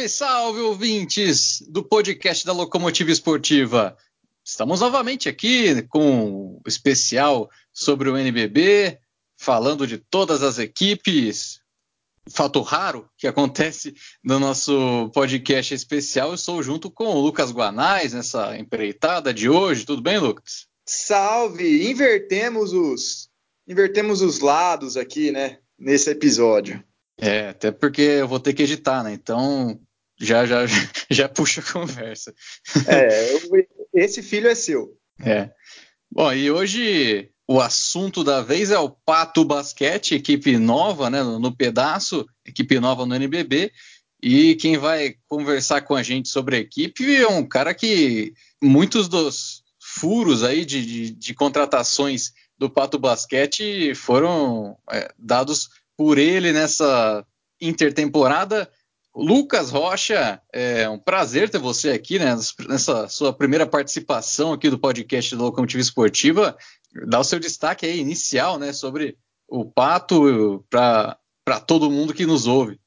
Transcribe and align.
Salve, 0.00 0.08
salve, 0.08 0.60
ouvintes 0.60 1.62
do 1.68 1.82
podcast 1.82 2.46
da 2.46 2.52
Locomotiva 2.52 3.10
Esportiva. 3.10 3.96
Estamos 4.42 4.80
novamente 4.80 5.28
aqui 5.28 5.82
com 5.88 6.56
um 6.56 6.60
especial 6.66 7.50
sobre 7.72 8.08
o 8.08 8.16
NBB, 8.16 8.98
falando 9.36 9.86
de 9.86 9.98
todas 9.98 10.42
as 10.42 10.58
equipes. 10.58 11.60
Fato 12.30 12.62
raro 12.62 13.10
que 13.18 13.26
acontece 13.26 13.94
no 14.24 14.38
nosso 14.38 15.10
podcast 15.12 15.74
especial. 15.74 16.30
Eu 16.30 16.38
sou 16.38 16.62
junto 16.62 16.90
com 16.90 17.06
o 17.06 17.20
Lucas 17.20 17.50
Guanais 17.50 18.14
nessa 18.14 18.56
empreitada 18.56 19.34
de 19.34 19.50
hoje. 19.50 19.84
Tudo 19.84 20.00
bem, 20.00 20.18
Lucas? 20.18 20.66
Salve! 20.86 21.90
Invertemos 21.90 22.72
os 22.72 23.28
invertemos 23.68 24.22
os 24.22 24.40
lados 24.40 24.96
aqui, 24.96 25.30
né, 25.30 25.58
nesse 25.78 26.10
episódio. 26.10 26.82
É, 27.18 27.50
até 27.50 27.70
porque 27.70 28.00
eu 28.00 28.26
vou 28.26 28.40
ter 28.40 28.54
que 28.54 28.62
editar, 28.62 29.04
né? 29.04 29.12
Então 29.12 29.78
já 30.20 30.44
já 30.46 30.66
já 31.10 31.28
puxa 31.28 31.60
a 31.60 31.72
conversa. 31.72 32.34
É, 32.86 33.34
eu, 33.34 33.40
esse 33.94 34.22
filho 34.22 34.48
é 34.48 34.54
seu. 34.54 34.96
É. 35.24 35.50
Bom, 36.10 36.32
e 36.32 36.50
hoje 36.50 37.30
o 37.48 37.60
assunto 37.60 38.22
da 38.22 38.42
vez 38.42 38.70
é 38.70 38.78
o 38.78 38.90
Pato 38.90 39.44
Basquete, 39.44 40.14
equipe 40.14 40.56
nova, 40.56 41.10
né, 41.10 41.22
no 41.22 41.54
pedaço, 41.54 42.26
equipe 42.46 42.78
nova 42.78 43.04
no 43.06 43.14
NBB. 43.14 43.72
E 44.22 44.54
quem 44.56 44.76
vai 44.76 45.14
conversar 45.26 45.80
com 45.80 45.94
a 45.94 46.02
gente 46.02 46.28
sobre 46.28 46.56
a 46.56 46.58
equipe 46.60 47.16
é 47.16 47.26
um 47.26 47.46
cara 47.46 47.72
que 47.72 48.34
muitos 48.62 49.08
dos 49.08 49.62
furos 49.80 50.44
aí 50.44 50.64
de, 50.64 50.84
de, 50.84 51.10
de 51.10 51.34
contratações 51.34 52.32
do 52.58 52.68
Pato 52.68 52.98
Basquete 52.98 53.94
foram 53.94 54.76
é, 54.90 55.10
dados 55.18 55.70
por 55.96 56.18
ele 56.18 56.52
nessa 56.52 57.26
intertemporada. 57.60 58.70
Lucas 59.14 59.70
Rocha, 59.70 60.40
é 60.52 60.88
um 60.88 60.98
prazer 60.98 61.50
ter 61.50 61.58
você 61.58 61.90
aqui, 61.90 62.18
né, 62.18 62.36
nessa 62.68 63.08
sua 63.08 63.32
primeira 63.32 63.66
participação 63.66 64.52
aqui 64.52 64.70
do 64.70 64.78
podcast 64.78 65.34
do 65.34 65.42
Locomotiva 65.42 65.80
Esportiva. 65.80 66.56
Dá 67.08 67.18
o 67.18 67.24
seu 67.24 67.40
destaque 67.40 67.86
aí 67.86 67.98
inicial, 67.98 68.58
né, 68.58 68.72
sobre 68.72 69.16
o 69.48 69.64
Pato 69.64 70.64
para 70.70 71.16
todo 71.66 71.90
mundo 71.90 72.14
que 72.14 72.24
nos 72.24 72.46
ouve. 72.46 72.78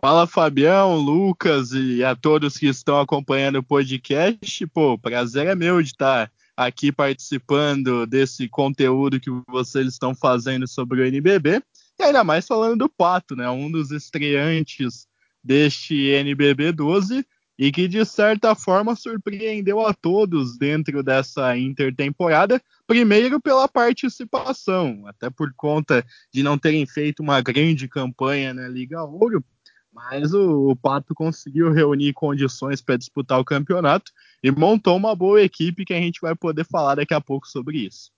Fala 0.00 0.26
Fabião, 0.26 0.96
Lucas 0.96 1.72
e 1.72 2.02
a 2.04 2.14
todos 2.14 2.56
que 2.56 2.66
estão 2.66 3.00
acompanhando 3.00 3.56
o 3.56 3.62
podcast. 3.62 4.66
Pô, 4.68 4.98
prazer 4.98 5.46
é 5.46 5.54
meu 5.54 5.82
de 5.82 5.88
estar 5.88 6.30
aqui 6.56 6.90
participando 6.90 8.06
desse 8.06 8.48
conteúdo 8.48 9.20
que 9.20 9.30
vocês 9.48 9.86
estão 9.86 10.14
fazendo 10.14 10.66
sobre 10.66 11.00
o 11.00 11.06
NBB. 11.06 11.62
E 11.98 12.02
ainda 12.02 12.22
mais 12.22 12.46
falando 12.46 12.78
do 12.78 12.88
Pato, 12.88 13.34
né? 13.34 13.48
Um 13.48 13.70
dos 13.70 13.90
estreantes 13.90 15.07
deste 15.42 16.10
NBB 16.10 16.72
12 16.72 17.24
e 17.58 17.72
que 17.72 17.88
de 17.88 18.04
certa 18.04 18.54
forma 18.54 18.94
surpreendeu 18.94 19.84
a 19.84 19.92
todos 19.92 20.56
dentro 20.56 21.02
dessa 21.02 21.58
intertemporada, 21.58 22.62
primeiro 22.86 23.40
pela 23.40 23.66
participação, 23.66 25.04
até 25.06 25.28
por 25.28 25.52
conta 25.56 26.06
de 26.32 26.42
não 26.42 26.56
terem 26.56 26.86
feito 26.86 27.20
uma 27.20 27.40
grande 27.40 27.88
campanha 27.88 28.54
na 28.54 28.68
Liga 28.68 29.02
Ouro, 29.02 29.44
mas 29.92 30.32
o, 30.32 30.70
o 30.70 30.76
Pato 30.76 31.12
conseguiu 31.14 31.72
reunir 31.72 32.12
condições 32.12 32.80
para 32.80 32.96
disputar 32.96 33.40
o 33.40 33.44
campeonato 33.44 34.12
e 34.42 34.52
montou 34.52 34.96
uma 34.96 35.16
boa 35.16 35.42
equipe 35.42 35.84
que 35.84 35.92
a 35.94 36.00
gente 36.00 36.20
vai 36.20 36.36
poder 36.36 36.64
falar 36.64 36.94
daqui 36.94 37.12
a 37.12 37.20
pouco 37.20 37.48
sobre 37.48 37.78
isso. 37.78 38.12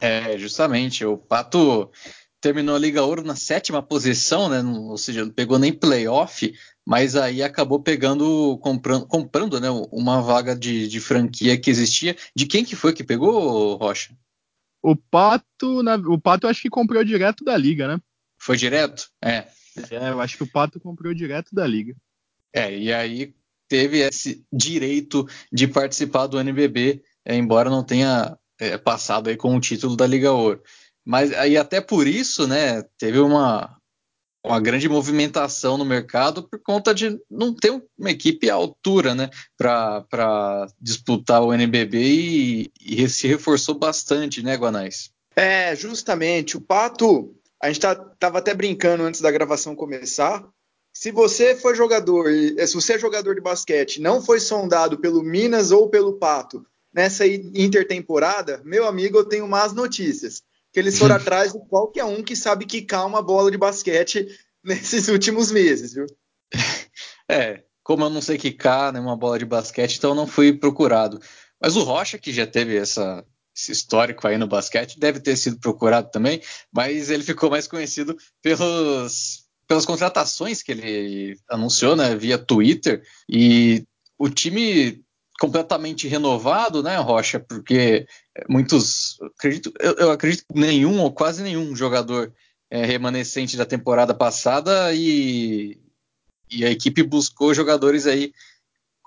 É, 0.00 0.36
justamente, 0.38 1.04
o 1.04 1.16
Pato 1.16 1.90
terminou 2.44 2.76
a 2.76 2.78
Liga 2.78 3.02
Ouro 3.02 3.24
na 3.24 3.34
sétima 3.34 3.82
posição, 3.82 4.50
né? 4.50 4.60
Ou 4.62 4.98
seja, 4.98 5.24
não 5.24 5.32
pegou 5.32 5.58
nem 5.58 5.72
playoff, 5.72 6.54
mas 6.86 7.16
aí 7.16 7.42
acabou 7.42 7.80
pegando, 7.80 8.58
comprando, 8.58 9.06
comprando 9.06 9.58
né, 9.58 9.70
uma 9.90 10.20
vaga 10.20 10.54
de, 10.54 10.86
de, 10.86 11.00
franquia 11.00 11.58
que 11.58 11.70
existia. 11.70 12.14
De 12.36 12.44
quem 12.44 12.62
que 12.62 12.76
foi 12.76 12.92
que 12.92 13.02
pegou, 13.02 13.76
Rocha? 13.76 14.14
O 14.82 14.94
Pato, 14.94 15.82
na, 15.82 15.94
o 15.94 16.20
Pato 16.20 16.46
acho 16.46 16.60
que 16.60 16.68
comprou 16.68 17.02
direto 17.02 17.42
da 17.42 17.56
Liga, 17.56 17.88
né? 17.88 17.98
Foi 18.38 18.58
direto? 18.58 19.08
É. 19.24 19.48
É, 19.90 20.10
eu 20.10 20.20
acho 20.20 20.36
que 20.36 20.42
o 20.42 20.50
Pato 20.50 20.78
comprou 20.78 21.14
direto 21.14 21.54
da 21.54 21.66
Liga. 21.66 21.96
É, 22.54 22.76
e 22.76 22.92
aí 22.92 23.34
teve 23.66 24.00
esse 24.00 24.44
direito 24.52 25.26
de 25.50 25.66
participar 25.66 26.26
do 26.26 26.38
NBB, 26.38 27.02
é, 27.24 27.34
embora 27.34 27.70
não 27.70 27.82
tenha 27.82 28.36
é, 28.60 28.76
passado 28.76 29.30
aí 29.30 29.36
com 29.36 29.56
o 29.56 29.60
título 29.60 29.96
da 29.96 30.06
Liga 30.06 30.30
Ouro. 30.30 30.62
Mas 31.04 31.32
aí 31.32 31.56
até 31.56 31.80
por 31.80 32.06
isso, 32.06 32.46
né, 32.46 32.82
teve 32.98 33.20
uma, 33.20 33.76
uma 34.44 34.60
grande 34.60 34.88
movimentação 34.88 35.78
no 35.78 35.84
mercado 35.84 36.42
por 36.42 36.58
conta 36.60 36.94
de 36.94 37.18
não 37.30 37.54
ter 37.54 37.70
uma 37.98 38.10
equipe 38.10 38.48
à 38.48 38.54
altura, 38.54 39.14
né, 39.14 39.30
para 39.58 40.66
disputar 40.80 41.42
o 41.42 41.52
NBB 41.52 41.98
e, 41.98 42.72
e, 42.80 43.08
se 43.08 43.26
reforçou 43.26 43.74
bastante, 43.74 44.42
né, 44.42 44.56
Guanais? 44.56 45.10
É, 45.36 45.74
justamente. 45.76 46.56
O 46.56 46.60
Pato, 46.60 47.34
a 47.60 47.68
gente 47.68 47.80
tá, 47.80 47.94
tava 47.94 48.38
até 48.38 48.54
brincando 48.54 49.02
antes 49.02 49.20
da 49.20 49.30
gravação 49.30 49.74
começar. 49.74 50.46
Se 50.96 51.10
você 51.10 51.56
foi 51.56 51.74
jogador, 51.74 52.28
se 52.30 52.74
você 52.74 52.94
é 52.94 52.98
jogador 52.98 53.34
de 53.34 53.40
basquete, 53.40 54.00
não 54.00 54.22
foi 54.22 54.38
sondado 54.38 54.98
pelo 54.98 55.22
Minas 55.22 55.70
ou 55.70 55.88
pelo 55.88 56.18
Pato 56.18 56.64
nessa 56.94 57.26
intertemporada, 57.26 58.62
meu 58.64 58.86
amigo, 58.86 59.18
eu 59.18 59.24
tenho 59.24 59.48
más 59.48 59.72
notícias 59.72 60.40
que 60.74 60.80
eles 60.80 60.98
foram 60.98 61.14
atrás 61.14 61.52
de 61.52 61.60
qualquer 61.68 62.04
um 62.04 62.20
que 62.20 62.34
sabe 62.34 62.66
quicar 62.66 63.06
uma 63.06 63.22
bola 63.22 63.48
de 63.48 63.56
basquete 63.56 64.26
nesses 64.62 65.06
últimos 65.06 65.52
meses, 65.52 65.94
viu? 65.94 66.04
É, 67.30 67.62
como 67.84 68.04
eu 68.04 68.10
não 68.10 68.20
sei 68.20 68.36
quicar 68.36 68.92
né, 68.92 68.98
uma 68.98 69.16
bola 69.16 69.38
de 69.38 69.44
basquete, 69.44 69.96
então 69.96 70.16
não 70.16 70.26
fui 70.26 70.52
procurado. 70.52 71.20
Mas 71.62 71.76
o 71.76 71.84
Rocha, 71.84 72.18
que 72.18 72.32
já 72.32 72.44
teve 72.44 72.76
essa, 72.76 73.24
esse 73.56 73.70
histórico 73.70 74.26
aí 74.26 74.36
no 74.36 74.48
basquete, 74.48 74.98
deve 74.98 75.20
ter 75.20 75.36
sido 75.36 75.60
procurado 75.60 76.10
também, 76.10 76.42
mas 76.72 77.08
ele 77.08 77.22
ficou 77.22 77.48
mais 77.48 77.68
conhecido 77.68 78.16
pelos, 78.42 79.44
pelas 79.68 79.86
contratações 79.86 80.60
que 80.60 80.72
ele 80.72 81.38
anunciou 81.48 81.94
né, 81.94 82.16
via 82.16 82.36
Twitter. 82.36 83.06
E 83.28 83.86
o 84.18 84.28
time 84.28 85.03
completamente 85.38 86.06
renovado, 86.08 86.82
né, 86.82 86.96
Rocha? 86.98 87.40
Porque 87.40 88.06
muitos, 88.48 89.18
acredito, 89.36 89.72
eu, 89.80 89.94
eu 89.94 90.10
acredito 90.10 90.44
que 90.46 90.58
nenhum 90.58 91.00
ou 91.00 91.12
quase 91.12 91.42
nenhum 91.42 91.74
jogador 91.74 92.32
é, 92.70 92.84
remanescente 92.84 93.56
da 93.56 93.64
temporada 93.64 94.14
passada 94.14 94.94
e, 94.94 95.78
e 96.50 96.64
a 96.64 96.70
equipe 96.70 97.02
buscou 97.02 97.54
jogadores 97.54 98.06
aí, 98.06 98.32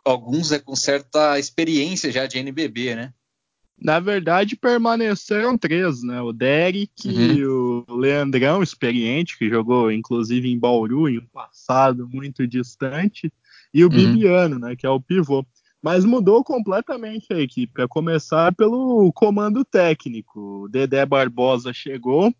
alguns 0.05 0.51
é 0.51 0.59
com 0.59 0.75
certa 0.75 1.39
experiência 1.39 2.11
já 2.11 2.25
de 2.25 2.37
NBB, 2.37 2.95
né? 2.95 3.13
Na 3.79 3.99
verdade, 3.99 4.55
permaneceram 4.55 5.55
três, 5.55 6.01
né? 6.01 6.19
O 6.19 6.33
Derek, 6.33 6.89
uhum. 7.05 7.83
o 7.87 7.95
Leandrão, 7.95 8.63
experiente, 8.63 9.37
que 9.37 9.49
jogou 9.49 9.91
inclusive 9.91 10.49
em 10.49 10.57
Bauru 10.57 11.07
em 11.07 11.19
um 11.19 11.27
passado 11.27 12.09
muito 12.11 12.47
distante, 12.47 13.31
e 13.71 13.83
o 13.83 13.89
uhum. 13.89 13.95
Bibiano, 13.95 14.57
né? 14.57 14.75
Que 14.75 14.85
é 14.85 14.89
o 14.89 14.99
pivô 14.99 15.45
mas 15.81 16.03
mudou 16.03 16.43
completamente 16.43 17.31
a 17.31 17.39
equipe. 17.39 17.81
A 17.81 17.87
começar 17.87 18.53
pelo 18.53 19.11
comando 19.13 19.63
técnico. 19.63 20.63
O 20.63 20.67
Dedé 20.67 21.05
Barbosa 21.05 21.71
chegou, 21.71 22.33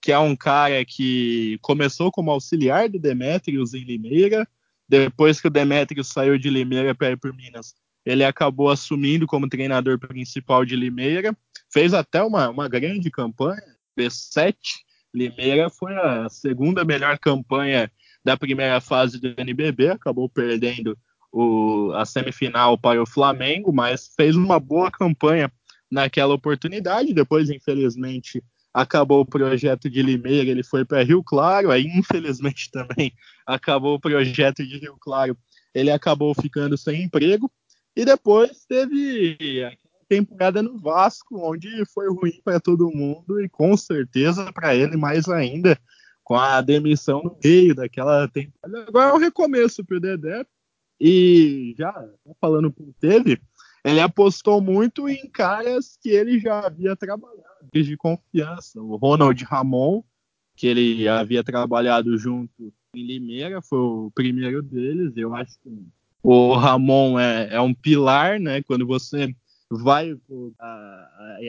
que 0.00 0.12
é 0.12 0.18
um 0.18 0.36
cara 0.36 0.84
que 0.84 1.58
começou 1.60 2.10
como 2.10 2.30
auxiliar 2.30 2.88
do 2.88 2.98
Demetrius 2.98 3.74
em 3.74 3.84
Limeira. 3.84 4.46
Depois 4.88 5.40
que 5.40 5.48
o 5.48 5.50
Demetrius 5.50 6.08
saiu 6.08 6.38
de 6.38 6.50
Limeira 6.50 6.94
para 6.94 7.10
ir 7.10 7.16
para 7.16 7.32
Minas, 7.32 7.74
ele 8.04 8.22
acabou 8.22 8.68
assumindo 8.70 9.26
como 9.26 9.48
treinador 9.48 9.98
principal 9.98 10.64
de 10.64 10.76
Limeira. 10.76 11.36
Fez 11.72 11.94
até 11.94 12.22
uma, 12.22 12.50
uma 12.50 12.68
grande 12.68 13.10
campanha, 13.10 13.62
B7. 13.98 14.54
Limeira 15.12 15.70
foi 15.70 15.94
a 15.94 16.28
segunda 16.28 16.84
melhor 16.84 17.18
campanha 17.18 17.90
da 18.24 18.36
primeira 18.36 18.80
fase 18.80 19.20
do 19.20 19.34
NBB, 19.38 19.90
acabou 19.90 20.28
perdendo 20.28 20.98
o, 21.34 21.92
a 21.94 22.04
semifinal 22.04 22.78
para 22.78 23.02
o 23.02 23.06
Flamengo, 23.06 23.72
mas 23.72 24.12
fez 24.16 24.36
uma 24.36 24.60
boa 24.60 24.88
campanha 24.88 25.52
naquela 25.90 26.32
oportunidade. 26.32 27.12
Depois, 27.12 27.50
infelizmente, 27.50 28.42
acabou 28.72 29.20
o 29.20 29.26
projeto 29.26 29.90
de 29.90 30.00
Limeira, 30.00 30.48
ele 30.48 30.62
foi 30.62 30.84
para 30.84 31.02
Rio 31.02 31.24
Claro, 31.24 31.72
aí 31.72 31.86
infelizmente 31.86 32.70
também 32.72 33.12
acabou 33.44 33.96
o 33.96 34.00
projeto 34.00 34.64
de 34.64 34.78
Rio 34.78 34.96
Claro, 35.00 35.36
ele 35.74 35.90
acabou 35.90 36.32
ficando 36.34 36.78
sem 36.78 37.02
emprego. 37.02 37.50
E 37.96 38.04
depois 38.04 38.64
teve 38.68 39.64
a 39.64 39.72
temporada 40.08 40.62
no 40.62 40.78
Vasco, 40.78 41.38
onde 41.38 41.68
foi 41.92 42.08
ruim 42.08 42.40
para 42.44 42.60
todo 42.60 42.90
mundo 42.90 43.40
e 43.40 43.48
com 43.48 43.76
certeza 43.76 44.52
para 44.52 44.74
ele 44.74 44.96
mais 44.96 45.28
ainda, 45.28 45.78
com 46.22 46.36
a 46.36 46.60
demissão 46.60 47.22
no 47.22 47.36
meio 47.42 47.74
daquela 47.74 48.28
temporada. 48.28 48.88
Agora 48.88 49.10
é 49.10 49.14
um 49.14 49.18
recomeço 49.18 49.84
para 49.84 49.96
o 49.96 50.00
Dedé, 50.00 50.44
e 51.00 51.74
já 51.76 51.92
falando 52.40 52.70
por 52.70 52.92
teve, 53.00 53.40
ele 53.84 54.00
apostou 54.00 54.60
muito 54.60 55.08
em 55.08 55.28
caras 55.28 55.98
que 56.00 56.08
ele 56.08 56.38
já 56.38 56.66
havia 56.66 56.96
trabalhado, 56.96 57.68
desde 57.72 57.96
confiança. 57.96 58.80
O 58.80 58.96
Ronald 58.96 59.42
Ramon, 59.44 60.02
que 60.56 60.66
ele 60.66 61.06
havia 61.06 61.44
trabalhado 61.44 62.16
junto 62.16 62.72
em 62.94 63.02
Limeira, 63.04 63.60
foi 63.60 63.78
o 63.78 64.12
primeiro 64.14 64.62
deles. 64.62 65.12
Eu 65.16 65.34
acho 65.34 65.58
que 65.60 65.70
o 66.22 66.54
Ramon 66.54 67.18
é, 67.18 67.54
é 67.54 67.60
um 67.60 67.74
pilar, 67.74 68.40
né? 68.40 68.62
Quando 68.62 68.86
você 68.86 69.34
vai 69.70 70.16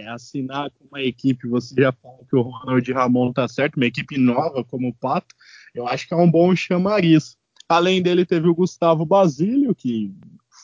assinar 0.10 0.72
com 0.72 0.86
uma 0.86 1.02
equipe, 1.02 1.48
você 1.48 1.74
já 1.78 1.92
fala 1.92 2.20
que 2.28 2.36
o 2.36 2.42
Ronald 2.42 2.92
Ramon 2.92 3.32
tá 3.32 3.48
certo, 3.48 3.78
uma 3.78 3.86
equipe 3.86 4.18
nova 4.18 4.64
como 4.64 4.90
o 4.90 4.94
Pato, 4.94 5.34
eu 5.74 5.88
acho 5.88 6.08
que 6.08 6.14
é 6.14 6.18
um 6.18 6.30
bom 6.30 6.56
chamariz. 6.56 7.38
Além 7.68 8.02
dele, 8.02 8.26
teve 8.26 8.48
o 8.48 8.56
Gustavo 8.56 9.06
Basílio, 9.06 9.74
que 9.74 10.14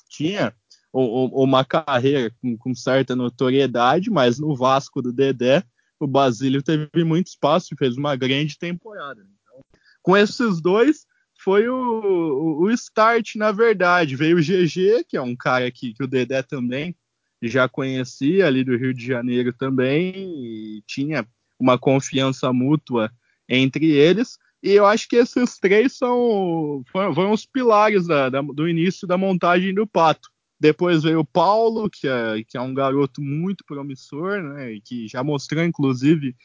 tinha 0.10 0.54
uma 0.94 1.64
carreira 1.64 2.34
com, 2.60 2.76
certa 2.76 3.16
notoriedade, 3.16 4.10
mas 4.10 4.38
no 4.38 4.56
Vasco 4.56 5.02
do 5.02 5.12
Dedé, 5.12 5.64
o 6.00 6.06
Basílio 6.06 6.62
teve 6.62 7.04
muito 7.04 7.28
espaço 7.28 7.74
e 7.74 7.78
fez 7.78 7.96
uma 7.96 8.16
grande 8.16 8.58
temporada. 8.58 9.22
Então, 9.22 9.64
com 10.02 10.18
esses 10.18 10.60
dois, 10.60 11.06
foi 11.44 11.68
o, 11.68 12.60
o, 12.62 12.70
start, 12.72 13.36
na 13.36 13.52
verdade. 13.52 14.16
Veio 14.16 14.38
o 14.38 14.42
GG, 14.42 15.06
que 15.08 15.18
é 15.18 15.22
um 15.22 15.36
cara 15.36 15.72
que, 15.72 15.94
que 15.94 16.04
o 16.04 16.08
Dedé 16.08 16.44
também 16.44 16.96
já 17.42 17.68
conhecia 17.68 18.46
ali 18.46 18.64
do 18.64 18.78
Rio 18.78 18.94
de 18.94 19.06
Janeiro 19.06 19.52
também, 19.52 20.14
e 20.16 20.84
tinha 20.86 21.26
uma 21.60 21.78
confiança 21.78 22.52
mútua 22.54 23.12
entre 23.50 23.92
eles. 23.92 24.38
E 24.64 24.72
eu 24.72 24.86
acho 24.86 25.08
que 25.10 25.16
esses 25.16 25.58
três 25.58 25.94
são 25.94 26.84
foram, 26.92 27.32
os 27.32 27.46
pilares 27.46 28.06
da, 28.06 28.30
da, 28.30 28.42
do 28.42 28.68
início 28.68 29.08
da 29.08 29.18
montagem 29.18 29.74
do 29.74 29.88
Pato. 29.88 30.30
Depois 30.60 31.02
veio 31.02 31.22
o 31.22 31.26
Paulo, 31.26 31.90
que 31.90 32.08
é, 32.08 32.44
que 32.48 32.56
é 32.56 32.62
um 32.62 32.74
garoto 32.74 33.22
muito 33.22 33.66
promissor, 33.66 34.44
né, 34.44 34.78
que 34.86 35.08
já 35.08 35.24
mostrou, 35.24 35.64
inclusive, 35.64 36.36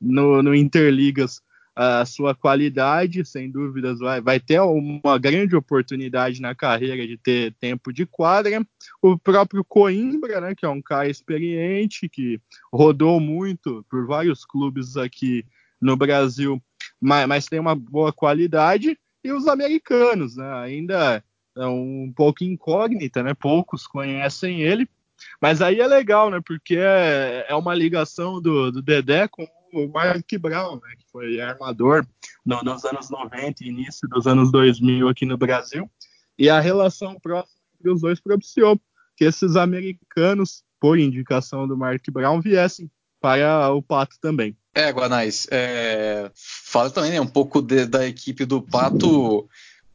no, 0.00 0.42
no 0.42 0.54
Interligas 0.54 1.42
a 1.76 2.04
sua 2.04 2.34
qualidade, 2.34 3.24
sem 3.24 3.50
dúvidas, 3.50 3.98
vai, 3.98 4.20
vai 4.20 4.38
ter 4.38 4.60
uma 4.60 5.18
grande 5.18 5.56
oportunidade 5.56 6.40
na 6.40 6.54
carreira 6.54 7.04
de 7.04 7.18
ter 7.18 7.52
tempo 7.54 7.92
de 7.92 8.06
quadra. 8.06 8.64
O 9.02 9.18
próprio 9.18 9.64
Coimbra, 9.64 10.40
né, 10.40 10.54
que 10.54 10.64
é 10.64 10.68
um 10.68 10.80
cara 10.80 11.08
experiente, 11.08 12.08
que 12.08 12.40
rodou 12.72 13.18
muito 13.18 13.84
por 13.90 14.06
vários 14.06 14.44
clubes 14.44 14.96
aqui 14.96 15.44
no 15.80 15.96
Brasil, 15.96 16.62
mas, 17.04 17.26
mas 17.28 17.46
tem 17.46 17.60
uma 17.60 17.74
boa 17.74 18.12
qualidade. 18.12 18.98
E 19.22 19.32
os 19.32 19.46
americanos, 19.46 20.36
né, 20.36 20.52
ainda 20.54 21.22
é 21.56 21.66
um 21.66 22.12
pouco 22.14 22.42
incógnita, 22.42 23.22
né? 23.22 23.32
Poucos 23.34 23.86
conhecem 23.86 24.60
ele, 24.60 24.88
mas 25.40 25.62
aí 25.62 25.80
é 25.80 25.86
legal, 25.86 26.30
né? 26.30 26.40
Porque 26.44 26.76
é, 26.76 27.46
é 27.48 27.54
uma 27.54 27.74
ligação 27.74 28.40
do, 28.40 28.72
do 28.72 28.82
Dedé 28.82 29.28
com 29.28 29.46
o 29.72 29.88
Mark 29.88 30.26
Brown, 30.40 30.76
né? 30.76 30.94
Que 30.98 31.06
foi 31.10 31.40
armador 31.40 32.06
no, 32.44 32.62
nos 32.62 32.84
anos 32.84 33.10
90 33.10 33.62
e 33.62 33.68
início 33.68 34.08
dos 34.08 34.26
anos 34.26 34.50
2000 34.50 35.08
aqui 35.08 35.24
no 35.24 35.38
Brasil. 35.38 35.88
E 36.38 36.48
a 36.48 36.58
relação 36.58 37.18
próxima 37.20 37.54
entre 37.78 37.90
os 37.90 38.00
dois 38.00 38.20
propiciou 38.20 38.80
que 39.16 39.24
esses 39.24 39.56
americanos, 39.56 40.64
por 40.80 40.98
indicação 40.98 41.68
do 41.68 41.76
Mark 41.76 42.02
Brown, 42.10 42.40
viessem 42.40 42.90
para 43.24 43.72
o 43.72 43.80
Pato 43.80 44.16
também. 44.20 44.54
É, 44.74 44.90
Guanais, 44.90 45.46
é, 45.50 46.30
fala 46.34 46.90
também 46.90 47.12
né, 47.12 47.20
um 47.22 47.26
pouco 47.26 47.62
de, 47.62 47.86
da 47.86 48.06
equipe 48.06 48.44
do 48.44 48.60
Pato 48.60 49.48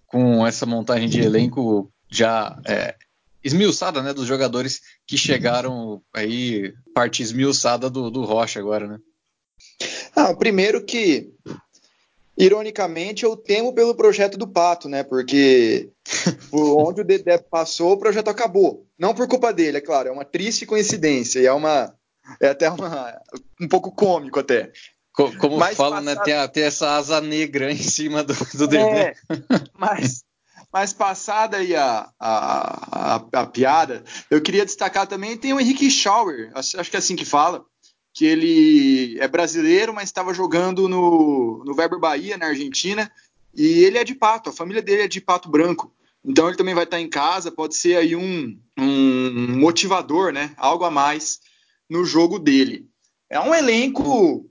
com 0.07 0.47
essa 0.47 0.65
montagem 0.65 1.07
de 1.07 1.21
elenco 1.21 1.93
já 2.09 2.59
é, 2.65 2.95
esmiuçada, 3.43 4.01
né, 4.01 4.15
dos 4.15 4.25
jogadores 4.25 4.81
que 5.05 5.15
chegaram 5.15 6.01
aí, 6.11 6.73
parte 6.91 7.21
esmiuçada 7.21 7.87
do, 7.87 8.09
do 8.09 8.25
Rocha 8.25 8.59
agora, 8.59 8.87
né? 8.87 8.97
Ah, 10.15 10.33
primeiro 10.33 10.83
que, 10.83 11.29
ironicamente, 12.35 13.25
eu 13.25 13.37
temo 13.37 13.73
pelo 13.73 13.93
projeto 13.93 14.39
do 14.39 14.47
Pato, 14.47 14.89
né, 14.89 15.03
porque 15.03 15.91
por 16.49 16.81
onde 16.81 17.01
o 17.01 17.05
Dedé 17.05 17.37
passou, 17.37 17.91
o 17.91 17.99
projeto 17.99 18.29
acabou. 18.29 18.87
Não 18.97 19.13
por 19.13 19.27
culpa 19.27 19.53
dele, 19.53 19.77
é 19.77 19.81
claro, 19.81 20.09
é 20.09 20.11
uma 20.11 20.25
triste 20.25 20.65
coincidência 20.65 21.39
e 21.39 21.45
é 21.45 21.53
uma 21.53 21.93
é 22.39 22.49
até 22.49 22.69
uma, 22.69 23.19
um 23.59 23.67
pouco 23.67 23.91
cômico 23.91 24.39
até. 24.39 24.71
Como 25.13 25.57
mas 25.57 25.75
falam, 25.75 26.01
né? 26.01 26.15
Tem, 26.15 26.47
tem, 26.49 26.63
essa 26.63 26.95
asa 26.95 27.19
negra 27.19 27.71
em 27.71 27.77
cima 27.77 28.23
do, 28.23 28.33
do. 28.33 28.75
É, 28.75 29.13
mas, 29.77 30.23
mas 30.71 30.93
passada 30.93 31.57
aí 31.57 31.75
a, 31.75 32.09
a, 32.19 33.15
a, 33.15 33.41
a, 33.41 33.45
piada, 33.45 34.03
eu 34.29 34.41
queria 34.41 34.65
destacar 34.65 35.07
também, 35.07 35.35
tem 35.35 35.53
o 35.53 35.59
Henrique 35.59 35.91
Schauer, 35.91 36.51
acho, 36.55 36.79
acho 36.79 36.89
que 36.89 36.95
é 36.95 36.99
assim 36.99 37.15
que 37.15 37.25
fala, 37.25 37.65
que 38.13 38.25
ele 38.25 39.19
é 39.19 39.27
brasileiro, 39.27 39.93
mas 39.93 40.05
estava 40.05 40.33
jogando 40.33 40.87
no, 40.87 41.63
no 41.65 41.75
Weber 41.75 41.99
Bahia, 41.99 42.37
na 42.37 42.47
Argentina, 42.47 43.11
e 43.53 43.83
ele 43.83 43.97
é 43.97 44.03
de 44.03 44.15
pato, 44.15 44.51
a 44.51 44.53
família 44.53 44.81
dele 44.81 45.03
é 45.03 45.07
de 45.07 45.19
pato 45.19 45.49
branco. 45.49 45.93
Então 46.23 46.47
ele 46.47 46.57
também 46.57 46.75
vai 46.75 46.83
estar 46.83 46.99
em 46.99 47.09
casa, 47.09 47.51
pode 47.51 47.75
ser 47.75 47.95
aí 47.95 48.15
um, 48.15 48.57
um 48.77 49.57
motivador, 49.57 50.31
né? 50.31 50.51
Algo 50.57 50.83
a 50.83 50.91
mais 50.91 51.39
no 51.89 52.05
jogo 52.05 52.37
dele. 52.37 52.85
É 53.29 53.39
um 53.39 53.53
elenco 53.53 54.49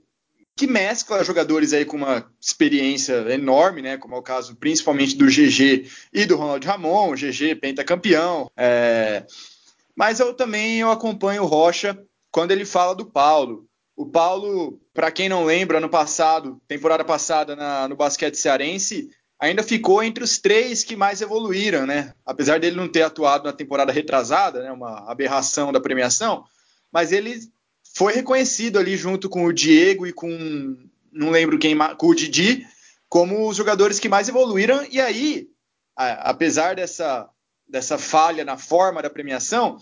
que 0.59 0.67
mescla 0.67 1.23
jogadores 1.23 1.71
aí 1.71 1.85
com 1.85 1.95
uma 1.95 2.29
experiência 2.39 3.13
enorme, 3.33 3.81
né? 3.81 3.97
Como 3.97 4.13
é 4.13 4.17
o 4.17 4.21
caso 4.21 4.57
principalmente 4.57 5.15
do 5.15 5.27
GG 5.27 5.89
e 6.13 6.25
do 6.25 6.35
Ronald 6.35 6.65
Ramon, 6.65 7.15
GG 7.15 7.55
pentacampeão. 7.55 8.51
É... 8.57 9.25
Mas 9.95 10.19
eu 10.19 10.33
também 10.33 10.79
eu 10.79 10.91
acompanho 10.91 11.43
o 11.43 11.45
Rocha 11.45 11.97
quando 12.29 12.51
ele 12.51 12.65
fala 12.65 12.93
do 12.93 13.05
Paulo. 13.05 13.65
O 13.95 14.05
Paulo, 14.05 14.79
para 14.93 15.11
quem 15.11 15.29
não 15.29 15.45
lembra, 15.45 15.77
ano 15.77 15.89
passado, 15.89 16.61
temporada 16.67 17.05
passada 17.05 17.55
na, 17.55 17.87
no 17.87 17.95
basquete 17.95 18.35
cearense, 18.35 19.09
ainda 19.39 19.63
ficou 19.63 20.03
entre 20.03 20.23
os 20.23 20.39
três 20.39 20.83
que 20.83 20.95
mais 20.95 21.21
evoluíram, 21.21 21.85
né? 21.85 22.13
Apesar 22.25 22.59
dele 22.59 22.75
não 22.75 22.87
ter 22.87 23.03
atuado 23.03 23.45
na 23.45 23.53
temporada 23.53 23.93
retrasada, 23.93 24.61
né? 24.61 24.71
Uma 24.71 25.09
aberração 25.09 25.71
da 25.71 25.79
premiação, 25.79 26.43
mas 26.91 27.11
ele 27.11 27.39
foi 27.95 28.13
reconhecido 28.13 28.77
ali 28.77 28.95
junto 28.95 29.29
com 29.29 29.45
o 29.45 29.53
Diego 29.53 30.05
e 30.05 30.13
com 30.13 30.77
não 31.11 31.29
lembro 31.29 31.57
quem 31.57 31.77
com 31.97 32.07
o 32.07 32.15
Didi 32.15 32.65
como 33.07 33.47
os 33.47 33.57
jogadores 33.57 33.99
que 33.99 34.07
mais 34.07 34.29
evoluíram. 34.29 34.85
E 34.91 35.01
aí 35.01 35.49
a, 35.97 36.29
apesar 36.29 36.75
dessa 36.75 37.29
dessa 37.67 37.97
falha 37.97 38.43
na 38.43 38.57
forma 38.57 39.01
da 39.01 39.09
premiação 39.09 39.77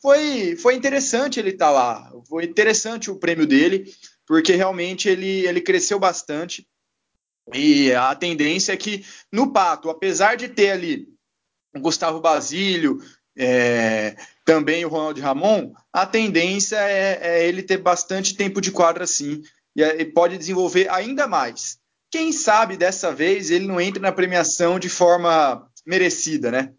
foi 0.00 0.56
foi 0.56 0.74
interessante 0.74 1.38
ele 1.38 1.50
estar 1.50 1.66
tá 1.66 1.70
lá. 1.70 2.12
Foi 2.28 2.44
interessante 2.44 3.10
o 3.10 3.16
prêmio 3.16 3.46
dele 3.46 3.92
porque 4.26 4.54
realmente 4.54 5.08
ele 5.08 5.46
ele 5.46 5.60
cresceu 5.60 5.98
bastante. 5.98 6.66
E 7.52 7.92
a 7.92 8.14
tendência 8.14 8.72
é 8.72 8.76
que 8.76 9.04
no 9.30 9.52
Pato 9.52 9.88
apesar 9.90 10.36
de 10.36 10.48
ter 10.48 10.70
ali 10.70 11.08
o 11.74 11.80
Gustavo 11.80 12.20
Basílio 12.20 12.98
é, 13.36 14.16
também 14.44 14.84
o 14.84 14.88
Ronald 14.88 15.20
Ramon, 15.20 15.72
a 15.92 16.04
tendência 16.04 16.76
é, 16.76 17.18
é, 17.22 17.48
ele 17.48 17.62
ter 17.62 17.78
bastante 17.78 18.34
tempo 18.34 18.60
de 18.60 18.70
quadra 18.70 19.06
sim, 19.06 19.42
e 19.74 19.82
ele 19.82 20.06
pode 20.06 20.36
desenvolver 20.36 20.88
ainda 20.90 21.26
mais. 21.26 21.78
Quem 22.10 22.32
sabe 22.32 22.76
dessa 22.76 23.12
vez 23.12 23.50
ele 23.50 23.66
não 23.66 23.80
entra 23.80 24.02
na 24.02 24.12
premiação 24.12 24.78
de 24.78 24.88
forma 24.88 25.66
merecida, 25.86 26.50
né? 26.50 26.72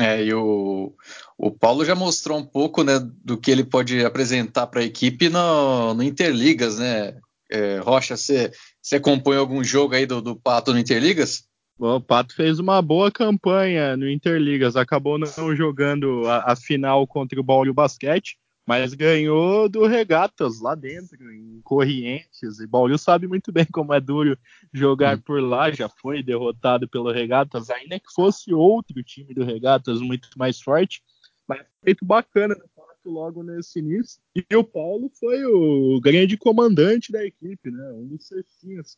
É, 0.00 0.24
e 0.24 0.32
o, 0.32 0.94
o 1.36 1.50
Paulo 1.50 1.84
já 1.84 1.94
mostrou 1.94 2.38
um 2.38 2.46
pouco 2.46 2.82
né, 2.82 2.98
do 3.22 3.36
que 3.36 3.50
ele 3.50 3.62
pode 3.62 4.02
apresentar 4.02 4.66
para 4.66 4.80
a 4.80 4.84
equipe 4.84 5.28
no, 5.28 5.92
no, 5.92 6.02
Interligas, 6.02 6.78
né? 6.78 7.18
É, 7.50 7.78
Rocha, 7.80 8.16
você 8.16 8.50
acompanha 8.94 9.40
algum 9.40 9.62
jogo 9.62 9.94
aí 9.94 10.06
do, 10.06 10.22
do 10.22 10.34
Pato 10.34 10.72
no 10.72 10.78
Interligas? 10.78 11.44
O 11.84 12.00
Pato 12.00 12.32
fez 12.36 12.60
uma 12.60 12.80
boa 12.80 13.10
campanha 13.10 13.96
no 13.96 14.08
Interligas, 14.08 14.76
acabou 14.76 15.18
não 15.18 15.56
jogando 15.56 16.28
a, 16.28 16.52
a 16.52 16.54
final 16.54 17.04
contra 17.08 17.40
o 17.40 17.42
Bauru 17.42 17.74
Basquete, 17.74 18.38
mas 18.64 18.94
ganhou 18.94 19.68
do 19.68 19.84
Regatas 19.84 20.60
lá 20.60 20.76
dentro, 20.76 21.20
em 21.32 21.60
Corrientes. 21.64 22.60
E 22.60 22.68
Bauru 22.68 22.96
sabe 22.96 23.26
muito 23.26 23.50
bem 23.50 23.66
como 23.66 23.92
é 23.92 24.00
duro 24.00 24.38
jogar 24.72 25.16
hum. 25.16 25.22
por 25.22 25.42
lá, 25.42 25.72
já 25.72 25.88
foi 25.88 26.22
derrotado 26.22 26.86
pelo 26.86 27.10
Regatas, 27.10 27.68
ainda 27.68 27.98
que 27.98 28.12
fosse 28.14 28.54
outro 28.54 29.02
time 29.02 29.34
do 29.34 29.42
Regatas 29.42 30.00
muito 30.00 30.28
mais 30.36 30.60
forte, 30.60 31.02
mas 31.48 31.66
feito 31.82 32.04
bacana 32.04 32.54
do 32.54 32.68
Pato 32.76 33.10
logo 33.10 33.42
nesse 33.42 33.80
início. 33.80 34.22
E 34.36 34.54
o 34.54 34.62
Paulo 34.62 35.10
foi 35.18 35.44
o 35.46 36.00
grande 36.00 36.36
comandante 36.36 37.10
da 37.10 37.26
equipe, 37.26 37.72
né? 37.72 37.90
Um 37.90 38.06
dos 38.06 38.28
cestinhos 38.28 38.96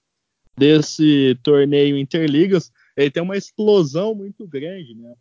desse 0.56 1.38
torneio 1.42 1.98
Interligas, 1.98 2.72
ele 2.96 3.10
tem 3.10 3.22
uma 3.22 3.36
explosão 3.36 4.14
muito 4.14 4.46
grande, 4.46 4.94
né? 4.94 5.14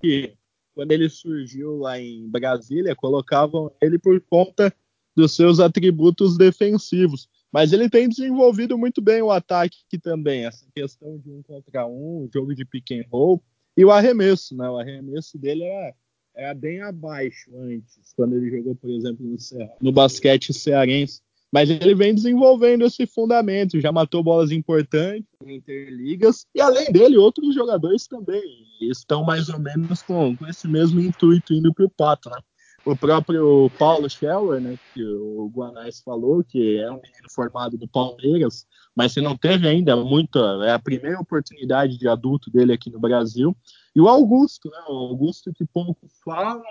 Que 0.00 0.34
quando 0.74 0.92
ele 0.92 1.08
surgiu 1.08 1.76
lá 1.76 2.00
em 2.00 2.28
Brasília, 2.28 2.96
colocavam 2.96 3.70
ele 3.80 3.98
por 3.98 4.20
conta 4.22 4.74
dos 5.14 5.34
seus 5.34 5.60
atributos 5.60 6.36
defensivos. 6.36 7.28
Mas 7.52 7.72
ele 7.72 7.90
tem 7.90 8.08
desenvolvido 8.08 8.78
muito 8.78 9.02
bem 9.02 9.22
o 9.22 9.30
ataque 9.30 9.98
também, 10.00 10.46
essa 10.46 10.64
questão 10.74 11.18
de 11.18 11.30
um 11.30 11.42
contra 11.42 11.86
um, 11.86 12.28
jogo 12.32 12.54
de 12.54 12.64
pick 12.64 12.92
and 12.92 13.04
roll 13.10 13.42
e 13.76 13.84
o 13.84 13.90
arremesso, 13.90 14.56
né? 14.56 14.68
O 14.68 14.78
arremesso 14.78 15.36
dele 15.36 15.64
era, 15.64 15.94
era 16.34 16.54
bem 16.54 16.80
abaixo 16.80 17.50
antes, 17.56 18.12
quando 18.14 18.36
ele 18.36 18.50
jogou, 18.50 18.74
por 18.76 18.90
exemplo, 18.90 19.26
no, 19.26 19.36
no 19.80 19.92
basquete 19.92 20.52
cearense. 20.52 21.20
Mas 21.52 21.68
ele 21.68 21.94
vem 21.94 22.14
desenvolvendo 22.14 22.84
esse 22.84 23.06
fundamento, 23.06 23.80
já 23.80 23.90
matou 23.90 24.22
bolas 24.22 24.52
importantes 24.52 25.28
em 25.44 25.56
interligas, 25.56 26.46
e 26.54 26.60
além 26.60 26.92
dele, 26.92 27.16
outros 27.16 27.54
jogadores 27.54 28.06
também 28.06 28.42
estão 28.80 29.24
mais 29.24 29.48
ou 29.48 29.58
menos 29.58 30.02
com, 30.02 30.36
com 30.36 30.46
esse 30.46 30.68
mesmo 30.68 31.00
intuito 31.00 31.52
indo 31.52 31.74
para 31.74 31.84
o 31.84 31.90
Pato, 31.90 32.30
né? 32.30 32.38
O 32.84 32.96
próprio 32.96 33.70
Paulo 33.78 34.08
Scheller, 34.08 34.58
né, 34.58 34.78
que 34.94 35.04
o 35.04 35.50
Guanais 35.54 36.00
falou, 36.00 36.42
que 36.42 36.78
é 36.78 36.90
um 36.90 36.94
menino 36.94 37.28
formado 37.30 37.76
do 37.76 37.86
Palmeiras, 37.86 38.66
mas 38.96 39.12
que 39.12 39.20
não 39.20 39.36
teve 39.36 39.68
ainda 39.68 39.94
muita, 39.96 40.38
é 40.64 40.72
a 40.72 40.78
primeira 40.78 41.20
oportunidade 41.20 41.98
de 41.98 42.08
adulto 42.08 42.50
dele 42.50 42.72
aqui 42.72 42.90
no 42.90 42.98
Brasil. 42.98 43.54
E 43.94 44.00
o 44.00 44.08
Augusto, 44.08 44.70
né, 44.70 44.78
o 44.88 44.92
Augusto 44.92 45.52
que 45.52 45.66
pouco 45.66 46.08
fala, 46.24 46.62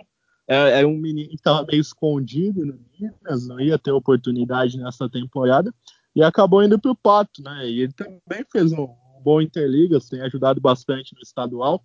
é, 0.50 0.82
é 0.82 0.86
um 0.86 0.98
menino 0.98 1.29
que 1.29 1.36
estava 1.36 1.65
meio 1.65 1.82
escondido 1.82 2.65
no 2.65 2.79
Minas, 3.00 3.48
não 3.48 3.60
ia 3.60 3.77
ter 3.77 3.91
oportunidade 3.91 4.77
nessa 4.77 5.08
temporada, 5.10 5.74
e 6.15 6.24
acabou 6.24 6.63
indo 6.63 6.79
para 6.79 6.91
o 6.91 6.96
Pato, 6.96 7.41
né, 7.44 7.70
e 7.70 7.82
ele 7.82 7.94
também 7.94 8.46
fez 8.51 8.72
um 8.74 8.89
bom 9.24 9.41
Interligas, 9.41 10.10
tem 10.10 10.22
ajudado 10.22 10.60
bastante 10.60 11.13
no 11.13 11.22
estadual 11.22 11.84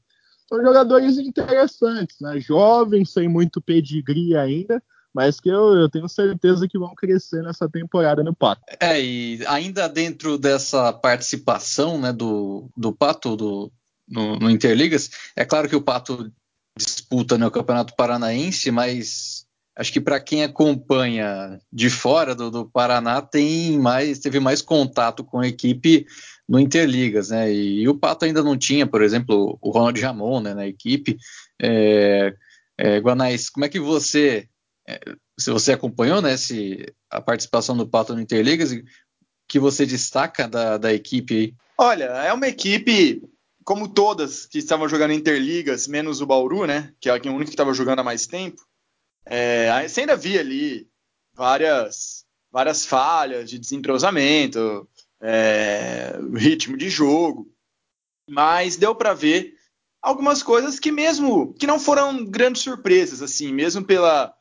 são 0.49 0.63
jogadores 0.63 1.19
interessantes, 1.19 2.17
né? 2.21 2.39
Jovens, 2.39 3.13
sem 3.13 3.29
muito 3.29 3.61
pedigree 3.61 4.37
ainda, 4.37 4.83
mas 5.13 5.41
que 5.41 5.49
eu, 5.49 5.75
eu, 5.75 5.89
tenho 5.89 6.09
certeza 6.09 6.69
que 6.69 6.79
vão 6.79 6.95
crescer 6.95 7.43
nessa 7.43 7.69
temporada 7.69 8.23
no 8.23 8.35
Pato. 8.35 8.63
É, 8.81 9.01
e 9.01 9.41
ainda 9.47 9.89
dentro 9.89 10.37
dessa 10.37 10.93
participação 10.93 11.99
né, 11.99 12.13
do, 12.13 12.69
do 12.77 12.93
Pato 12.93 13.37
do, 13.37 13.73
no, 14.09 14.37
no 14.37 14.51
Interligas, 14.51 15.11
é 15.37 15.45
claro 15.45 15.69
que 15.69 15.77
o 15.77 15.83
Pato 15.83 16.31
disputa 16.77 17.39
né, 17.39 17.47
o 17.47 17.51
Campeonato 17.51 17.95
Paranaense, 17.97 18.71
mas 18.71 19.47
acho 19.77 19.93
que 19.93 20.01
para 20.01 20.21
quem 20.21 20.43
acompanha 20.43 21.59
de 21.73 21.91
fora 21.91 22.35
do, 22.35 22.51
do, 22.51 22.67
Paraná 22.69 23.23
tem 23.23 23.79
mais, 23.79 24.19
teve 24.19 24.41
mais 24.41 24.61
contato 24.61 25.25
com 25.25 25.41
a 25.41 25.47
equipe 25.47 26.07
no 26.49 26.61
Interligas, 26.61 27.31
né? 27.31 27.53
E, 27.53 27.83
e, 27.83 27.89
o 27.89 27.95
Pato 27.95 28.25
ainda 28.25 28.43
não 28.43 28.57
tinha, 28.57 28.87
por 28.87 29.03
exemplo, 29.03 29.59
o 29.61 29.71
Ronald 29.71 30.01
Ramon 30.01 30.41
né, 30.41 30.55
na 30.55 30.67
equipe. 30.67 31.17
É, 31.61 32.35
é, 32.77 32.99
Guanais, 32.99 33.49
como 33.49 33.65
é 33.65 33.69
que 33.69 33.81
você, 33.81 34.49
é, 34.87 35.01
se 35.39 35.51
você 35.51 35.73
acompanhou 35.73 36.21
né, 36.21 36.37
se, 36.37 36.87
a 37.11 37.21
participação 37.21 37.77
do 37.77 37.89
Pato 37.89 38.15
no 38.15 38.21
Interligas, 38.21 38.71
que 39.49 39.59
você 39.59 39.87
destaca 39.87 40.47
da, 40.49 40.77
da 40.77 40.93
equipe? 40.93 41.55
Olha, 41.79 42.05
é 42.05 42.33
uma 42.33 42.47
equipe 42.47 43.23
como 43.65 43.89
todas 43.89 44.47
que 44.47 44.59
estavam 44.59 44.89
jogando 44.89 45.13
Interligas, 45.13 45.89
menos 45.89 46.21
o 46.21 46.27
Bauru, 46.27 46.67
né? 46.67 46.93
Que 47.01 47.09
é 47.09 47.13
o 47.13 47.17
único 47.17 47.45
que 47.45 47.51
estava 47.51 47.73
jogando 47.73 48.01
há 48.01 48.05
mais 48.05 48.27
tempo. 48.27 48.63
É, 49.25 49.89
você 49.89 50.03
ainda 50.03 50.17
via 50.17 50.41
ali 50.41 50.87
várias, 51.33 52.25
várias 52.53 52.85
falhas 52.85 53.49
de 53.49 53.59
desentrosamento, 53.59 54.89
é, 55.21 56.19
ritmo 56.35 56.77
de 56.77 56.91
jogo, 56.91 57.51
mas 58.29 58.77
deu 58.77 58.95
para 58.95 59.15
ver 59.15 59.55
algumas 60.03 60.43
coisas 60.43 60.79
que 60.79 60.93
mesmo 60.93 61.55
que 61.55 61.67
não 61.67 61.81
foram 61.81 62.25
grandes 62.25 62.63
surpresas, 62.63 63.23
assim, 63.23 63.53
mesmo 63.53 63.83
pela, 63.83 64.35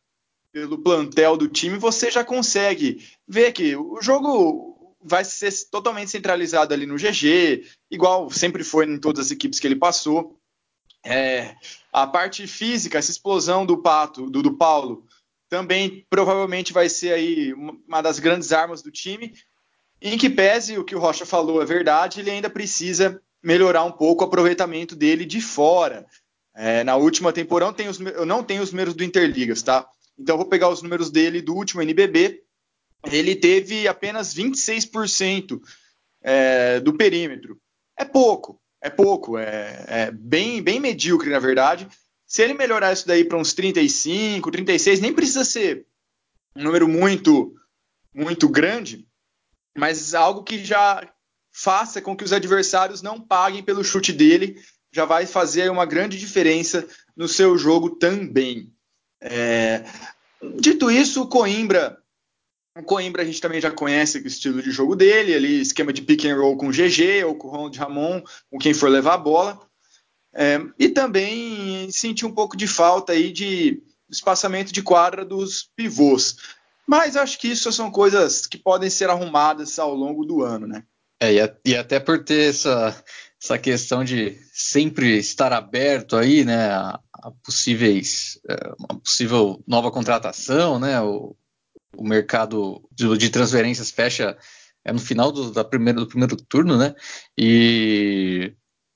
pelo 0.52 0.78
plantel 0.78 1.38
do 1.38 1.48
time, 1.48 1.78
você 1.78 2.12
já 2.12 2.24
consegue 2.24 3.08
ver 3.26 3.54
que 3.54 3.76
o 3.76 4.02
jogo 4.02 4.73
vai 5.04 5.26
ser 5.26 5.52
totalmente 5.70 6.12
centralizado 6.12 6.74
ali 6.74 6.86
no 6.86 6.96
GG, 6.96 7.66
igual 7.92 8.30
sempre 8.30 8.64
foi 8.64 8.86
em 8.86 9.00
todas 9.00 9.28
as 9.28 9.32
equipes 9.32 9.60
que 9.60 9.68
ele 9.68 9.76
passou. 9.76 10.40
É, 11.06 11.56
a 11.92 12.08
parte 12.08 12.48
física, 12.48 12.98
essa 12.98 13.12
explosão 13.12 13.66
do 13.66 13.82
Pato, 13.82 14.30
do, 14.30 14.42
do 14.42 14.56
Paulo, 14.56 15.06
também 15.50 16.06
provavelmente 16.10 16.74
vai 16.74 16.90
ser 16.90 17.14
aí 17.14 17.54
uma 17.54 18.02
das 18.02 18.20
grandes 18.20 18.52
armas 18.52 18.82
do 18.82 18.90
time, 18.90 19.34
em 20.02 20.18
que 20.18 20.30
pese 20.30 20.78
o 20.78 20.84
que 20.84 20.96
o 20.96 21.00
Rocha 21.00 21.26
falou 21.26 21.62
é 21.62 21.66
verdade, 21.66 22.20
ele 22.20 22.32
ainda 22.32 22.50
precisa 22.50 23.22
melhorar 23.42 23.84
um 23.84 23.92
pouco 23.92 24.24
o 24.24 24.28
aproveitamento 24.28 24.96
dele 24.96 25.26
de 25.26 25.42
fora. 25.42 26.06
É, 26.56 26.84
na 26.84 26.96
última 26.96 27.34
temporada, 27.34 27.76
eu 27.82 28.26
não 28.26 28.44
tenho 28.44 28.62
os 28.62 28.72
números 28.72 28.94
do 28.94 29.04
Interligas, 29.04 29.62
tá? 29.62 29.88
Então, 30.18 30.36
eu 30.36 30.38
vou 30.38 30.48
pegar 30.48 30.70
os 30.70 30.82
números 30.82 31.10
dele 31.10 31.42
do 31.42 31.56
último 31.56 31.82
NBB. 31.82 32.43
Ele 33.12 33.36
teve 33.36 33.88
apenas 33.88 34.34
26% 34.34 35.62
é, 36.22 36.80
do 36.80 36.94
perímetro. 36.94 37.60
É 37.98 38.06
pouco, 38.06 38.62
é 38.82 38.90
pouco, 38.90 39.38
é, 39.38 39.86
é, 39.88 40.12
bem, 40.12 40.62
bem 40.62 40.80
medíocre, 40.80 41.30
na 41.30 41.40
verdade. 41.40 41.88
Se 42.26 42.42
ele 42.42 42.54
melhorar 42.54 42.94
isso 42.94 43.08
daí 43.08 43.24
para 43.24 43.38
uns 43.38 43.54
35, 43.54 44.50
36, 44.50 45.00
nem 45.00 45.14
precisa 45.14 45.44
ser 45.44 45.86
um 46.56 46.64
número 46.64 46.88
muito, 46.88 47.54
muito 48.14 48.48
grande, 48.48 49.08
mas 49.78 50.14
algo 50.14 50.44
que 50.44 50.64
já 50.64 51.08
faça 51.52 52.02
com 52.02 52.16
que 52.16 52.24
os 52.24 52.34
adversários 52.34 53.02
não 53.02 53.22
paguem 53.22 53.64
pelo 53.64 53.84
chute 53.84 54.12
dele, 54.12 54.60
já 54.92 55.06
vai 55.06 55.26
fazer 55.26 55.70
uma 55.70 55.86
grande 55.86 56.18
diferença 56.18 56.88
no 57.16 57.28
seu 57.28 57.58
jogo 57.58 57.92
também. 57.92 58.72
É... 59.22 59.84
Dito 60.60 60.92
isso, 60.92 61.28
Coimbra, 61.28 62.03
o 62.76 62.84
Coimbra 62.84 63.22
a 63.22 63.26
gente 63.26 63.40
também 63.40 63.62
já 63.62 63.70
conhece 63.70 64.18
o 64.18 64.28
estilo 64.28 64.62
de 64.62 64.72
jogo 64.72 64.96
dele, 64.96 65.36
ali 65.36 65.62
esquema 65.62 65.94
de 65.94 66.02
pick 66.02 66.26
and 66.26 66.36
roll 66.36 66.58
com 66.58 66.72
GG 66.72 67.24
ou 67.26 67.36
com 67.36 67.50
Ronald 67.50 67.78
Ramon, 67.78 68.22
com 68.50 68.58
quem 68.58 68.74
for 68.74 68.90
levar 68.90 69.14
a 69.16 69.18
bola. 69.18 69.60
É... 70.36 70.60
e 70.80 70.90
também 70.90 71.92
senti 71.92 72.26
um 72.26 72.32
pouco 72.32 72.58
de 72.58 72.66
falta 72.66 73.14
aí 73.14 73.32
de 73.32 73.84
espaçamento 74.10 74.74
de 74.74 74.82
quadra 74.82 75.24
dos 75.24 75.70
pivôs. 75.76 76.38
Mas 76.88 77.16
acho 77.16 77.38
que 77.38 77.48
isso 77.48 77.72
são 77.72 77.92
coisas 77.92 78.48
que 78.48 78.58
podem 78.58 78.90
ser 78.90 79.10
arrumadas 79.10 79.78
ao 79.78 79.94
longo 79.94 80.26
do 80.26 80.44
ano, 80.44 80.68
né? 80.68 80.84
É, 81.22 81.32
e, 81.64 81.76
até 81.76 82.00
por 82.00 82.24
ter 82.24 82.50
essa, 82.50 83.04
essa 83.42 83.58
questão 83.58 84.04
de 84.04 84.38
sempre 84.52 85.18
estar 85.18 85.54
aberto 85.54 86.18
aí, 86.18 86.44
né, 86.44 86.70
a, 86.72 87.00
a 87.14 87.32
possíveis, 87.44 88.38
é, 88.50 88.74
uma 88.78 89.00
possível 89.00 89.64
nova 89.66 89.90
contratação, 89.90 90.78
né, 90.78 91.00
o, 91.00 91.34
o 91.96 92.04
mercado 92.04 92.82
de, 92.92 93.18
de, 93.18 93.30
transferências 93.30 93.92
fecha 93.92 94.38
é 94.84 94.92
no 94.92 95.00
final 95.00 95.32
do, 95.32 95.52
da 95.52 95.64
primeira, 95.64 96.00
do 96.00 96.08
primeiro 96.08 96.36
turno, 96.36 96.78
né, 96.78 96.94
e, 97.38 98.54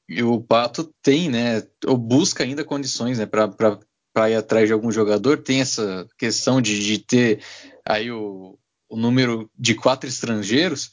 e 0.09 0.23
o 0.23 0.41
Pato 0.41 0.93
tem, 1.01 1.29
né, 1.29 1.63
ou 1.85 1.97
busca 1.97 2.43
ainda 2.43 2.63
condições, 2.63 3.19
né, 3.19 3.25
para 3.25 4.29
ir 4.29 4.35
atrás 4.35 4.67
de 4.67 4.73
algum 4.73 4.91
jogador, 4.91 5.37
tem 5.43 5.61
essa 5.61 6.07
questão 6.17 6.61
de, 6.61 6.83
de 6.83 6.99
ter 6.99 7.43
aí 7.85 8.11
o, 8.11 8.57
o, 8.89 8.97
número 8.97 9.49
de 9.57 9.75
quatro 9.75 10.09
estrangeiros 10.09 10.91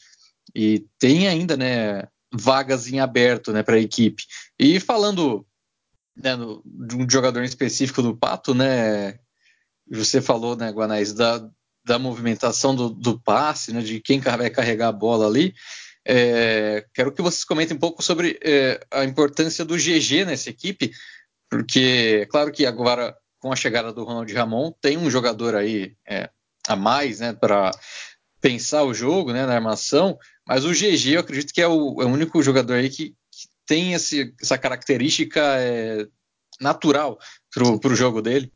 e 0.55 0.87
tem 0.99 1.27
ainda 1.27 1.57
né, 1.57 2.07
vagas 2.33 2.87
em 2.87 3.01
aberto 3.01 3.53
né, 3.53 3.63
para 3.63 3.77
a 3.77 3.81
equipe. 3.81 4.25
E 4.59 4.79
falando 4.79 5.47
né, 6.17 6.37
no, 6.37 6.63
de 6.65 6.97
um 6.97 7.09
jogador 7.09 7.43
específico 7.43 8.03
do 8.03 8.17
Pato, 8.17 8.55
né, 8.55 9.19
você 9.91 10.21
falou, 10.21 10.57
né, 10.57 10.71
Guanais, 10.71 11.13
da, 11.13 11.49
da 11.85 11.99
movimentação 11.99 12.75
do, 12.75 12.89
do 12.89 13.19
passe, 13.21 13.73
né, 13.73 13.81
de 13.83 14.01
quem 14.01 14.21
vai 14.21 14.51
carregar 14.51 14.89
a 14.89 14.93
bola 14.93 15.27
ali. 15.27 15.55
É, 16.07 16.85
quero 16.93 17.13
que 17.13 17.23
vocês 17.23 17.45
comentem 17.45 17.77
um 17.77 17.81
pouco 17.81 18.03
sobre 18.03 18.39
é, 18.43 18.81
a 18.91 19.05
importância 19.05 19.65
do 19.65 19.77
GG 19.77 20.25
nessa 20.27 20.51
equipe, 20.51 20.93
porque 21.49 22.21
é 22.23 22.27
claro 22.27 22.53
que 22.53 22.67
agora, 22.67 23.17
com 23.39 23.53
a 23.53 23.57
chegada 23.57 23.93
do 23.93 24.05
Ronald 24.05 24.33
Ramon, 24.33 24.73
tem 24.81 24.99
um 24.99 25.11
jogador 25.11 25.55
aí 25.55 25.95
é, 26.07 26.31
a 26.67 26.77
mais 26.77 27.21
né, 27.21 27.33
para 27.33 27.71
pensar 28.41 28.85
o 28.85 28.93
jogo 28.93 29.33
né, 29.33 29.47
na 29.47 29.55
armação, 29.55 30.19
mas 30.47 30.65
o 30.65 30.73
GG 30.73 31.15
eu 31.15 31.21
acredito 31.21 31.53
que 31.53 31.63
é 31.63 31.69
o, 31.69 32.03
é 32.03 32.05
o 32.05 32.09
único 32.09 32.43
jogador 32.43 32.75
aí 32.75 32.91
que, 32.91 33.11
que 33.11 33.49
tem 33.67 33.95
esse, 33.95 34.35
essa 34.41 34.59
característica 34.59 35.41
é, 35.59 36.07
natural 36.61 37.19
para 37.51 37.93
o 37.93 37.97
jogo 37.97 38.21
dele. 38.21 38.53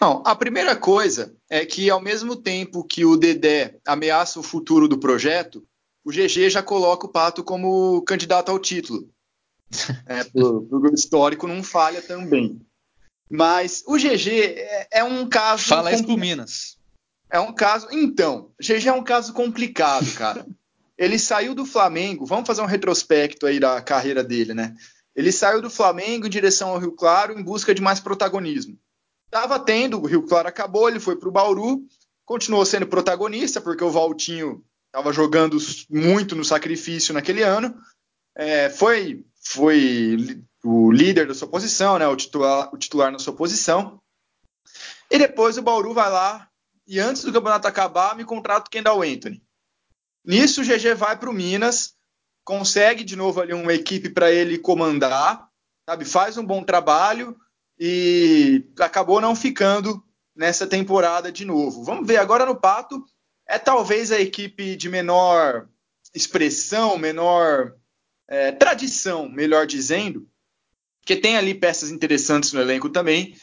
Não, 0.00 0.22
a 0.26 0.34
primeira 0.34 0.76
coisa 0.76 1.34
é 1.48 1.64
que 1.64 1.88
ao 1.88 2.00
mesmo 2.00 2.36
tempo 2.36 2.84
que 2.84 3.04
o 3.04 3.16
Dedé 3.16 3.78
ameaça 3.86 4.38
o 4.38 4.42
futuro 4.42 4.88
do 4.88 4.98
projeto, 4.98 5.66
o 6.04 6.10
GG 6.10 6.50
já 6.50 6.62
coloca 6.62 7.06
o 7.06 7.10
Pato 7.10 7.42
como 7.42 8.02
candidato 8.02 8.50
ao 8.50 8.58
título. 8.58 9.08
É, 10.06 10.24
o 10.32 10.94
histórico 10.94 11.48
não 11.48 11.60
falha 11.60 12.00
também. 12.00 12.60
Mas 13.28 13.82
o 13.84 13.96
GG 13.96 14.28
é, 14.30 14.88
é 14.92 15.04
um 15.04 15.28
caso. 15.28 15.64
Fala 15.64 15.92
isso 15.92 16.04
pro 16.04 16.16
Minas. 16.16 16.78
É 17.28 17.40
um 17.40 17.52
caso. 17.52 17.88
Então, 17.90 18.52
GG 18.60 18.86
é 18.86 18.92
um 18.92 19.02
caso 19.02 19.32
complicado, 19.32 20.06
cara. 20.14 20.46
Ele 20.96 21.18
saiu 21.18 21.54
do 21.54 21.66
Flamengo. 21.66 22.24
Vamos 22.24 22.46
fazer 22.46 22.62
um 22.62 22.66
retrospecto 22.66 23.44
aí 23.44 23.58
da 23.58 23.82
carreira 23.82 24.22
dele, 24.22 24.54
né? 24.54 24.74
Ele 25.14 25.32
saiu 25.32 25.60
do 25.60 25.68
Flamengo 25.68 26.26
em 26.26 26.30
direção 26.30 26.70
ao 26.70 26.78
Rio 26.78 26.92
Claro 26.92 27.38
em 27.38 27.42
busca 27.42 27.74
de 27.74 27.82
mais 27.82 27.98
protagonismo. 27.98 28.78
Tava 29.30 29.58
tendo, 29.58 30.00
o 30.00 30.06
Rio 30.06 30.22
Claro 30.22 30.48
acabou, 30.48 30.88
ele 30.88 31.00
foi 31.00 31.16
pro 31.16 31.30
Bauru, 31.30 31.84
continuou 32.24 32.64
sendo 32.64 32.86
protagonista, 32.86 33.60
porque 33.60 33.84
o 33.84 33.90
Valtinho 33.90 34.64
estava 34.86 35.12
jogando 35.12 35.58
muito 35.90 36.34
no 36.34 36.44
sacrifício 36.44 37.12
naquele 37.12 37.42
ano. 37.42 37.74
É, 38.34 38.70
foi 38.70 39.24
foi 39.48 40.44
o 40.64 40.90
líder 40.90 41.28
da 41.28 41.34
sua 41.34 41.46
posição, 41.46 41.98
né, 41.98 42.08
o, 42.08 42.16
titular, 42.16 42.74
o 42.74 42.76
titular 42.76 43.12
na 43.12 43.18
sua 43.18 43.32
posição. 43.32 44.00
E 45.08 45.18
depois 45.18 45.56
o 45.56 45.62
Bauru 45.62 45.94
vai 45.94 46.10
lá, 46.10 46.48
e 46.86 46.98
antes 46.98 47.22
do 47.22 47.32
campeonato 47.32 47.68
acabar 47.68 48.16
me 48.16 48.24
contrato 48.24 48.70
Kendall 48.70 49.02
Anthony. 49.02 49.40
Nisso 50.24 50.60
o 50.60 50.64
GG 50.64 50.94
vai 50.96 51.16
para 51.16 51.30
o 51.30 51.32
Minas, 51.32 51.94
consegue 52.44 53.04
de 53.04 53.14
novo 53.14 53.40
ali 53.40 53.52
uma 53.52 53.72
equipe 53.72 54.10
para 54.10 54.32
ele 54.32 54.58
comandar, 54.58 55.48
sabe? 55.88 56.04
Faz 56.04 56.36
um 56.36 56.44
bom 56.44 56.64
trabalho 56.64 57.36
e 57.78 58.64
acabou 58.78 59.20
não 59.20 59.36
ficando 59.36 60.02
nessa 60.34 60.66
temporada 60.66 61.30
de 61.30 61.44
novo. 61.44 61.82
Vamos 61.82 62.06
ver 62.06 62.16
agora 62.16 62.46
no 62.46 62.56
Pato 62.56 63.04
é 63.46 63.58
talvez 63.58 64.10
a 64.10 64.20
equipe 64.20 64.76
de 64.76 64.88
menor 64.88 65.68
expressão, 66.14 66.98
menor 66.98 67.74
é, 68.28 68.50
tradição, 68.52 69.28
melhor 69.28 69.66
dizendo, 69.66 70.28
que 71.04 71.14
tem 71.14 71.36
ali 71.36 71.54
peças 71.54 71.90
interessantes 71.90 72.52
no 72.52 72.60
elenco 72.60 72.88
também 72.90 73.36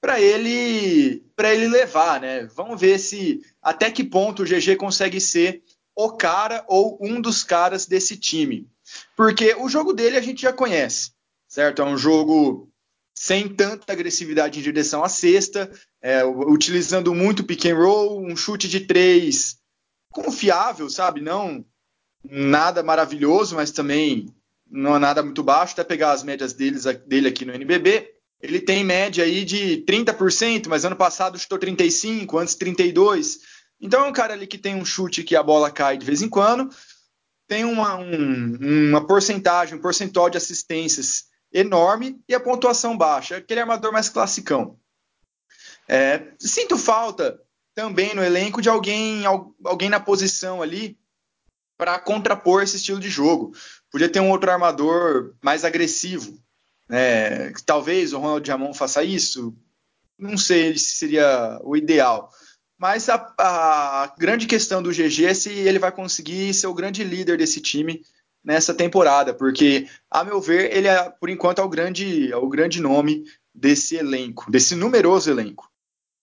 para 0.00 0.20
ele 0.20 1.24
para 1.36 1.54
ele 1.54 1.68
levar, 1.68 2.20
né? 2.20 2.46
Vamos 2.54 2.80
ver 2.80 2.98
se 2.98 3.40
até 3.60 3.90
que 3.90 4.04
ponto 4.04 4.42
o 4.42 4.44
GG 4.44 4.76
consegue 4.76 5.20
ser 5.20 5.62
o 5.94 6.12
cara 6.16 6.64
ou 6.68 6.98
um 7.00 7.20
dos 7.20 7.44
caras 7.44 7.86
desse 7.86 8.16
time. 8.16 8.68
Porque 9.16 9.54
o 9.54 9.68
jogo 9.68 9.92
dele 9.92 10.16
a 10.16 10.20
gente 10.20 10.42
já 10.42 10.52
conhece, 10.52 11.12
certo? 11.48 11.82
É 11.82 11.84
um 11.84 11.96
jogo 11.96 12.71
sem 13.14 13.48
tanta 13.48 13.92
agressividade 13.92 14.58
em 14.58 14.62
direção 14.62 15.04
à 15.04 15.08
cesta, 15.08 15.70
é, 16.00 16.24
utilizando 16.24 17.14
muito 17.14 17.44
pick 17.44 17.66
and 17.66 17.76
roll, 17.76 18.24
um 18.24 18.36
chute 18.36 18.68
de 18.68 18.80
três 18.80 19.56
confiável, 20.10 20.88
sabe? 20.90 21.20
Não 21.20 21.64
nada 22.24 22.82
maravilhoso, 22.82 23.56
mas 23.56 23.70
também 23.70 24.32
não 24.70 24.96
é 24.96 24.98
nada 24.98 25.22
muito 25.22 25.42
baixo, 25.42 25.72
até 25.72 25.84
pegar 25.84 26.12
as 26.12 26.22
médias 26.22 26.52
deles, 26.52 26.84
dele 27.06 27.28
aqui 27.28 27.44
no 27.44 27.52
NBB. 27.52 28.10
Ele 28.40 28.60
tem 28.60 28.84
média 28.84 29.24
aí 29.24 29.44
de 29.44 29.84
30%, 29.86 30.68
mas 30.68 30.84
ano 30.84 30.96
passado 30.96 31.38
chutou 31.38 31.58
35%, 31.58 32.40
antes 32.40 32.56
32%. 32.56 33.38
Então 33.80 34.04
é 34.04 34.08
um 34.08 34.12
cara 34.12 34.34
ali 34.34 34.46
que 34.46 34.58
tem 34.58 34.76
um 34.76 34.84
chute 34.84 35.24
que 35.24 35.34
a 35.34 35.42
bola 35.42 35.70
cai 35.70 35.98
de 35.98 36.06
vez 36.06 36.22
em 36.22 36.28
quando, 36.28 36.70
tem 37.48 37.64
uma, 37.64 37.96
um, 37.96 38.88
uma 38.90 39.06
porcentagem, 39.06 39.74
um 39.76 39.82
percentual 39.82 40.30
de 40.30 40.38
assistências 40.38 41.24
enorme 41.52 42.20
e 42.28 42.34
a 42.34 42.40
pontuação 42.40 42.96
baixa. 42.96 43.36
Aquele 43.36 43.60
armador 43.60 43.92
mais 43.92 44.08
classicão. 44.08 44.78
É, 45.88 46.32
sinto 46.38 46.78
falta 46.78 47.40
também 47.74 48.14
no 48.14 48.22
elenco 48.22 48.62
de 48.62 48.68
alguém, 48.68 49.24
alguém 49.64 49.88
na 49.88 50.00
posição 50.00 50.62
ali 50.62 50.98
para 51.76 51.98
contrapor 51.98 52.62
esse 52.62 52.76
estilo 52.76 53.00
de 53.00 53.08
jogo. 53.10 53.52
Podia 53.90 54.08
ter 54.08 54.20
um 54.20 54.30
outro 54.30 54.50
armador 54.50 55.34
mais 55.42 55.64
agressivo. 55.64 56.38
Né? 56.88 57.52
Talvez 57.66 58.12
o 58.12 58.18
Ronald 58.18 58.46
Jamon 58.46 58.72
faça 58.72 59.02
isso. 59.02 59.54
Não 60.18 60.36
sei 60.36 60.76
se 60.78 60.96
seria 60.96 61.58
o 61.64 61.76
ideal. 61.76 62.30
Mas 62.78 63.08
a, 63.08 63.34
a, 63.38 64.14
grande 64.18 64.46
questão 64.46 64.82
do 64.82 64.90
GG 64.90 65.24
é 65.24 65.34
se 65.34 65.50
ele 65.50 65.78
vai 65.78 65.92
conseguir 65.92 66.52
ser 66.52 66.66
o 66.66 66.74
grande 66.74 67.04
líder 67.04 67.38
desse 67.38 67.60
time 67.60 68.02
nessa 68.44 68.74
temporada, 68.74 69.32
porque, 69.32 69.86
a 70.10 70.24
meu 70.24 70.40
ver, 70.40 70.76
ele 70.76 70.88
é, 70.88 71.10
por 71.10 71.30
enquanto, 71.30 71.60
é 71.60 71.64
o 71.64 71.68
grande, 71.68 72.32
é 72.32 72.36
o 72.36 72.48
grande 72.48 72.80
nome 72.80 73.24
desse 73.54 73.96
elenco, 73.96 74.50
desse 74.50 74.74
numeroso 74.74 75.30
elenco. 75.30 75.70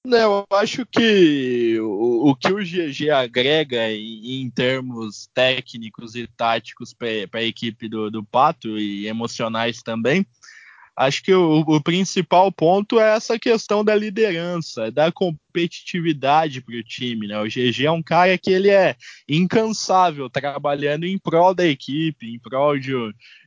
Eu 0.06 0.46
acho 0.52 0.86
que 0.86 1.78
o, 1.82 2.30
o 2.30 2.36
que 2.36 2.52
o 2.52 2.64
GG 2.64 3.10
agrega 3.10 3.92
em, 3.92 4.42
em 4.42 4.50
termos 4.50 5.30
técnicos 5.34 6.16
e 6.16 6.26
táticos 6.26 6.94
para 6.94 7.40
a 7.40 7.44
equipe 7.44 7.90
do, 7.90 8.10
do 8.10 8.24
Pato 8.24 8.78
e 8.78 9.08
emocionais 9.08 9.82
também 9.84 10.26
acho 11.00 11.24
que 11.24 11.34
o, 11.34 11.62
o, 11.62 11.82
principal 11.82 12.52
ponto 12.52 13.00
é 13.00 13.16
essa 13.16 13.40
questão 13.40 13.86
da 13.86 13.96
liderança, 13.96 14.92
da 14.92 15.10
competitividade 15.60 16.62
para 16.62 16.76
o 16.76 16.84
time. 16.84 17.28
Né? 17.28 17.40
O 17.40 17.46
GG 17.46 17.86
é 17.86 17.92
um 17.92 18.02
cara 18.02 18.38
que 18.38 18.52
ele 18.52 18.70
é 18.70 18.96
incansável 19.28 20.30
trabalhando 20.30 21.06
em 21.06 21.18
prol 21.18 21.54
da 21.54 21.66
equipe, 21.66 22.28
em 22.28 22.40
prol 22.40 22.80
de, 22.80 22.94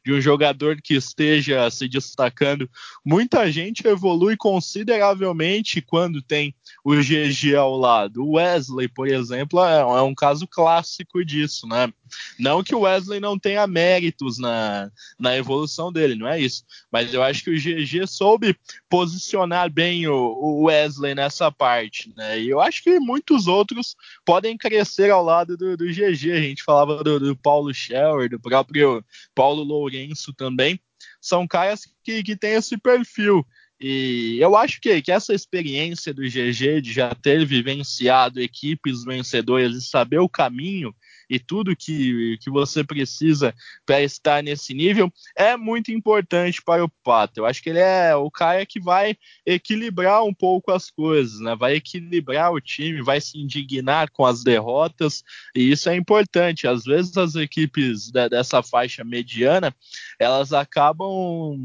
de 0.04 0.12
um 0.12 0.20
jogador 0.20 0.76
que 0.82 0.94
esteja 0.94 1.70
se 1.70 1.88
destacando. 1.88 2.68
Muita 3.04 3.50
gente 3.50 3.86
evolui 3.86 4.36
consideravelmente 4.36 5.80
quando 5.80 6.20
tem 6.20 6.54
o 6.84 6.94
GG 6.94 7.54
ao 7.56 7.76
lado. 7.76 8.24
O 8.24 8.32
Wesley, 8.32 8.88
por 8.88 9.08
exemplo, 9.08 9.64
é, 9.64 9.80
é 9.80 10.02
um 10.02 10.14
caso 10.14 10.46
clássico 10.46 11.24
disso, 11.24 11.66
né? 11.66 11.92
Não 12.38 12.62
que 12.62 12.74
o 12.74 12.80
Wesley 12.80 13.20
não 13.20 13.38
tenha 13.38 13.66
méritos 13.66 14.38
na, 14.38 14.90
na 15.18 15.36
evolução 15.36 15.92
dele, 15.92 16.14
não 16.14 16.28
é 16.28 16.38
isso. 16.38 16.64
Mas 16.90 17.12
eu 17.14 17.22
acho 17.22 17.44
que 17.44 17.50
o 17.50 17.58
GG 17.58 18.06
soube 18.06 18.56
posicionar 18.88 19.70
bem 19.70 20.06
o, 20.06 20.14
o 20.14 20.64
Wesley 20.64 21.14
nessa 21.14 21.50
parte, 21.50 22.01
né? 22.16 22.40
E 22.40 22.48
eu 22.48 22.60
acho 22.60 22.82
que 22.82 22.98
muitos 22.98 23.46
outros 23.46 23.94
podem 24.24 24.56
crescer 24.56 25.10
ao 25.10 25.22
lado 25.22 25.56
do, 25.56 25.76
do 25.76 25.86
GG. 25.86 26.32
A 26.32 26.40
gente 26.40 26.62
falava 26.62 27.02
do, 27.02 27.18
do 27.18 27.36
Paulo 27.36 27.72
Scheller, 27.72 28.28
do 28.28 28.40
próprio 28.40 29.04
Paulo 29.34 29.62
Lourenço 29.62 30.32
também. 30.32 30.80
São 31.20 31.46
caras 31.46 31.82
que, 32.02 32.22
que 32.22 32.36
têm 32.36 32.52
esse 32.52 32.76
perfil. 32.76 33.46
E 33.80 34.38
eu 34.40 34.56
acho 34.56 34.80
que, 34.80 35.02
que 35.02 35.10
essa 35.10 35.34
experiência 35.34 36.14
do 36.14 36.22
GG 36.22 36.80
de 36.80 36.92
já 36.92 37.12
ter 37.14 37.44
vivenciado 37.44 38.40
equipes 38.40 39.04
vencedoras 39.04 39.74
e 39.74 39.80
saber 39.80 40.20
o 40.20 40.28
caminho 40.28 40.94
e 41.32 41.38
tudo 41.38 41.74
que, 41.74 42.36
que 42.42 42.50
você 42.50 42.84
precisa 42.84 43.54
para 43.86 44.02
estar 44.02 44.42
nesse 44.42 44.74
nível 44.74 45.10
é 45.34 45.56
muito 45.56 45.90
importante 45.90 46.60
para 46.62 46.84
o 46.84 46.90
Pato. 47.02 47.40
Eu 47.40 47.46
acho 47.46 47.62
que 47.62 47.70
ele 47.70 47.78
é 47.78 48.14
o 48.14 48.30
cara 48.30 48.66
que 48.66 48.78
vai 48.78 49.16
equilibrar 49.46 50.22
um 50.24 50.34
pouco 50.34 50.70
as 50.70 50.90
coisas, 50.90 51.40
né? 51.40 51.56
vai 51.56 51.76
equilibrar 51.76 52.52
o 52.52 52.60
time, 52.60 53.00
vai 53.00 53.18
se 53.18 53.38
indignar 53.38 54.10
com 54.10 54.26
as 54.26 54.44
derrotas, 54.44 55.24
e 55.56 55.70
isso 55.70 55.88
é 55.88 55.96
importante. 55.96 56.68
Às 56.68 56.84
vezes 56.84 57.16
as 57.16 57.34
equipes 57.34 58.10
de, 58.10 58.28
dessa 58.28 58.62
faixa 58.62 59.02
mediana 59.02 59.74
elas 60.18 60.52
acabam 60.52 61.56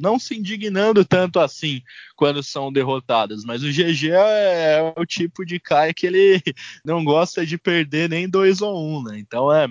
não 0.00 0.20
se 0.20 0.36
indignando 0.36 1.04
tanto 1.04 1.40
assim 1.40 1.82
quando 2.14 2.44
são 2.44 2.72
derrotadas, 2.72 3.44
mas 3.44 3.64
o 3.64 3.72
GG 3.72 4.10
é, 4.12 4.78
é 4.78 4.94
o 4.96 5.04
tipo 5.04 5.44
de 5.44 5.58
cara 5.58 5.92
que 5.92 6.06
ele 6.06 6.40
não 6.84 7.04
gosta 7.04 7.44
de 7.44 7.58
perder 7.58 8.08
nem 8.08 8.28
dois 8.28 8.62
ou 8.62 8.76
um, 8.78 9.02
né? 9.02 9.15
Então 9.18 9.52
é, 9.52 9.68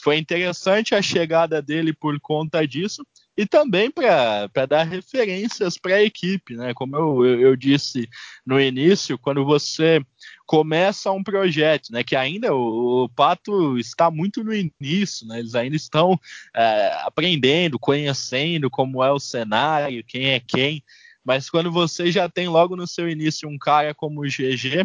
foi 0.00 0.16
interessante 0.18 0.94
a 0.94 1.02
chegada 1.02 1.60
dele 1.62 1.92
por 1.92 2.18
conta 2.20 2.66
disso 2.66 3.04
e 3.38 3.46
também 3.46 3.88
para 3.88 4.66
dar 4.66 4.82
referências 4.82 5.78
para 5.78 5.94
a 5.94 6.02
equipe, 6.02 6.56
né? 6.56 6.74
Como 6.74 6.96
eu, 6.96 7.24
eu, 7.24 7.40
eu, 7.40 7.56
disse 7.56 8.08
no 8.44 8.60
início, 8.60 9.16
quando 9.16 9.44
você 9.44 10.04
começa 10.44 11.12
um 11.12 11.22
projeto, 11.22 11.92
né? 11.92 12.02
Que 12.02 12.16
ainda 12.16 12.52
o, 12.52 13.04
o 13.04 13.08
Pato 13.08 13.78
está 13.78 14.10
muito 14.10 14.42
no 14.42 14.52
início, 14.52 15.24
né? 15.28 15.38
Eles 15.38 15.54
ainda 15.54 15.76
estão 15.76 16.18
é, 16.52 16.92
aprendendo, 17.04 17.78
conhecendo 17.78 18.68
como 18.68 19.04
é 19.04 19.12
o 19.12 19.20
cenário, 19.20 20.02
quem 20.04 20.30
é 20.30 20.40
quem. 20.40 20.82
Mas 21.24 21.48
quando 21.48 21.70
você 21.70 22.10
já 22.10 22.28
tem 22.28 22.48
logo 22.48 22.74
no 22.74 22.88
seu 22.88 23.08
início 23.08 23.48
um 23.48 23.58
cara 23.58 23.94
como 23.94 24.22
o 24.22 24.26
GG, 24.26 24.84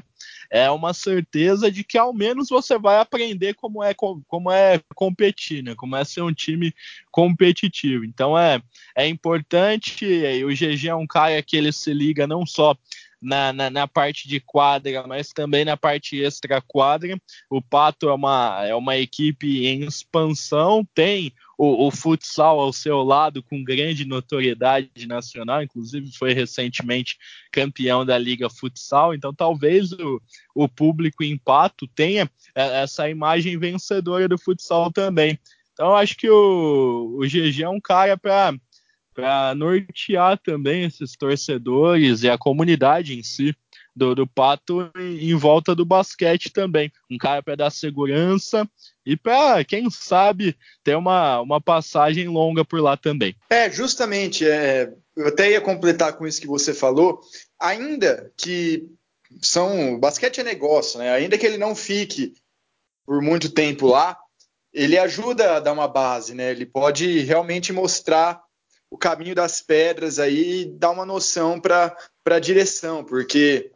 é 0.53 0.69
uma 0.69 0.93
certeza 0.93 1.71
de 1.71 1.83
que 1.83 1.97
ao 1.97 2.13
menos 2.13 2.47
você 2.47 2.77
vai 2.77 2.99
aprender 2.99 3.55
como 3.55 3.83
é, 3.83 3.91
como 3.95 4.51
é 4.51 4.79
competir, 4.93 5.63
né? 5.63 5.73
Como 5.73 5.95
é 5.95 6.03
ser 6.03 6.21
um 6.21 6.31
time 6.31 6.71
competitivo. 7.11 8.05
Então 8.05 8.37
é, 8.37 8.61
é 8.95 9.07
importante, 9.07 10.05
o 10.45 10.49
GG 10.49 10.89
é 10.89 10.95
um 10.95 11.07
cara 11.07 11.41
que 11.41 11.57
ele 11.57 11.71
se 11.71 11.91
liga 11.91 12.27
não 12.27 12.45
só 12.45 12.77
na, 13.19 13.51
na, 13.51 13.69
na, 13.71 13.87
parte 13.87 14.27
de 14.27 14.39
quadra, 14.39 15.07
mas 15.07 15.29
também 15.29 15.65
na 15.65 15.75
parte 15.75 16.21
extra 16.21 16.61
quadra. 16.61 17.17
O 17.49 17.59
Pato 17.59 18.07
é 18.07 18.13
uma, 18.13 18.63
é 18.63 18.75
uma 18.75 18.95
equipe 18.95 19.65
em 19.65 19.85
expansão, 19.85 20.87
tem 20.93 21.33
o, 21.57 21.87
o, 21.87 21.91
futsal 21.91 22.59
ao 22.59 22.73
seu 22.73 23.03
lado 23.03 23.43
com 23.43 23.63
grande 23.63 24.05
notoriedade 24.05 25.07
nacional, 25.07 25.61
inclusive 25.61 26.11
foi 26.17 26.33
recentemente 26.33 27.17
campeão 27.51 28.05
da 28.05 28.17
Liga 28.17 28.49
Futsal, 28.49 29.13
então 29.13 29.33
talvez 29.33 29.91
o, 29.91 30.21
o 30.55 30.67
público 30.67 31.23
em 31.23 31.37
Pato 31.37 31.87
tenha 31.87 32.29
é, 32.55 32.83
essa 32.83 33.09
imagem 33.09 33.57
vencedora 33.57 34.27
do 34.27 34.37
futsal 34.37 34.91
também. 34.91 35.37
Então 35.73 35.95
acho 35.95 36.15
que 36.15 36.29
o, 36.29 37.17
o 37.19 37.21
GG 37.21 37.63
é 37.63 37.69
um 37.69 37.79
cara 37.79 38.17
para 38.17 39.55
nortear 39.55 40.37
também 40.37 40.83
esses 40.83 41.15
torcedores 41.15 42.23
e 42.23 42.29
a 42.29 42.37
comunidade 42.37 43.17
em 43.17 43.23
si 43.23 43.55
do, 43.95 44.15
do 44.15 44.27
Pato 44.27 44.91
em, 44.97 45.31
em 45.31 45.35
volta 45.35 45.75
do 45.75 45.85
basquete 45.85 46.51
também. 46.51 46.91
Um 47.09 47.17
cara 47.17 47.43
para 47.43 47.55
dar 47.55 47.69
segurança 47.69 48.67
e 49.05 49.15
para, 49.15 49.63
quem 49.63 49.89
sabe, 49.89 50.57
ter 50.83 50.95
uma, 50.95 51.41
uma 51.41 51.61
passagem 51.61 52.27
longa 52.27 52.65
por 52.65 52.81
lá 52.81 52.97
também. 52.97 53.35
É, 53.49 53.69
justamente. 53.69 54.47
É, 54.47 54.91
eu 55.15 55.27
até 55.27 55.51
ia 55.51 55.61
completar 55.61 56.13
com 56.13 56.25
isso 56.25 56.41
que 56.41 56.47
você 56.47 56.73
falou. 56.73 57.21
Ainda 57.59 58.31
que 58.35 58.87
são 59.41 59.99
basquete 59.99 60.39
é 60.39 60.43
negócio, 60.43 60.99
né? 60.99 61.11
Ainda 61.11 61.37
que 61.37 61.45
ele 61.45 61.57
não 61.57 61.75
fique 61.75 62.33
por 63.05 63.21
muito 63.21 63.49
tempo 63.49 63.87
lá, 63.87 64.17
ele 64.71 64.97
ajuda 64.97 65.57
a 65.57 65.59
dar 65.59 65.73
uma 65.73 65.87
base, 65.87 66.33
né? 66.33 66.51
Ele 66.51 66.65
pode 66.65 67.19
realmente 67.19 67.71
mostrar 67.71 68.41
o 68.89 68.97
caminho 68.97 69.35
das 69.35 69.61
pedras 69.61 70.19
aí 70.19 70.65
dar 70.65 70.91
uma 70.91 71.05
noção 71.05 71.59
para 71.59 71.95
a 72.25 72.39
direção, 72.39 73.03
porque 73.03 73.71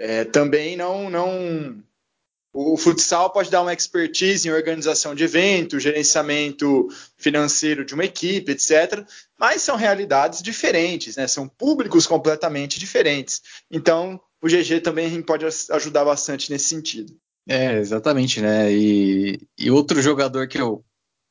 É, 0.00 0.24
também 0.24 0.78
não, 0.78 1.10
não. 1.10 1.84
O 2.54 2.76
futsal 2.78 3.30
pode 3.30 3.50
dar 3.50 3.60
uma 3.60 3.74
expertise 3.74 4.48
em 4.48 4.50
organização 4.50 5.14
de 5.14 5.22
eventos, 5.22 5.82
gerenciamento 5.82 6.88
financeiro 7.18 7.84
de 7.84 7.92
uma 7.92 8.06
equipe, 8.06 8.50
etc. 8.50 9.06
Mas 9.38 9.60
são 9.60 9.76
realidades 9.76 10.42
diferentes, 10.42 11.16
né? 11.16 11.28
São 11.28 11.46
públicos 11.46 12.06
completamente 12.06 12.80
diferentes. 12.80 13.42
Então, 13.70 14.18
o 14.42 14.48
GG 14.48 14.80
também 14.80 15.20
pode 15.22 15.44
ajudar 15.44 16.04
bastante 16.04 16.50
nesse 16.50 16.64
sentido. 16.64 17.14
É, 17.46 17.78
exatamente, 17.78 18.40
né? 18.40 18.72
E, 18.72 19.38
e 19.56 19.70
outro 19.70 20.00
jogador 20.00 20.48
que 20.48 20.58
eu, 20.58 20.82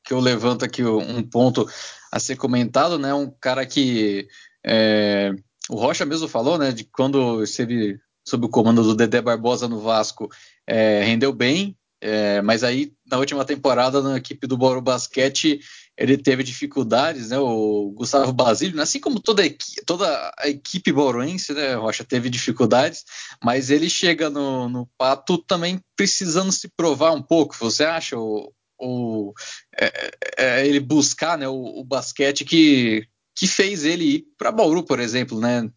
que 0.04 0.14
eu 0.14 0.20
levanto 0.20 0.64
aqui 0.64 0.84
um 0.84 1.22
ponto 1.24 1.68
a 2.12 2.20
ser 2.20 2.36
comentado, 2.36 2.98
né? 2.98 3.12
Um 3.12 3.30
cara 3.40 3.66
que 3.66 4.28
é, 4.64 5.32
o 5.68 5.74
Rocha 5.74 6.06
mesmo 6.06 6.28
falou, 6.28 6.56
né? 6.56 6.70
De 6.70 6.84
quando 6.84 7.42
esteve 7.42 7.98
sob 8.30 8.46
o 8.46 8.48
comando 8.48 8.82
do 8.82 8.94
Dedé 8.94 9.20
Barbosa 9.20 9.68
no 9.68 9.80
Vasco, 9.80 10.28
é, 10.66 11.02
rendeu 11.02 11.32
bem, 11.32 11.76
é, 12.00 12.40
mas 12.40 12.64
aí 12.64 12.92
na 13.06 13.18
última 13.18 13.44
temporada 13.44 14.00
na 14.00 14.16
equipe 14.16 14.46
do 14.46 14.56
Bauru 14.56 14.80
Basquete 14.80 15.60
ele 15.98 16.16
teve 16.16 16.42
dificuldades, 16.42 17.28
né? 17.28 17.38
O 17.38 17.92
Gustavo 17.94 18.32
Basílio, 18.32 18.74
né? 18.74 18.84
assim 18.84 18.98
como 18.98 19.20
toda 19.20 19.42
a, 19.42 19.46
equipe, 19.46 19.84
toda 19.84 20.34
a 20.38 20.48
equipe 20.48 20.90
bauruense, 20.90 21.52
né? 21.52 21.74
Rocha 21.74 22.02
teve 22.02 22.30
dificuldades, 22.30 23.04
mas 23.44 23.68
ele 23.68 23.90
chega 23.90 24.30
no, 24.30 24.66
no 24.66 24.88
Pato 24.96 25.36
também 25.36 25.78
precisando 25.94 26.50
se 26.52 26.68
provar 26.74 27.12
um 27.12 27.20
pouco. 27.20 27.54
Você 27.60 27.84
acha 27.84 28.16
o, 28.16 28.50
o 28.78 29.34
é, 29.78 30.10
é 30.38 30.66
ele 30.66 30.80
buscar, 30.80 31.36
né? 31.36 31.46
O, 31.46 31.80
o, 31.80 31.84
basquete 31.84 32.46
que 32.46 33.06
que 33.36 33.46
fez 33.46 33.84
ele 33.84 34.04
ir 34.04 34.24
para 34.36 34.52
Bauru, 34.52 34.82
por 34.82 35.00
exemplo, 35.00 35.38
né? 35.38 35.70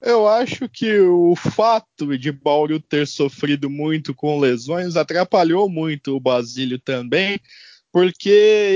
Eu 0.00 0.28
acho 0.28 0.68
que 0.68 1.00
o 1.00 1.34
fato 1.34 2.16
de 2.18 2.30
Bauru 2.30 2.78
ter 2.78 3.06
sofrido 3.06 3.70
muito 3.70 4.14
com 4.14 4.38
lesões 4.38 4.94
atrapalhou 4.94 5.68
muito 5.68 6.14
o 6.14 6.20
Basílio 6.20 6.78
também, 6.78 7.40
porque 7.90 8.28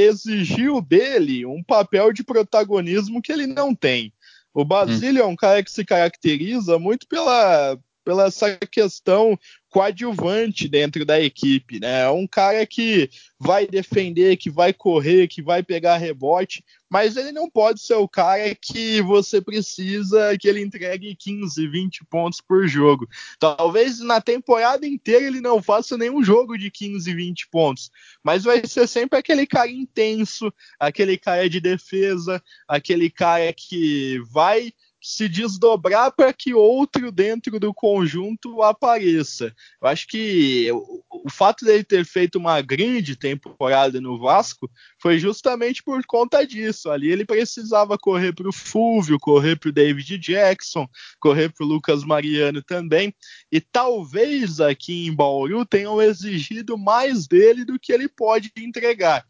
exigiu 0.09 0.80
dele 0.80 1.44
um 1.44 1.62
papel 1.62 2.12
de 2.12 2.24
protagonismo 2.24 3.20
que 3.20 3.30
ele 3.30 3.46
não 3.46 3.74
tem. 3.74 4.12
O 4.52 4.64
Basílio 4.64 5.22
hum. 5.22 5.26
é 5.26 5.30
um 5.30 5.37
cara 5.37 5.62
que 5.62 5.70
se 5.70 5.85
caracteriza 5.85 6.78
muito 6.78 7.06
pela, 7.06 7.78
pela 8.05 8.27
essa 8.27 8.57
questão 8.71 9.39
coadjuvante 9.71 10.69
dentro 10.69 11.05
da 11.05 11.21
equipe, 11.21 11.79
né? 11.79 12.03
É 12.03 12.11
um 12.11 12.27
cara 12.27 12.67
que 12.67 13.09
vai 13.39 13.67
defender, 13.67 14.37
que 14.37 14.51
vai 14.51 14.73
correr, 14.73 15.29
que 15.29 15.41
vai 15.41 15.63
pegar 15.63 15.97
rebote, 15.97 16.65
mas 16.91 17.17
ele 17.17 17.31
não 17.31 17.49
pode 17.49 17.81
ser 17.81 17.95
o 17.95 18.09
cara 18.09 18.53
que 18.61 19.01
você 19.03 19.41
precisa 19.41 20.37
que 20.37 20.49
ele 20.49 20.61
entregue 20.61 21.15
15, 21.15 21.69
20 21.69 22.05
pontos 22.07 22.41
por 22.41 22.67
jogo. 22.67 23.09
Talvez 23.39 24.01
na 24.01 24.21
temporada 24.21 24.85
inteira 24.85 25.27
ele 25.27 25.41
não 25.41 25.63
faça 25.63 25.97
nenhum 25.97 26.23
jogo 26.23 26.59
de 26.59 26.69
15, 26.69 27.15
20 27.15 27.49
pontos, 27.49 27.91
mas 28.25 28.43
vai 28.43 28.67
ser 28.67 28.89
sempre 28.89 29.21
aquele 29.21 29.47
cara 29.47 29.71
intenso, 29.71 30.53
aquele 30.81 31.17
cara 31.17 31.49
de 31.49 31.61
defesa, 31.61 32.43
aquele 32.67 33.09
cara 33.09 33.53
que 33.53 34.19
vai 34.33 34.73
se 35.01 35.29
desdobrar 35.29 36.13
para 36.13 36.33
que 36.33 36.53
outro 36.53 37.11
dentro 37.11 37.59
do 37.59 37.73
conjunto 37.73 38.63
apareça. 38.63 39.55
Eu 39.81 39.89
acho 39.89 40.07
que 40.07 40.71
o, 40.73 41.03
o, 41.25 41.31
fato 41.31 41.65
dele 41.65 41.83
ter 41.83 42.05
feito 42.05 42.37
uma 42.37 42.61
grande 42.61 43.17
temporada 43.17 44.01
no 44.01 44.19
Vasco 44.19 44.71
foi 45.01 45.19
justamente 45.19 45.83
por 45.83 46.05
conta 46.05 46.47
disso. 46.47 46.91
Ali 46.91 47.11
ele 47.11 47.25
precisava 47.25 47.97
correr 47.97 48.35
para 48.35 48.49
o 48.49 48.53
Fúvio, 48.53 49.19
correr 49.19 49.57
para 49.57 49.71
o 49.71 49.73
David 49.73 50.19
Jackson, 50.19 50.87
correr 51.19 51.49
para 51.51 51.65
o 51.65 51.69
Lucas 51.69 52.05
Mariano 52.05 52.63
também. 52.63 53.15
E 53.51 53.61
talvez 53.61 54.61
aqui 54.61 55.07
em 55.07 55.15
Bauru 55.15 55.65
tenham 55.65 56.01
exigido 56.03 56.77
mais 56.77 57.27
dele 57.27 57.65
do 57.65 57.79
que 57.79 57.93
ele 57.93 58.09
pode 58.09 58.53
entregar. 58.59 59.25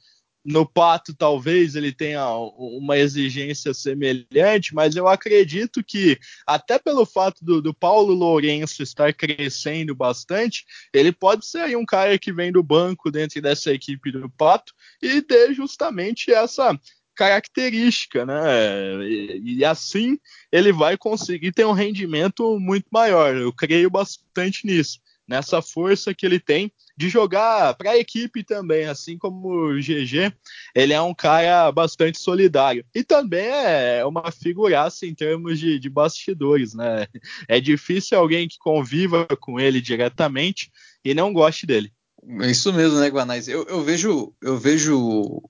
No 0.51 0.67
Pato, 0.67 1.15
talvez 1.15 1.77
ele 1.77 1.93
tenha 1.93 2.27
uma 2.35 2.99
exigência 2.99 3.73
semelhante, 3.73 4.75
mas 4.75 4.97
eu 4.97 5.07
acredito 5.07 5.83
que, 5.83 6.19
até 6.47 6.79
pelo 6.79 7.07
fato 7.07 7.45
do, 7.45 7.63
do, 7.63 7.73
Paulo 7.73 8.13
Lourenço 8.13 8.83
estar 8.83 9.15
crescendo 9.15 9.95
bastante, 9.95 10.67
ele 10.93 11.13
pode 11.13 11.47
ser 11.47 11.77
um 11.77 11.87
cara 11.87 12.19
que 12.19 12.33
vem 12.33 12.51
do 12.51 12.63
banco 12.63 13.11
dentro 13.11 13.41
dessa 13.41 13.73
equipe 13.73 14.11
do 14.11 14.29
Pato 14.29 14.75
e 15.01 15.23
ter 15.23 15.55
justamente 15.55 16.33
essa 16.33 16.79
característica, 17.15 18.25
né? 18.25 19.05
E, 19.05 19.59
e, 19.59 19.65
assim 19.65 20.19
ele 20.51 20.73
vai 20.73 20.97
conseguir 20.97 21.53
ter 21.53 21.67
um 21.67 21.73
rendimento 21.73 22.59
muito 22.59 22.87
maior. 22.91 23.37
Eu 23.37 23.53
creio 23.53 23.91
bastante 23.91 24.67
nisso, 24.67 24.99
nessa 25.31 25.63
força 25.63 26.13
que 26.13 26.27
ele 26.27 26.41
tem 26.41 26.73
de 26.97 27.09
jogar 27.09 27.75
para 27.75 27.93
a 27.93 27.97
equipe 27.97 28.43
também, 28.43 28.87
assim 28.87 29.17
como 29.17 29.49
o 29.49 29.79
GG, 29.79 30.35
ele 30.75 30.93
é 30.93 31.01
um 31.01 31.15
cara 31.15 31.71
bastante 31.71 32.19
solidário. 32.19 32.85
E 32.93 33.05
também 33.05 33.47
é 33.47 34.05
uma 34.05 34.33
figuraça 34.33 35.07
em 35.07 35.15
termos 35.15 35.61
de, 35.61 35.79
de 35.79 35.89
bastidores, 35.89 36.75
né? 36.75 37.07
É 37.49 37.61
difícil 37.61 38.19
alguém 38.19 38.49
que 38.49 38.59
conviva 38.59 39.25
com 39.41 39.61
ele 39.61 39.81
diretamente 39.81 40.69
e 41.05 41.15
não 41.15 41.33
goste 41.33 41.65
dele. 41.65 41.93
É 42.41 42.51
isso 42.51 42.73
mesmo, 42.73 42.99
né, 42.99 43.09
Guanais? 43.09 43.47
Eu, 43.47 43.65
eu, 43.69 43.83
vejo, 43.83 44.35
eu 44.43 44.59
vejo 44.59 45.41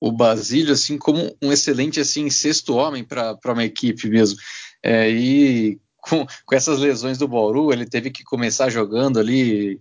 o 0.00 0.10
Basílio 0.10 0.72
assim 0.72 0.98
como 0.98 1.34
um 1.40 1.52
excelente 1.52 2.00
assim 2.00 2.28
sexto 2.28 2.74
homem 2.74 3.04
para 3.04 3.38
uma 3.46 3.64
equipe 3.64 4.10
mesmo. 4.10 4.36
É, 4.82 5.08
e 5.08 5.80
com, 6.02 6.26
com 6.44 6.54
essas 6.54 6.78
lesões 6.78 7.16
do 7.16 7.28
Bauru, 7.28 7.72
ele 7.72 7.86
teve 7.86 8.10
que 8.10 8.24
começar 8.24 8.68
jogando 8.68 9.18
ali 9.18 9.80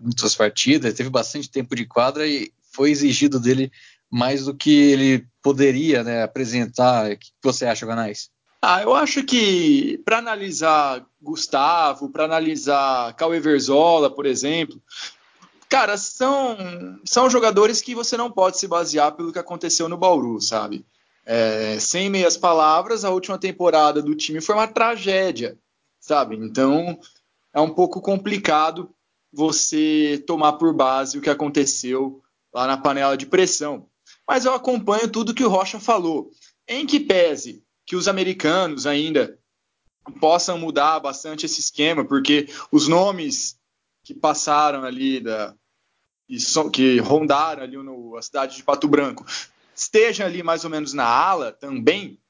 muitas 0.00 0.34
partidas, 0.34 0.94
teve 0.94 1.08
bastante 1.08 1.50
tempo 1.50 1.76
de 1.76 1.86
quadra 1.86 2.26
e 2.26 2.52
foi 2.72 2.90
exigido 2.90 3.38
dele 3.38 3.70
mais 4.10 4.46
do 4.46 4.54
que 4.54 4.70
ele 4.70 5.26
poderia 5.42 6.02
né, 6.02 6.22
apresentar. 6.22 7.12
O 7.12 7.16
que 7.16 7.30
você 7.42 7.66
acha, 7.66 7.86
Ganais? 7.86 8.30
Ah, 8.62 8.82
eu 8.82 8.94
acho 8.94 9.22
que 9.24 9.98
para 10.04 10.18
analisar 10.18 11.06
Gustavo, 11.20 12.10
para 12.10 12.24
analisar 12.24 13.14
Cauê 13.14 13.40
Verzola, 13.40 14.10
por 14.10 14.26
exemplo, 14.26 14.80
cara, 15.68 15.96
são, 15.96 16.58
são 17.04 17.30
jogadores 17.30 17.80
que 17.80 17.94
você 17.94 18.16
não 18.16 18.30
pode 18.30 18.58
se 18.58 18.68
basear 18.68 19.12
pelo 19.12 19.32
que 19.32 19.38
aconteceu 19.38 19.88
no 19.88 19.96
Bauru, 19.96 20.40
sabe? 20.40 20.84
É, 21.32 21.78
sem 21.78 22.10
meias 22.10 22.36
palavras, 22.36 23.04
a 23.04 23.10
última 23.10 23.38
temporada 23.38 24.02
do 24.02 24.16
time 24.16 24.40
foi 24.40 24.56
uma 24.56 24.66
tragédia, 24.66 25.56
sabe? 26.00 26.34
Então 26.34 26.98
é 27.54 27.60
um 27.60 27.70
pouco 27.70 28.00
complicado 28.00 28.92
você 29.32 30.20
tomar 30.26 30.54
por 30.54 30.74
base 30.74 31.16
o 31.16 31.20
que 31.20 31.30
aconteceu 31.30 32.20
lá 32.52 32.66
na 32.66 32.76
panela 32.76 33.16
de 33.16 33.26
pressão. 33.26 33.86
Mas 34.26 34.44
eu 34.44 34.52
acompanho 34.52 35.08
tudo 35.08 35.32
que 35.32 35.44
o 35.44 35.48
Rocha 35.48 35.78
falou. 35.78 36.32
Em 36.66 36.84
que 36.84 36.98
pese 36.98 37.62
que 37.86 37.94
os 37.94 38.08
americanos 38.08 38.84
ainda 38.84 39.38
possam 40.20 40.58
mudar 40.58 40.98
bastante 40.98 41.46
esse 41.46 41.60
esquema, 41.60 42.04
porque 42.04 42.48
os 42.72 42.88
nomes 42.88 43.56
que 44.02 44.14
passaram 44.14 44.82
ali 44.82 45.20
da 45.20 45.54
que 46.72 46.98
rondaram 46.98 47.62
ali 47.62 47.76
no, 47.76 48.16
a 48.16 48.22
cidade 48.22 48.56
de 48.56 48.64
Pato 48.64 48.88
Branco 48.88 49.24
estejam 49.80 50.26
ali 50.26 50.42
mais 50.42 50.64
ou 50.64 50.70
menos 50.70 50.92
na 50.92 51.04
ala 51.04 51.52
também, 51.52 52.20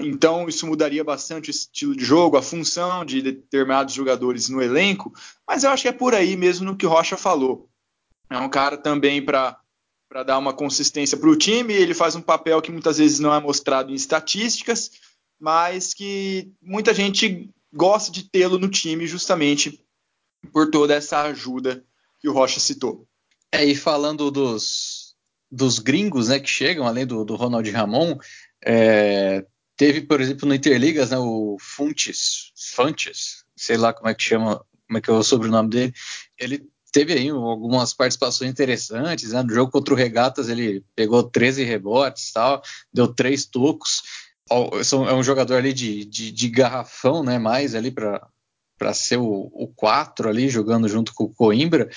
então, 0.00 0.48
isso 0.48 0.66
mudaria 0.66 1.04
bastante 1.04 1.50
o 1.50 1.52
estilo 1.52 1.94
de 1.94 2.02
jogo, 2.02 2.38
a 2.38 2.42
função 2.42 3.04
de 3.04 3.20
determinados 3.20 3.92
jogadores 3.92 4.48
no 4.48 4.62
elenco, 4.62 5.12
mas 5.46 5.64
eu 5.64 5.70
acho 5.70 5.82
que 5.82 5.88
é 5.88 5.92
por 5.92 6.14
aí 6.14 6.34
mesmo 6.34 6.64
no 6.64 6.76
que 6.76 6.86
o 6.86 6.88
Rocha 6.88 7.16
falou. 7.16 7.68
É 8.30 8.38
um 8.38 8.48
cara 8.48 8.78
também 8.78 9.22
para 9.22 9.60
dar 10.24 10.38
uma 10.38 10.54
consistência 10.54 11.18
para 11.18 11.28
o 11.28 11.36
time, 11.36 11.74
ele 11.74 11.92
faz 11.92 12.16
um 12.16 12.22
papel 12.22 12.62
que 12.62 12.72
muitas 12.72 12.96
vezes 12.96 13.20
não 13.20 13.34
é 13.34 13.38
mostrado 13.38 13.92
em 13.92 13.94
estatísticas, 13.94 14.92
mas 15.38 15.92
que 15.92 16.50
muita 16.62 16.94
gente 16.94 17.50
gosta 17.70 18.10
de 18.10 18.22
tê-lo 18.22 18.58
no 18.58 18.70
time 18.70 19.06
justamente 19.06 19.84
por 20.54 20.70
toda 20.70 20.94
essa 20.94 21.20
ajuda 21.20 21.84
que 22.18 22.30
o 22.30 22.32
Rocha 22.32 22.60
citou. 22.60 23.06
É, 23.52 23.62
e 23.62 23.76
falando 23.76 24.30
dos, 24.30 24.95
dos 25.50 25.78
gringos 25.78 26.28
né, 26.28 26.40
que 26.40 26.48
chegam, 26.48 26.86
além 26.86 27.06
do, 27.06 27.24
do 27.24 27.36
Ronald 27.36 27.70
Ramon, 27.70 28.18
é, 28.64 29.44
Teve, 29.76 30.00
por 30.00 30.20
exemplo, 30.20 30.48
no 30.48 30.54
Interligas, 30.54 31.10
né, 31.10 31.18
o 31.18 31.58
Funtes, 31.60 32.50
Fantes, 32.74 33.44
sei 33.54 33.76
lá 33.76 33.92
como 33.92 34.08
é 34.08 34.14
que 34.14 34.22
chama, 34.22 34.64
como 34.86 34.98
é 34.98 35.00
que 35.02 35.10
é 35.10 35.12
o 35.12 35.22
sobrenome 35.22 35.68
dele. 35.68 35.92
Ele 36.38 36.66
teve 36.90 37.12
aí 37.12 37.28
algumas 37.28 37.92
participações 37.92 38.50
interessantes, 38.50 39.32
né? 39.32 39.42
No 39.42 39.52
jogo 39.52 39.70
contra 39.70 39.92
o 39.92 39.96
Regatas 39.96 40.48
ele 40.48 40.82
pegou 40.94 41.22
13 41.22 41.62
rebotes, 41.62 42.32
tal, 42.32 42.62
deu 42.90 43.06
três 43.06 43.44
tocos. 43.44 44.02
É 44.50 45.12
um 45.12 45.22
jogador 45.22 45.56
ali 45.56 45.74
de, 45.74 46.06
de, 46.06 46.32
de 46.32 46.48
garrafão, 46.48 47.22
né? 47.22 47.38
Mais 47.38 47.74
ali 47.74 47.90
para 47.90 48.26
para 48.78 48.92
ser 48.92 49.16
o, 49.16 49.50
o 49.54 49.68
4 49.74 50.28
ali, 50.28 50.50
jogando 50.50 50.86
junto 50.86 51.14
com 51.14 51.24
o 51.24 51.34
Coimbra. 51.34 51.88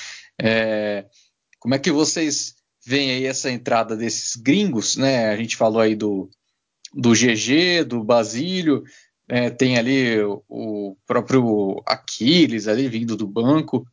É, 0.42 1.06
como 1.60 1.76
é 1.76 1.80
que 1.80 1.92
vocês 1.92 2.56
veem 2.86 3.12
aí 3.12 3.26
essa 3.26 3.52
entrada 3.52 3.96
desses 3.96 4.36
gringos, 4.36 4.98
né? 4.98 5.30
A 5.30 5.38
gente 5.38 5.56
falou 5.56 5.82
aí 5.82 5.96
do, 5.96 6.30
do 6.94 7.12
GG, 7.12 7.84
do 7.86 8.04
Basílio, 8.04 8.84
É, 9.32 9.50
tem 9.52 9.78
ali 9.78 10.20
o, 10.22 10.44
o 10.50 10.98
próprio 11.06 11.84
Aquiles 11.86 12.68
ali 12.68 12.89
vindo 12.89 13.15
do 13.15 13.28
banco, 13.28 13.86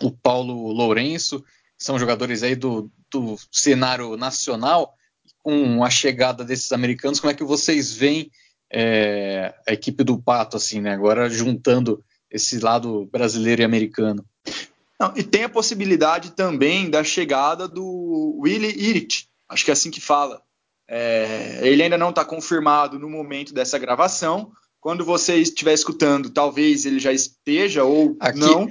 o 0.00 0.12
Paulo 0.12 0.70
Lourenço, 0.72 1.44
são 1.76 1.98
jogadores 1.98 2.44
aí 2.44 2.54
do, 2.54 2.88
do 3.12 3.36
cenário 3.50 4.16
nacional. 4.16 4.94
Com 5.42 5.82
a 5.82 5.90
chegada 5.90 6.44
desses 6.44 6.70
americanos, 6.70 7.18
como 7.18 7.32
é 7.32 7.34
que 7.34 7.42
vocês 7.42 7.92
veem 7.92 8.30
é, 8.70 9.54
a 9.66 9.72
equipe 9.72 10.04
do 10.04 10.20
Pato, 10.22 10.56
assim, 10.56 10.80
né? 10.80 10.92
Agora 10.92 11.28
juntando 11.30 12.04
esse 12.30 12.60
lado 12.60 13.06
brasileiro 13.06 13.62
e 13.62 13.64
americano. 13.64 14.24
Não, 15.00 15.14
e 15.16 15.22
tem 15.22 15.44
a 15.44 15.48
possibilidade 15.48 16.32
também 16.32 16.90
da 16.90 17.02
chegada 17.02 17.66
do 17.66 18.38
Willie 18.38 18.78
Irit, 18.78 19.26
acho 19.48 19.64
que 19.64 19.70
é 19.70 19.72
assim 19.72 19.90
que 19.90 20.00
fala. 20.00 20.42
É, 20.86 21.60
ele 21.62 21.82
ainda 21.82 21.96
não 21.96 22.10
está 22.10 22.22
confirmado 22.22 22.98
no 22.98 23.08
momento 23.08 23.54
dessa 23.54 23.78
gravação. 23.78 24.52
Quando 24.78 25.04
você 25.04 25.36
estiver 25.36 25.72
escutando, 25.72 26.30
talvez 26.30 26.84
ele 26.84 26.98
já 26.98 27.12
esteja 27.12 27.84
ou 27.84 28.16
aqui, 28.20 28.38
não. 28.38 28.68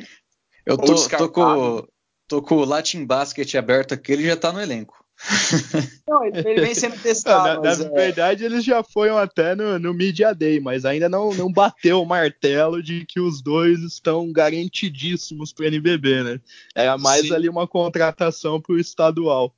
Eu 0.65 0.77
tô, 0.77 1.07
tô, 1.07 1.29
com, 1.29 1.87
tô 2.27 2.41
com 2.41 2.57
o 2.57 2.65
Latin 2.65 3.05
Basket 3.05 3.55
aberto 3.55 3.93
aqui, 3.93 4.11
ele 4.11 4.25
já 4.25 4.33
está 4.33 4.51
no 4.51 4.61
elenco. 4.61 5.03
Não, 6.07 6.23
ele 6.25 6.61
vem 6.61 6.73
sendo 6.73 6.97
testado. 7.01 7.61
na, 7.61 7.75
na 7.75 7.85
é... 7.85 7.89
verdade, 7.89 8.45
eles 8.45 8.63
já 8.63 8.83
foram 8.83 9.17
até 9.17 9.53
no, 9.53 9.77
no 9.77 9.93
Media 9.93 10.33
Day, 10.33 10.59
mas 10.59 10.85
ainda 10.85 11.09
não, 11.09 11.33
não 11.33 11.51
bateu 11.51 12.01
o 12.01 12.05
martelo 12.05 12.81
de 12.81 13.05
que 13.05 13.19
os 13.19 13.41
dois 13.41 13.79
estão 13.79 14.31
garantidíssimos 14.31 15.51
para 15.51 15.65
o 15.65 15.67
NBB, 15.67 16.23
né? 16.23 16.41
É 16.73 16.95
mais 16.97 17.27
Sim. 17.27 17.33
ali 17.33 17.49
uma 17.49 17.67
contratação 17.67 18.61
para 18.61 18.73
o 18.73 18.79
estadual. 18.79 19.53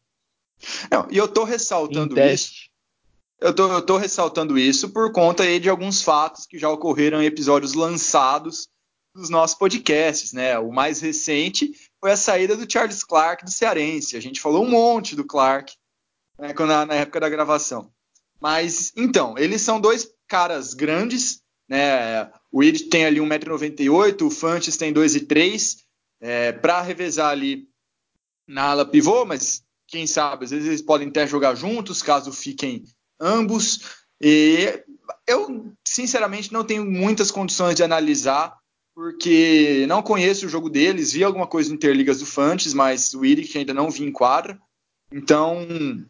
Não, 0.91 1.07
e 1.09 1.17
eu 1.17 1.27
tô 1.27 1.43
ressaltando 1.43 2.19
isso. 2.19 2.69
Eu 3.39 3.53
tô, 3.53 3.71
eu 3.71 3.81
tô 3.81 3.97
ressaltando 3.97 4.57
isso 4.57 4.89
por 4.89 5.11
conta 5.11 5.43
aí 5.43 5.59
de 5.59 5.67
alguns 5.67 6.03
fatos 6.03 6.45
que 6.45 6.59
já 6.59 6.69
ocorreram 6.69 7.21
em 7.21 7.25
episódios 7.25 7.73
lançados 7.73 8.67
dos 9.15 9.29
nossos 9.29 9.57
podcasts, 9.57 10.31
né? 10.31 10.57
O 10.59 10.71
mais 10.71 11.01
recente 11.01 11.71
foi 12.01 12.11
a 12.11 12.17
saída 12.17 12.57
do 12.57 12.69
Charles 12.69 13.03
Clark 13.03 13.45
do 13.45 13.51
Cearense. 13.51 14.17
A 14.17 14.19
gente 14.19 14.41
falou 14.41 14.65
um 14.65 14.69
monte 14.69 15.15
do 15.15 15.23
Clark 15.23 15.73
né, 16.37 16.53
na, 16.53 16.85
na 16.85 16.95
época 16.95 17.19
da 17.19 17.29
gravação. 17.29 17.93
Mas, 18.41 18.91
então, 18.97 19.37
eles 19.37 19.61
são 19.61 19.79
dois 19.79 20.11
caras 20.27 20.73
grandes, 20.73 21.43
né? 21.69 22.31
O 22.51 22.63
Id 22.63 22.89
tem 22.89 23.05
ali 23.05 23.19
1,98m, 23.19 24.25
o 24.25 24.31
Fantes 24.31 24.75
tem 24.75 24.91
2,3 24.91 25.77
é, 26.19 26.51
para 26.51 26.81
revezar 26.81 27.29
ali 27.29 27.67
na 28.47 28.71
ala 28.71 28.85
pivô, 28.85 29.23
mas 29.23 29.63
quem 29.87 30.07
sabe, 30.07 30.45
às 30.45 30.51
vezes 30.51 30.67
eles 30.67 30.81
podem 30.81 31.09
até 31.09 31.27
jogar 31.27 31.53
juntos, 31.53 32.01
caso 32.01 32.31
fiquem 32.33 32.83
ambos. 33.19 33.81
E 34.19 34.83
eu, 35.27 35.71
sinceramente, 35.85 36.51
não 36.51 36.63
tenho 36.63 36.83
muitas 36.85 37.29
condições 37.29 37.75
de 37.75 37.83
analisar 37.83 38.57
porque 39.01 39.83
não 39.87 40.03
conheço 40.03 40.45
o 40.45 40.49
jogo 40.49 40.69
deles, 40.69 41.13
vi 41.13 41.23
alguma 41.23 41.47
coisa 41.47 41.69
no 41.69 41.75
Interligas 41.75 42.19
do 42.19 42.25
Fantes, 42.27 42.71
mas 42.71 43.15
o 43.15 43.25
Irick 43.25 43.57
ainda 43.57 43.73
não 43.73 43.89
vi 43.89 44.03
em 44.03 44.11
quadra. 44.11 44.61
Então, 45.11 46.05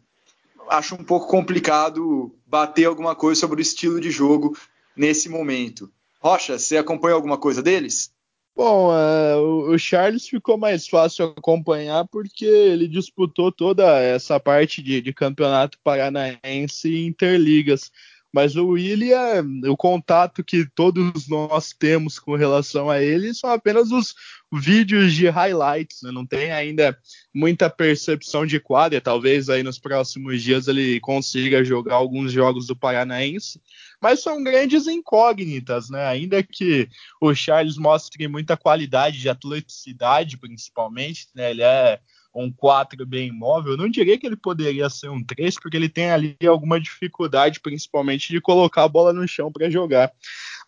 acho 0.68 0.94
um 0.94 1.02
pouco 1.02 1.26
complicado 1.26 2.34
bater 2.46 2.84
alguma 2.84 3.14
coisa 3.14 3.40
sobre 3.40 3.60
o 3.60 3.62
estilo 3.62 3.98
de 3.98 4.10
jogo 4.10 4.54
nesse 4.94 5.30
momento. 5.30 5.90
Rocha, 6.20 6.58
você 6.58 6.76
acompanha 6.76 7.14
alguma 7.14 7.38
coisa 7.38 7.62
deles? 7.62 8.12
Bom, 8.54 8.90
uh, 8.90 9.70
o 9.70 9.78
Charles 9.78 10.28
ficou 10.28 10.58
mais 10.58 10.86
fácil 10.86 11.32
acompanhar 11.34 12.06
porque 12.08 12.44
ele 12.44 12.86
disputou 12.86 13.50
toda 13.50 13.98
essa 14.02 14.38
parte 14.38 14.82
de, 14.82 15.00
de 15.00 15.14
campeonato 15.14 15.78
paranaense 15.82 16.90
e 16.90 17.06
interligas. 17.06 17.90
Mas 18.32 18.56
o 18.56 18.68
William, 18.68 19.44
o 19.66 19.76
contato 19.76 20.42
que 20.42 20.66
todos 20.74 21.28
nós 21.28 21.72
temos 21.72 22.18
com 22.18 22.34
relação 22.34 22.88
a 22.88 23.02
ele 23.02 23.34
são 23.34 23.50
apenas 23.50 23.90
os 23.90 24.14
vídeos 24.50 25.12
de 25.12 25.28
highlights, 25.28 26.02
né? 26.02 26.10
não 26.10 26.26
tem 26.26 26.50
ainda 26.50 26.98
muita 27.34 27.68
percepção 27.68 28.46
de 28.46 28.58
quadra. 28.58 29.00
Talvez 29.00 29.50
aí 29.50 29.62
nos 29.62 29.78
próximos 29.78 30.42
dias 30.42 30.66
ele 30.66 30.98
consiga 31.00 31.62
jogar 31.62 31.96
alguns 31.96 32.32
jogos 32.32 32.66
do 32.66 32.76
Paranaense, 32.76 33.60
mas 34.00 34.22
são 34.22 34.42
grandes 34.42 34.86
incógnitas, 34.86 35.90
né? 35.90 36.06
Ainda 36.06 36.42
que 36.42 36.88
o 37.20 37.34
Charles 37.34 37.76
mostre 37.76 38.26
muita 38.28 38.56
qualidade 38.56 39.20
de 39.20 39.28
atleticidade, 39.28 40.38
principalmente, 40.38 41.28
né? 41.34 41.50
Ele 41.50 41.62
é 41.62 42.00
um 42.34 42.50
4 42.50 43.04
bem 43.04 43.28
imóvel, 43.28 43.72
eu 43.72 43.76
não 43.78 43.88
diria 43.88 44.18
que 44.18 44.26
ele 44.26 44.36
poderia 44.36 44.88
ser 44.88 45.08
um 45.08 45.22
3, 45.22 45.54
porque 45.60 45.76
ele 45.76 45.88
tem 45.88 46.10
ali 46.10 46.36
alguma 46.46 46.80
dificuldade, 46.80 47.60
principalmente, 47.60 48.28
de 48.28 48.40
colocar 48.40 48.84
a 48.84 48.88
bola 48.88 49.12
no 49.12 49.26
chão 49.28 49.52
para 49.52 49.70
jogar. 49.70 50.12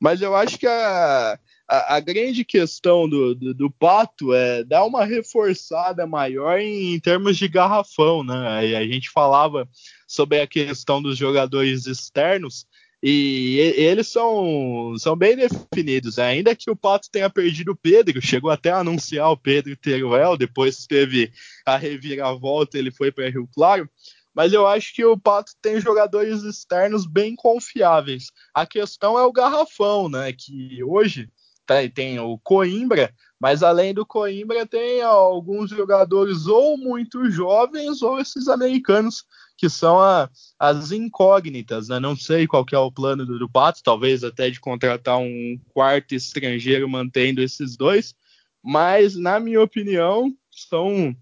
Mas 0.01 0.21
eu 0.21 0.35
acho 0.35 0.59
que 0.59 0.67
a, 0.67 1.39
a, 1.69 1.97
a 1.97 2.01
grande 2.01 2.45
questão 2.45 3.09
do, 3.09 3.35
do, 3.35 3.55
do, 3.55 3.71
Pato 3.71 4.35
é 4.35 4.63
dar 4.63 4.85
uma 4.85 5.05
reforçada 5.05 6.07
maior 6.07 6.59
em, 6.59 6.95
em 6.95 7.01
termos 7.01 7.37
de 7.37 7.49
garrafão, 7.49 8.23
né? 8.23 8.69
E 8.69 8.77
a 8.77 8.87
gente 8.87 9.11
falava 9.11 9.69
sobre 10.07 10.41
a 10.41 10.47
questão 10.47 11.01
dos 11.01 11.17
jogadores 11.17 11.87
externos, 11.87 12.67
e 13.07 13.59
eles 13.59 14.09
são, 14.09 14.95
são 14.99 15.15
bem 15.15 15.37
definidos. 15.37 16.19
Ainda 16.19 16.57
que 16.57 16.71
o 16.71 16.77
Pato 16.77 17.11
tenha 17.11 17.29
perdido 17.29 17.73
o 17.73 17.77
Pedro, 17.77 18.19
chegou 18.23 18.51
até 18.51 18.71
a 18.71 18.79
anunciar 18.79 19.31
o 19.31 19.37
Pedro 19.37 19.77
Teruel, 19.77 20.39
depois 20.39 20.87
teve 20.87 21.31
a 21.67 21.77
reviravolta, 21.77 22.79
ele 22.79 22.91
foi 22.91 23.13
para 23.13 23.29
Rio 23.29 23.47
Claro. 23.55 23.87
Mas 24.35 24.55
eu 24.55 24.67
acho 24.67 24.95
que 24.95 25.05
o 25.05 25.19
Pato 25.19 25.53
tem 25.61 25.79
jogadores 25.83 26.43
externos 26.45 27.07
bem 27.07 27.37
confiáveis. 27.37 28.33
A 28.55 28.67
questão 28.67 29.19
é 29.19 29.23
o 29.23 29.33
garrafão, 29.33 30.09
né? 30.09 30.33
Que 30.33 30.83
hoje 30.83 31.29
tem, 31.67 31.91
tem 31.91 32.19
o 32.19 32.39
Coimbra, 32.39 33.15
mas 33.39 33.63
além 33.63 33.93
do 33.93 34.07
Coimbra 34.07 34.67
tem 34.67 35.03
alguns 35.03 35.69
jogadores 35.69 36.47
ou 36.47 36.79
muito 36.79 37.31
jovens 37.31 38.01
ou 38.01 38.19
esses 38.19 38.49
americanos 38.49 39.27
que 39.57 39.69
são 39.69 40.01
a, 40.01 40.29
as 40.59 40.93
incógnitas, 40.93 41.89
né? 41.89 42.01
Não 42.01 42.17
sei 42.17 42.47
qual 42.47 42.65
é 42.73 42.79
o 42.79 42.93
plano 42.93 43.25
do, 43.25 43.49
Pato, 43.49 43.83
talvez 43.83 44.25
até 44.25 44.51
de 44.51 44.61
contratar 44.61 45.19
um 45.19 45.59
quarto 45.69 46.15
estrangeiro 46.15 46.89
mantendo 46.89 47.43
esses 47.43 47.77
dois, 47.77 48.15
mas 48.63 49.15
na 49.17 49.39
minha 49.39 49.63
opinião 49.63 50.33
são 50.51 51.15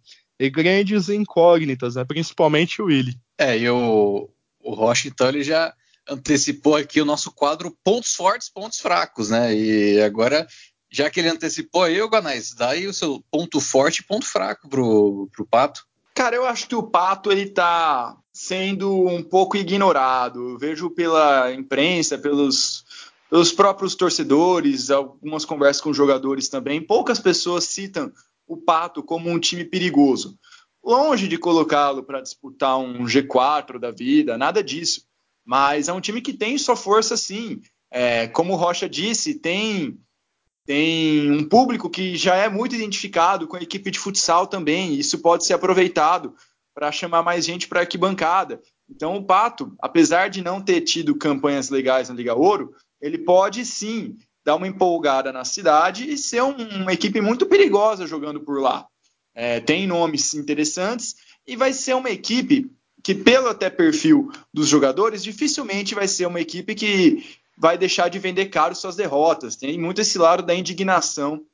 grandes 0.51 1.09
incógnitas, 1.09 1.95
né? 1.95 2.05
principalmente 2.05 2.81
o 2.83 2.87
Willi. 2.87 3.17
É, 3.39 3.59
e 3.59 3.69
o, 3.69 4.29
o 4.61 4.75
Rocha, 4.75 5.09
então, 5.09 5.29
ele 5.29 5.43
já 5.43 5.75
antecipou 6.09 6.77
aqui 6.77 7.01
o 7.01 7.05
nosso 7.05 7.31
quadro 7.33 7.77
pontos 7.85 8.15
fortes, 8.15 8.49
pontos 8.49 8.81
fracos, 8.81 9.31
né? 9.31 9.55
E 9.55 10.01
agora, 10.01 10.47
já 10.91 11.09
que 11.09 11.21
ele 11.21 11.29
antecipou 11.29 11.85
aí, 11.85 12.01
o 12.01 12.09
Ganais, 12.09 12.55
dá 12.55 12.71
aí 12.71 12.87
o 12.87 12.93
seu 12.93 13.23
ponto 13.31 13.61
forte 13.61 13.99
e 13.99 14.05
ponto 14.05 14.27
fraco 14.27 14.69
pro, 14.69 15.29
pro 15.33 15.47
Pato. 15.47 15.87
Cara, 16.15 16.37
eu 16.37 16.45
acho 16.45 16.69
que 16.69 16.75
o 16.75 16.83
Pato, 16.83 17.33
ele 17.33 17.47
tá 17.47 18.17
sendo 18.33 19.07
um 19.07 19.23
pouco 19.23 19.57
ignorado. 19.57 20.51
Eu 20.51 20.59
vejo 20.59 20.91
pela 20.91 21.53
imprensa, 21.53 22.19
pelos, 22.19 22.85
pelos 23.31 23.53
próprios 23.53 23.95
torcedores, 23.95 24.91
algumas 24.91 25.45
conversas 25.45 25.83
com 25.83 25.93
jogadores 25.93 26.49
também, 26.49 26.81
poucas 26.81 27.19
pessoas 27.19 27.65
citam 27.65 28.13
o 28.47 28.57
Pato 28.57 29.03
como 29.03 29.31
um 29.31 29.39
time 29.39 29.65
perigoso. 29.65 30.39
Longe 30.85 31.29
de 31.29 31.39
colocá-lo 31.39 32.03
para 32.03 32.21
disputar 32.21 32.77
um 32.79 33.05
G4 33.05 33.79
da 33.79 33.91
vida, 33.91 34.37
nada 34.37 34.63
disso. 34.63 35.07
Mas 35.45 35.89
é 35.89 35.93
um 35.93 36.01
time 36.01 36.21
que 36.21 36.33
tem 36.33 36.59
sua 36.59 36.77
força 36.77 37.17
sim. 37.17 37.61
É, 37.91 38.27
como 38.29 38.53
o 38.53 38.57
Rocha 38.57 38.89
disse, 38.89 39.35
tem 39.35 39.99
tem 40.65 41.31
um 41.31 41.45
público 41.45 41.91
que 41.91 42.17
já 42.17 42.37
é 42.37 42.49
muito 42.49 42.75
identificado 42.75 43.47
com 43.47 43.57
a 43.57 43.63
equipe 43.63 43.91
de 43.91 43.99
futsal 43.99 44.47
também. 44.47 44.95
Isso 44.95 45.19
pode 45.19 45.45
ser 45.45 45.55
aproveitado 45.55 46.35
para 46.75 46.93
chamar 46.93 47.23
mais 47.23 47.45
gente 47.45 47.69
para 47.69 47.81
a 47.81 47.83
arquibancada. 47.83 48.61
Então, 48.89 49.17
o 49.17 49.25
Pato, 49.25 49.75
apesar 49.81 50.29
de 50.29 50.43
não 50.43 50.61
ter 50.61 50.83
tido 50.83 51.17
campanhas 51.17 51.71
legais 51.71 52.09
na 52.09 52.15
Liga 52.15 52.35
Ouro, 52.35 52.75
ele 53.01 53.19
pode 53.19 53.65
sim 53.65 54.17
dar 54.45 54.57
uma 54.57 54.67
empolgada 54.67 55.33
na 55.33 55.45
cidade 55.45 56.11
e 56.11 56.19
ser 56.19 56.43
um, 56.43 56.55
uma 56.83 56.93
equipe 56.93 57.21
muito 57.21 57.47
perigosa 57.47 58.07
jogando 58.07 58.41
por 58.41 58.61
lá. 58.61 58.87
É, 59.35 59.61
tem 59.61 59.87
nomes 59.87 60.35
interessantes 60.35 61.15
e 61.47 61.57
vai 61.57 61.73
ser 61.73 61.95
uma 61.95 62.11
equipe 62.11 62.71
que, 63.03 63.15
pelo 63.15 63.49
até 63.49 63.69
perfil 63.69 64.31
dos 64.53 64.69
jogadores, 64.69 65.25
dificilmente 65.25 65.95
vai 65.95 66.07
ser 66.07 66.27
uma 66.27 66.41
equipe 66.41 66.75
que 66.75 67.25
vai 67.57 67.77
deixar 67.77 68.09
de 68.09 68.19
vender 68.19 68.47
caro 68.47 68.75
suas 68.75 68.97
derrotas. 68.97 69.57
Tem 69.57 69.79
muito 69.79 70.01
esse 70.01 70.19
lado 70.19 70.43
da 70.43 70.55
indignação 70.55 71.45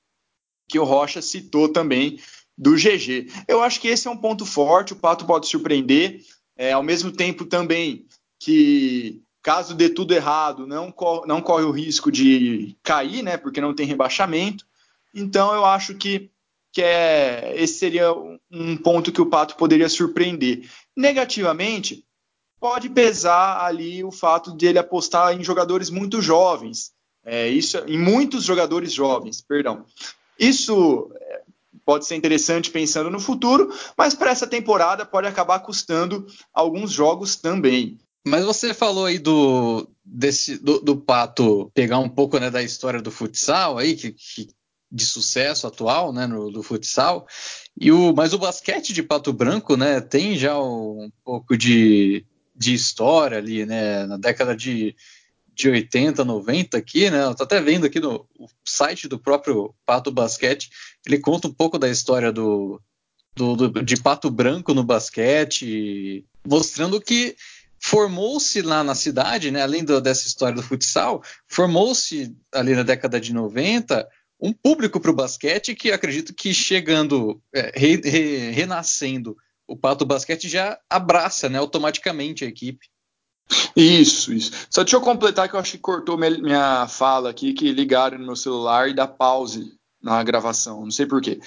que 0.69 0.79
o 0.79 0.85
Rocha 0.85 1.23
citou 1.23 1.69
também 1.69 2.19
do 2.57 2.75
GG. 2.75 3.31
Eu 3.47 3.63
acho 3.63 3.81
que 3.81 3.89
esse 3.89 4.09
é 4.09 4.11
um 4.11 4.17
ponto 4.17 4.45
forte, 4.45 4.93
o 4.93 4.97
Pato 4.97 5.25
pode 5.25 5.47
surpreender, 5.47 6.21
é, 6.57 6.73
ao 6.73 6.83
mesmo 6.83 7.13
tempo 7.13 7.45
também 7.45 8.07
que 8.41 9.23
caso 9.43 9.75
dê 9.75 9.89
tudo 9.89 10.13
errado, 10.13 10.67
não, 10.67 10.93
não 11.27 11.41
corre 11.41 11.65
o 11.65 11.71
risco 11.71 12.11
de 12.11 12.77
cair, 12.83 13.23
né, 13.23 13.37
porque 13.37 13.61
não 13.61 13.75
tem 13.75 13.87
rebaixamento. 13.87 14.67
Então 15.15 15.55
eu 15.55 15.65
acho 15.65 15.95
que, 15.95 16.31
que 16.73 16.83
é, 16.83 17.55
esse 17.57 17.79
seria 17.79 18.13
um 18.51 18.77
ponto 18.77 19.13
que 19.13 19.23
o 19.23 19.27
Pato 19.27 19.57
poderia 19.57 19.89
surpreender. 19.89 20.69
Negativamente, 20.97 22.05
pode 22.61 22.89
pesar 22.91 23.65
ali 23.65 24.03
o 24.05 24.11
fato 24.11 24.57
de 24.57 24.67
ele 24.67 24.79
apostar 24.79 25.35
em 25.35 25.45
jogadores 25.45 25.91
muito 25.91 26.21
jovens. 26.21 26.93
É, 27.25 27.49
isso 27.49 27.79
em 27.87 27.99
muitos 27.99 28.45
jogadores 28.45 28.93
jovens, 28.93 29.41
perdão. 29.41 29.85
Isso 30.39 31.11
é, 31.21 31.43
pode 31.85 32.07
ser 32.07 32.17
interessante 32.17 32.71
pensando 32.71 33.11
no 33.11 33.21
futuro, 33.21 33.73
mas 33.97 34.15
para 34.15 34.31
essa 34.31 34.47
temporada 34.47 35.05
pode 35.05 35.27
acabar 35.27 35.61
custando 35.61 36.27
alguns 36.53 36.91
jogos 36.91 37.37
também. 37.37 37.99
Mas 38.27 38.45
você 38.45 38.75
falou 38.75 39.07
aí 39.07 39.19
do, 39.19 39.89
desse, 40.05 40.59
do, 40.59 40.81
do 40.81 40.97
Pato 40.97 41.71
pegar 41.75 41.99
um 41.99 42.09
pouco 42.09 42.39
né, 42.39 42.51
da 42.51 42.63
história 42.63 43.01
do 43.01 43.11
futsal 43.11 43.79
aí, 43.79 43.97
que, 43.97 44.13
que 44.13 44.49
de 44.91 45.05
sucesso 45.05 45.67
atual 45.67 46.13
né, 46.13 46.27
no, 46.27 46.51
do 46.51 46.63
futsal. 46.63 47.27
E 47.81 47.93
o, 47.93 48.13
mas 48.15 48.33
o 48.33 48.39
basquete 48.39 48.93
de 48.93 49.03
Pato 49.03 49.33
Branco 49.33 49.77
né, 49.77 50.01
tem 50.01 50.37
já 50.37 50.59
um 50.61 51.11
pouco 51.25 51.57
de, 51.57 52.25
de 52.59 52.75
história 52.75 53.39
ali, 53.39 53.65
né? 53.65 54.05
Na 54.07 54.17
década 54.17 54.57
de, 54.57 54.95
de 55.55 55.71
80, 55.71 56.25
90 56.25 56.77
aqui, 56.77 57.09
né? 57.09 57.25
Eu 57.25 57.35
tô 57.35 57.45
até 57.45 57.61
vendo 57.61 57.87
aqui 57.87 58.01
no 58.01 58.27
site 58.65 59.07
do 59.07 59.19
próprio 59.19 59.75
Pato 59.87 60.11
Basquete, 60.11 60.71
ele 61.07 61.19
conta 61.19 61.47
um 61.47 61.55
pouco 61.55 61.79
da 61.79 61.89
história 61.89 62.33
do, 62.33 62.83
do, 63.35 63.57
do 63.57 63.83
de 63.83 63.97
Pato 63.97 64.29
Branco 64.31 64.75
no 64.75 64.83
basquete, 64.83 66.27
mostrando 66.47 67.01
que 67.01 67.37
formou-se 67.81 68.61
lá 68.61 68.83
na 68.83 68.97
cidade, 68.97 69.53
né, 69.53 69.63
além 69.63 69.85
do, 69.85 70.01
dessa 70.01 70.27
história 70.27 70.57
do 70.57 70.63
futsal, 70.63 71.23
formou-se 71.47 72.37
ali 72.53 72.75
na 72.75 72.83
década 72.83 73.21
de 73.21 73.33
90 73.33 74.07
um 74.41 74.53
público 74.53 75.01
para 75.01 75.11
o 75.11 75.15
basquete 75.15 75.75
que 75.75 75.91
acredito 75.91 76.35
que 76.35 76.53
chegando, 76.55 77.41
é, 77.53 77.73
re, 77.75 78.01
re, 78.05 78.51
renascendo 78.51 79.37
o 79.69 79.77
Pato 79.77 80.07
Basquete 80.07 80.49
já 80.49 80.79
abraça 80.89 81.49
né, 81.49 81.59
automaticamente 81.59 82.45
a 82.45 82.49
equipe. 82.49 82.89
Isso, 83.77 84.33
isso. 84.33 84.53
Só 84.71 84.83
deixa 84.83 84.97
eu 84.97 85.01
completar 85.01 85.49
que 85.49 85.55
eu 85.55 85.61
acho 85.61 85.73
que 85.73 85.79
cortou 85.79 86.17
minha 86.17 86.89
fala 86.89 87.31
aqui, 87.31 87.53
que 87.53 87.71
ligaram 87.71 88.19
no 88.19 88.27
meu 88.27 88.37
celular 88.37 88.89
e 88.89 88.95
dá 88.95 89.07
pause 89.07 89.73
na 90.03 90.23
gravação, 90.23 90.83
não 90.83 90.91
sei 90.91 91.07
porquê. 91.07 91.39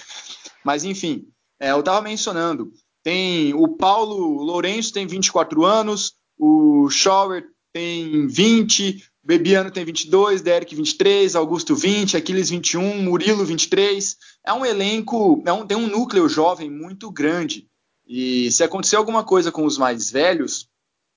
Mas 0.64 0.84
enfim, 0.84 1.26
é, 1.60 1.72
eu 1.72 1.80
estava 1.80 2.00
mencionando, 2.00 2.72
tem 3.02 3.52
o 3.54 3.68
Paulo 3.68 4.42
Lourenço 4.42 4.92
tem 4.92 5.06
24 5.06 5.64
anos, 5.64 6.14
o 6.38 6.88
Schauer 6.90 7.46
tem 7.72 8.26
20, 8.26 9.02
Bebiano 9.24 9.70
tem 9.70 9.84
22, 9.84 10.42
Derek 10.42 10.74
23, 10.74 11.36
Augusto 11.36 11.76
20, 11.76 12.16
Aquiles 12.16 12.50
21, 12.50 13.02
Murilo 13.02 13.44
23. 13.44 14.16
É 14.44 14.52
um 14.52 14.66
elenco, 14.66 15.42
é 15.46 15.52
um, 15.52 15.64
tem 15.64 15.76
um 15.76 15.86
núcleo 15.86 16.28
jovem 16.28 16.68
muito 16.68 17.10
grande. 17.10 17.68
E 18.14 18.52
se 18.52 18.62
acontecer 18.62 18.96
alguma 18.96 19.24
coisa 19.24 19.50
com 19.50 19.64
os 19.64 19.78
mais 19.78 20.10
velhos, 20.10 20.68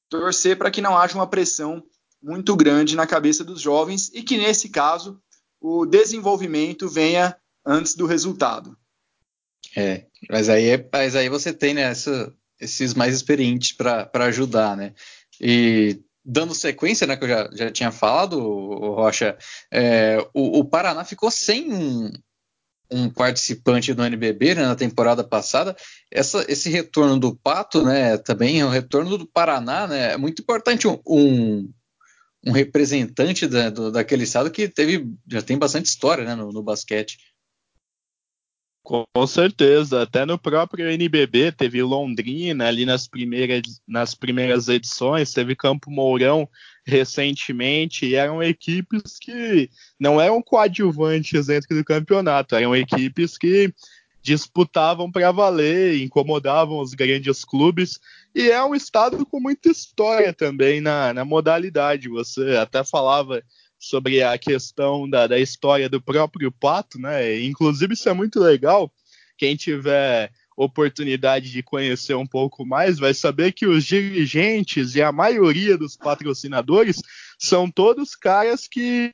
torcer 0.09 0.57
para 0.57 0.71
que 0.71 0.79
não 0.79 0.97
haja 0.97 1.13
uma 1.13 1.27
pressão 1.27 1.83
muito 2.23 2.55
grande 2.55 2.95
na 2.95 3.05
cabeça 3.05 3.43
dos 3.43 3.59
jovens 3.59 4.09
e 4.13 4.23
que, 4.23 4.37
nesse 4.37 4.69
caso, 4.69 5.21
o 5.59 5.85
desenvolvimento 5.85 6.87
venha 6.87 7.35
antes 7.65 7.95
do 7.95 8.05
resultado. 8.05 8.77
É, 9.75 10.05
mas 10.29 10.47
aí, 10.47 10.69
é, 10.69 10.89
mas 10.89 11.17
aí 11.17 11.27
você 11.27 11.51
tem 11.51 11.73
né, 11.73 11.81
essa, 11.81 12.33
esses 12.61 12.93
mais 12.93 13.13
experientes 13.13 13.73
para 13.73 14.09
ajudar, 14.27 14.77
né? 14.77 14.93
E 15.41 16.01
dando 16.23 16.55
sequência, 16.55 17.05
né, 17.05 17.17
que 17.17 17.25
eu 17.25 17.27
já, 17.27 17.49
já 17.51 17.71
tinha 17.71 17.91
falado, 17.91 18.39
Rocha, 18.39 19.37
é, 19.69 20.17
o, 20.33 20.59
o, 20.59 20.63
Paraná 20.63 21.03
ficou 21.03 21.29
sem 21.29 21.73
um, 21.73 22.09
um 22.91 23.09
participante 23.09 23.93
do 23.93 24.03
NBB 24.03 24.55
né, 24.55 24.63
na 24.63 24.75
temporada 24.75 25.23
passada. 25.23 25.75
Essa, 26.11 26.45
esse 26.47 26.69
retorno 26.69 27.19
do 27.19 27.35
Pato, 27.35 27.83
né, 27.83 28.17
também 28.17 28.61
é 28.61 28.65
um 28.65 28.69
retorno 28.69 29.17
do 29.17 29.27
Paraná, 29.27 29.87
né, 29.87 30.13
é 30.13 30.17
muito 30.17 30.41
importante 30.41 30.87
um, 30.87 30.99
um, 31.05 32.51
representante 32.51 33.47
da, 33.47 33.69
do, 33.69 33.91
daquele 33.91 34.23
estado 34.23 34.51
que 34.51 34.67
teve 34.67 35.07
já 35.27 35.41
tem 35.41 35.57
bastante 35.57 35.87
história 35.87 36.23
né, 36.23 36.35
no, 36.35 36.51
no 36.51 36.63
basquete. 36.63 37.17
Com 38.85 39.25
certeza, 39.25 40.03
até 40.03 40.27
no 40.27 40.37
próprio 40.37 40.87
NBB 40.87 41.51
teve 41.51 41.81
Londrina 41.81 42.67
ali 42.67 42.85
nas 42.85 43.07
primeiras, 43.07 43.81
nas 43.87 44.13
primeiras 44.13 44.67
edições, 44.67 45.33
teve 45.33 45.55
Campo 45.55 45.89
Mourão 45.89 46.47
recentemente, 46.85 48.05
e 48.05 48.13
eram 48.13 48.43
equipes 48.43 49.17
que 49.19 49.71
não 49.99 50.21
eram 50.21 50.39
coadjuvantes 50.39 51.47
dentro 51.47 51.75
do 51.75 51.83
campeonato, 51.83 52.55
eram 52.55 52.75
equipes 52.75 53.39
que 53.39 53.73
disputavam 54.21 55.11
para 55.11 55.31
valer, 55.31 55.99
incomodavam 56.03 56.77
os 56.79 56.93
grandes 56.93 57.43
clubes, 57.43 57.99
e 58.35 58.51
é 58.51 58.63
um 58.63 58.75
estado 58.75 59.25
com 59.25 59.39
muita 59.39 59.67
história 59.67 60.31
também 60.31 60.79
na, 60.79 61.11
na 61.11 61.25
modalidade. 61.25 62.07
Você 62.07 62.55
até 62.55 62.83
falava 62.83 63.43
sobre 63.79 64.23
a 64.23 64.37
questão 64.37 65.09
da, 65.09 65.27
da 65.27 65.39
história 65.39 65.89
do 65.89 66.01
próprio 66.01 66.51
Pato, 66.51 66.99
né? 66.99 67.41
Inclusive, 67.41 67.93
isso 67.93 68.09
é 68.09 68.13
muito 68.13 68.39
legal. 68.39 68.91
Quem 69.37 69.55
tiver 69.55 70.31
oportunidade 70.55 71.51
de 71.51 71.61
conhecer 71.61 72.15
um 72.15 72.25
pouco 72.25 72.65
mais, 72.65 72.97
vai 72.97 73.13
saber 73.13 73.51
que 73.51 73.67
os 73.67 73.83
dirigentes 73.83 74.95
e 74.95 75.01
a 75.01 75.11
maioria 75.11 75.77
dos 75.77 75.97
patrocinadores 75.97 77.01
são 77.39 77.69
todos 77.69 78.15
caras 78.15 78.67
que 78.67 79.13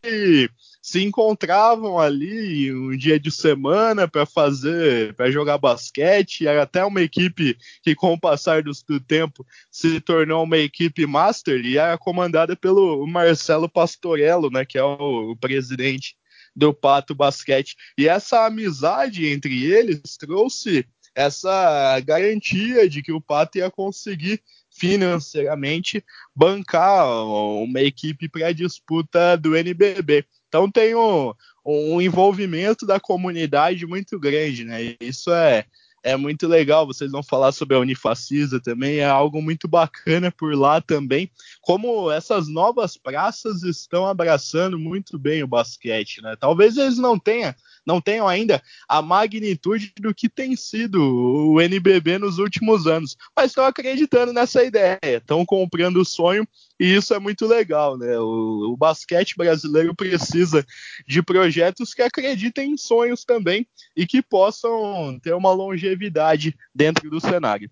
se 0.82 1.04
encontravam 1.04 2.00
ali 2.00 2.74
um 2.74 2.98
dia 2.98 3.20
de 3.20 3.30
semana 3.30 4.08
para 4.08 4.26
fazer, 4.26 5.14
para 5.14 5.30
jogar 5.30 5.58
basquete. 5.58 6.48
Era 6.48 6.64
até 6.64 6.84
uma 6.84 7.02
equipe 7.02 7.56
que, 7.84 7.94
com 7.94 8.14
o 8.14 8.20
passar 8.20 8.64
do, 8.64 8.72
do, 8.88 9.00
tempo, 9.00 9.46
se 9.70 10.02
tornou 10.02 10.44
uma 10.44 10.58
equipe 10.58 11.06
master 11.06 11.64
e 11.64 11.78
era 11.78 11.98
comandada 11.98 12.56
pelo 12.56 13.06
Marcelo 13.06 13.70
Pastorello, 13.70 14.50
né, 14.50 14.66
que 14.66 14.78
é 14.78 14.84
o, 14.84 15.32
o 15.32 15.36
presidente 15.36 16.16
do 16.56 16.74
Pato 16.74 17.14
Basquete. 17.14 17.76
E 17.98 18.08
essa 18.08 18.46
amizade 18.46 19.28
entre 19.28 19.66
eles 19.66 20.18
trouxe 20.18 20.86
essa 21.14 22.00
garantia 22.00 22.90
de 22.90 23.02
que 23.02 23.12
o 23.12 23.22
Pato 23.22 23.58
ia 23.58 23.70
conseguir 23.70 24.42
financeiramente 24.82 26.04
bancar 26.36 27.06
uma 27.08 27.80
equipe 27.82 28.28
para 28.28 28.48
a 28.48 28.52
disputa 28.52 29.38
do 29.38 29.56
NBB. 29.56 30.26
Então 30.48 30.72
tem 30.72 30.96
um, 30.96 31.32
um 31.64 32.02
envolvimento 32.02 32.84
da 32.84 33.00
comunidade 33.00 33.86
muito 33.86 34.20
grande, 34.20 34.66
né? 34.66 34.96
Isso 35.00 35.32
é, 35.32 35.66
é 36.04 36.18
muito 36.18 36.48
legal. 36.48 36.88
Vocês 36.88 37.12
vão 37.12 37.22
falar 37.22 37.52
sobre 37.52 37.78
a 37.78 37.80
Unifacisa 37.80 38.60
também, 38.60 38.98
é 38.98 39.06
algo 39.06 39.40
muito 39.40 39.68
bacana 39.68 40.32
por 40.32 40.56
lá 40.56 40.82
também. 40.82 41.30
Como 41.62 42.12
essas 42.12 42.48
novas 42.48 42.98
praças 42.98 43.62
estão 43.62 44.08
abraçando 44.08 44.80
muito 44.80 45.20
bem 45.20 45.44
o 45.44 45.48
basquete, 45.48 46.24
né? 46.24 46.36
Talvez 46.40 46.76
eles 46.76 46.98
não 46.98 47.20
tenham 47.20 47.54
não 47.86 48.02
tenham 48.02 48.28
ainda 48.28 48.62
a 48.88 49.02
magnitude 49.02 49.94
do 50.00 50.14
que 50.14 50.30
tem 50.30 50.56
sido 50.56 51.02
o 51.02 51.60
NBB 51.60 52.18
nos 52.18 52.38
últimos 52.38 52.88
anos, 52.88 53.16
mas 53.36 53.52
estão 53.52 53.66
acreditando 53.66 54.34
nessa 54.34 54.64
ideia, 54.64 55.00
estão 55.04 55.46
comprando 55.46 55.98
o 55.98 56.06
sonho 56.06 56.48
e 56.80 56.96
isso 56.96 57.14
é 57.14 57.20
muito 57.20 57.46
legal, 57.46 57.98
né? 57.98 58.18
O, 58.20 58.74
o, 58.74 58.78
basquete 58.78 59.36
brasileiro 59.36 59.96
precisa 59.96 60.66
de 61.08 61.22
projetos 61.22 61.94
que 61.94 62.02
acreditem 62.02 62.72
em 62.72 62.78
sonhos 62.78 63.24
também 63.24 63.68
e 63.96 64.08
que 64.08 64.22
possam 64.22 65.20
ter 65.22 65.34
uma 65.34 65.52
longevidade 65.52 66.56
dentro 66.74 67.10
do 67.10 67.20
cenário. 67.20 67.70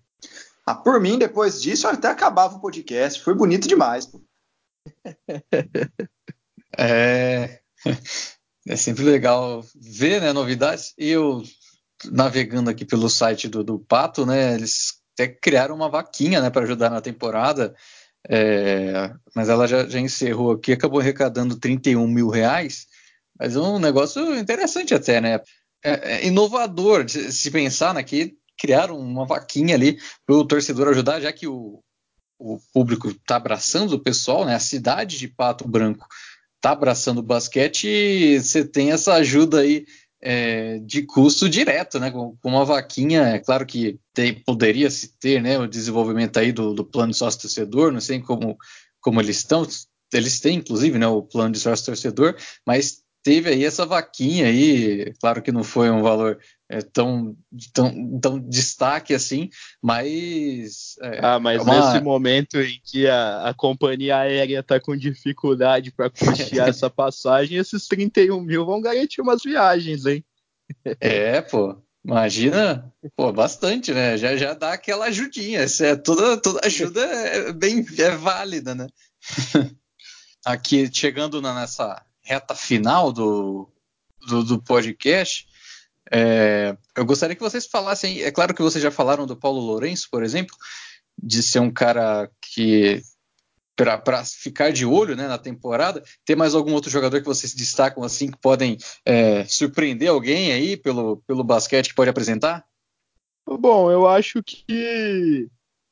Ah, 0.66 0.74
por 0.74 1.00
mim, 1.00 1.18
depois 1.18 1.60
disso, 1.60 1.88
até 1.88 2.08
acabava 2.08 2.56
o 2.56 2.60
podcast. 2.60 3.20
Foi 3.22 3.34
bonito 3.34 3.66
demais. 3.66 4.06
Pô. 4.06 4.22
é. 6.78 7.60
É 8.70 8.76
sempre 8.76 9.02
legal 9.02 9.64
ver 9.74 10.20
né, 10.20 10.32
novidades. 10.32 10.94
Eu, 10.96 11.42
navegando 12.04 12.70
aqui 12.70 12.84
pelo 12.84 13.10
site 13.10 13.48
do, 13.48 13.64
do 13.64 13.80
Pato, 13.80 14.24
né, 14.24 14.54
eles 14.54 14.92
até 15.12 15.26
criaram 15.26 15.74
uma 15.74 15.88
vaquinha 15.88 16.40
né, 16.40 16.50
para 16.50 16.62
ajudar 16.62 16.88
na 16.88 17.00
temporada, 17.00 17.74
é, 18.28 19.12
mas 19.34 19.48
ela 19.48 19.66
já, 19.66 19.88
já, 19.88 19.98
encerrou 19.98 20.52
aqui, 20.52 20.70
acabou 20.70 21.00
arrecadando 21.00 21.58
31 21.58 22.06
mil 22.06 22.28
reais. 22.28 22.86
Mas 23.36 23.56
é 23.56 23.58
um 23.58 23.80
negócio 23.80 24.38
interessante 24.38 24.94
até, 24.94 25.20
né? 25.20 25.40
É, 25.84 26.18
é 26.18 26.26
inovador 26.28 27.02
de 27.02 27.32
se 27.32 27.50
pensar 27.50 27.92
né, 27.92 28.04
que 28.04 28.36
criaram 28.56 28.96
uma 28.96 29.26
vaquinha 29.26 29.74
ali 29.74 29.98
para 30.24 30.36
o 30.36 30.44
torcedor 30.44 30.86
ajudar, 30.86 31.20
já 31.20 31.32
que 31.32 31.48
o, 31.48 31.82
o 32.38 32.60
público 32.72 33.08
está 33.08 33.34
abraçando 33.34 33.94
o 33.94 34.00
pessoal, 34.00 34.44
né? 34.44 34.54
A 34.54 34.60
cidade 34.60 35.18
de 35.18 35.26
Pato 35.26 35.66
Branco 35.66 36.06
está 36.60 36.72
abraçando 36.72 37.18
o 37.18 37.22
basquete, 37.22 38.38
você 38.38 38.64
tem 38.64 38.92
essa 38.92 39.14
ajuda 39.14 39.60
aí 39.60 39.86
é, 40.22 40.78
de 40.80 41.02
custo 41.02 41.48
direto, 41.48 41.98
né? 41.98 42.10
Com, 42.10 42.36
com, 42.36 42.48
uma 42.50 42.64
vaquinha, 42.64 43.22
é 43.22 43.38
claro 43.38 43.64
que 43.64 43.98
tem, 44.12 44.34
poderia 44.34 44.90
se 44.90 45.18
ter, 45.18 45.42
né? 45.42 45.58
O 45.58 45.66
desenvolvimento 45.66 46.38
aí 46.38 46.52
do, 46.52 46.74
do 46.74 46.84
plano 46.84 47.12
de 47.12 47.18
sócio 47.18 47.40
torcedor, 47.40 47.90
não 47.90 48.00
sei 48.00 48.20
como, 48.20 48.58
como 49.00 49.20
eles 49.20 49.38
estão, 49.38 49.66
eles 50.12 50.38
têm 50.38 50.58
inclusive, 50.58 50.98
né? 50.98 51.06
O 51.06 51.22
plano 51.22 51.52
de 51.52 51.58
sócio 51.58 51.86
torcedor, 51.86 52.36
mas 52.66 53.02
teve 53.22 53.48
aí 53.48 53.64
essa 53.64 53.86
vaquinha 53.86 54.46
aí, 54.46 55.14
claro 55.18 55.42
que 55.42 55.50
não 55.50 55.64
foi 55.64 55.90
um 55.90 56.02
valor 56.02 56.38
é, 56.70 56.80
tão, 56.80 57.36
tão, 57.74 58.20
tão 58.20 58.38
destaque 58.38 59.12
assim, 59.12 59.50
mas. 59.82 60.94
É, 61.02 61.18
ah, 61.20 61.40
mas 61.40 61.60
uma... 61.62 61.92
nesse 61.92 62.04
momento 62.04 62.60
em 62.60 62.80
que 62.84 63.08
a, 63.08 63.48
a 63.48 63.54
companhia 63.54 64.18
aérea 64.18 64.60
está 64.60 64.78
com 64.78 64.96
dificuldade 64.96 65.90
para 65.90 66.08
custear 66.08 66.68
essa 66.70 66.88
passagem, 66.88 67.58
esses 67.58 67.88
31 67.88 68.40
mil 68.40 68.64
vão 68.64 68.80
garantir 68.80 69.20
umas 69.20 69.42
viagens, 69.42 70.06
hein? 70.06 70.24
É, 71.00 71.40
pô. 71.40 71.76
Imagina, 72.04 72.90
pô, 73.16 73.32
bastante, 73.32 73.92
né? 73.92 74.16
Já, 74.16 74.36
já 74.36 74.54
dá 74.54 74.72
aquela 74.72 75.06
ajudinha. 75.06 75.66
É, 75.80 75.96
toda, 75.96 76.36
toda 76.36 76.60
ajuda 76.64 77.00
é 77.00 77.52
bem 77.52 77.84
é 77.98 78.10
válida, 78.10 78.76
né? 78.76 78.86
Aqui, 80.46 80.88
chegando 80.90 81.42
nessa 81.42 82.00
reta 82.22 82.54
final 82.54 83.12
do, 83.12 83.68
do, 84.28 84.44
do 84.44 84.62
podcast, 84.62 85.49
é, 86.10 86.76
eu 86.96 87.04
gostaria 87.04 87.36
que 87.36 87.42
vocês 87.42 87.66
falassem. 87.66 88.22
É 88.22 88.30
claro 88.30 88.54
que 88.54 88.62
vocês 88.62 88.82
já 88.82 88.90
falaram 88.90 89.26
do 89.26 89.36
Paulo 89.36 89.60
Lourenço, 89.60 90.08
por 90.10 90.22
exemplo, 90.22 90.56
de 91.22 91.42
ser 91.42 91.60
um 91.60 91.70
cara 91.70 92.30
que 92.40 93.02
para 93.76 94.24
ficar 94.24 94.72
de 94.72 94.84
olho 94.84 95.16
né, 95.16 95.26
na 95.26 95.38
temporada. 95.38 96.02
Tem 96.24 96.36
mais 96.36 96.54
algum 96.54 96.74
outro 96.74 96.90
jogador 96.90 97.18
que 97.20 97.26
vocês 97.26 97.54
destacam 97.54 98.02
assim 98.02 98.30
que 98.30 98.38
podem 98.38 98.76
é, 99.06 99.44
surpreender 99.46 100.10
alguém 100.10 100.52
aí 100.52 100.76
pelo, 100.76 101.18
pelo 101.26 101.42
basquete 101.42 101.88
que 101.88 101.94
pode 101.94 102.10
apresentar? 102.10 102.64
Bom, 103.46 103.90
eu 103.90 104.06
acho 104.06 104.42
que 104.42 105.48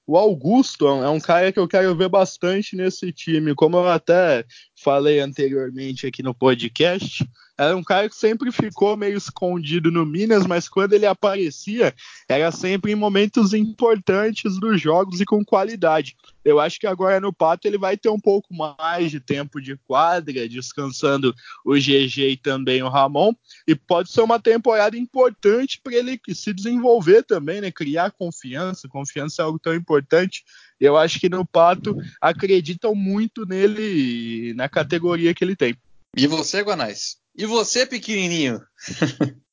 o 0.06 0.16
Augusto 0.16 0.86
é 0.86 1.08
um 1.08 1.20
cara 1.20 1.50
que 1.50 1.58
eu 1.58 1.68
quero 1.68 1.96
ver 1.96 2.08
bastante 2.08 2.76
nesse 2.76 3.12
time. 3.12 3.54
Como 3.54 3.76
eu 3.76 3.88
até 3.88 4.44
falei 4.76 5.20
anteriormente 5.20 6.06
aqui 6.06 6.22
no 6.22 6.34
podcast, 6.34 7.26
era 7.58 7.76
um 7.76 7.82
cara 7.82 8.08
que 8.08 8.14
sempre 8.14 8.52
ficou 8.52 8.96
meio 8.96 9.18
escondido 9.18 9.90
no 9.90 10.06
Minas, 10.06 10.46
mas 10.46 10.68
quando 10.68 10.92
ele 10.92 11.06
aparecia, 11.06 11.92
era 12.28 12.52
sempre 12.52 12.92
em 12.92 12.94
momentos 12.94 13.52
importantes 13.52 14.60
dos 14.60 14.80
jogos 14.80 15.20
e 15.20 15.24
com 15.24 15.44
qualidade. 15.44 16.16
Eu 16.44 16.60
acho 16.60 16.78
que 16.78 16.86
agora 16.86 17.20
no 17.20 17.32
Pato 17.32 17.66
ele 17.66 17.76
vai 17.76 17.96
ter 17.96 18.08
um 18.10 18.20
pouco 18.20 18.54
mais 18.54 19.10
de 19.10 19.18
tempo 19.18 19.60
de 19.60 19.76
quadra, 19.76 20.48
descansando 20.48 21.34
o 21.64 21.74
GG 21.74 22.30
e 22.30 22.36
também 22.36 22.80
o 22.80 22.88
Ramon, 22.88 23.34
e 23.66 23.74
pode 23.74 24.12
ser 24.12 24.20
uma 24.20 24.38
temporada 24.38 24.96
importante 24.96 25.80
para 25.82 25.94
ele 25.94 26.18
se 26.32 26.54
desenvolver 26.54 27.24
também, 27.24 27.60
né? 27.60 27.72
Criar 27.72 28.12
confiança. 28.12 28.88
Confiança 28.88 29.42
é 29.42 29.44
algo 29.44 29.58
tão 29.58 29.74
importante. 29.74 30.44
Eu 30.80 30.96
acho 30.96 31.18
que 31.18 31.28
no 31.28 31.44
Pato 31.44 31.96
acreditam 32.20 32.94
muito 32.94 33.44
nele 33.44 34.54
na 34.54 34.68
categoria 34.68 35.34
que 35.34 35.42
ele 35.42 35.56
tem. 35.56 35.76
E 36.16 36.26
você, 36.26 36.62
Guanais? 36.62 37.18
E 37.34 37.46
você, 37.46 37.86
pequenininho? 37.86 38.60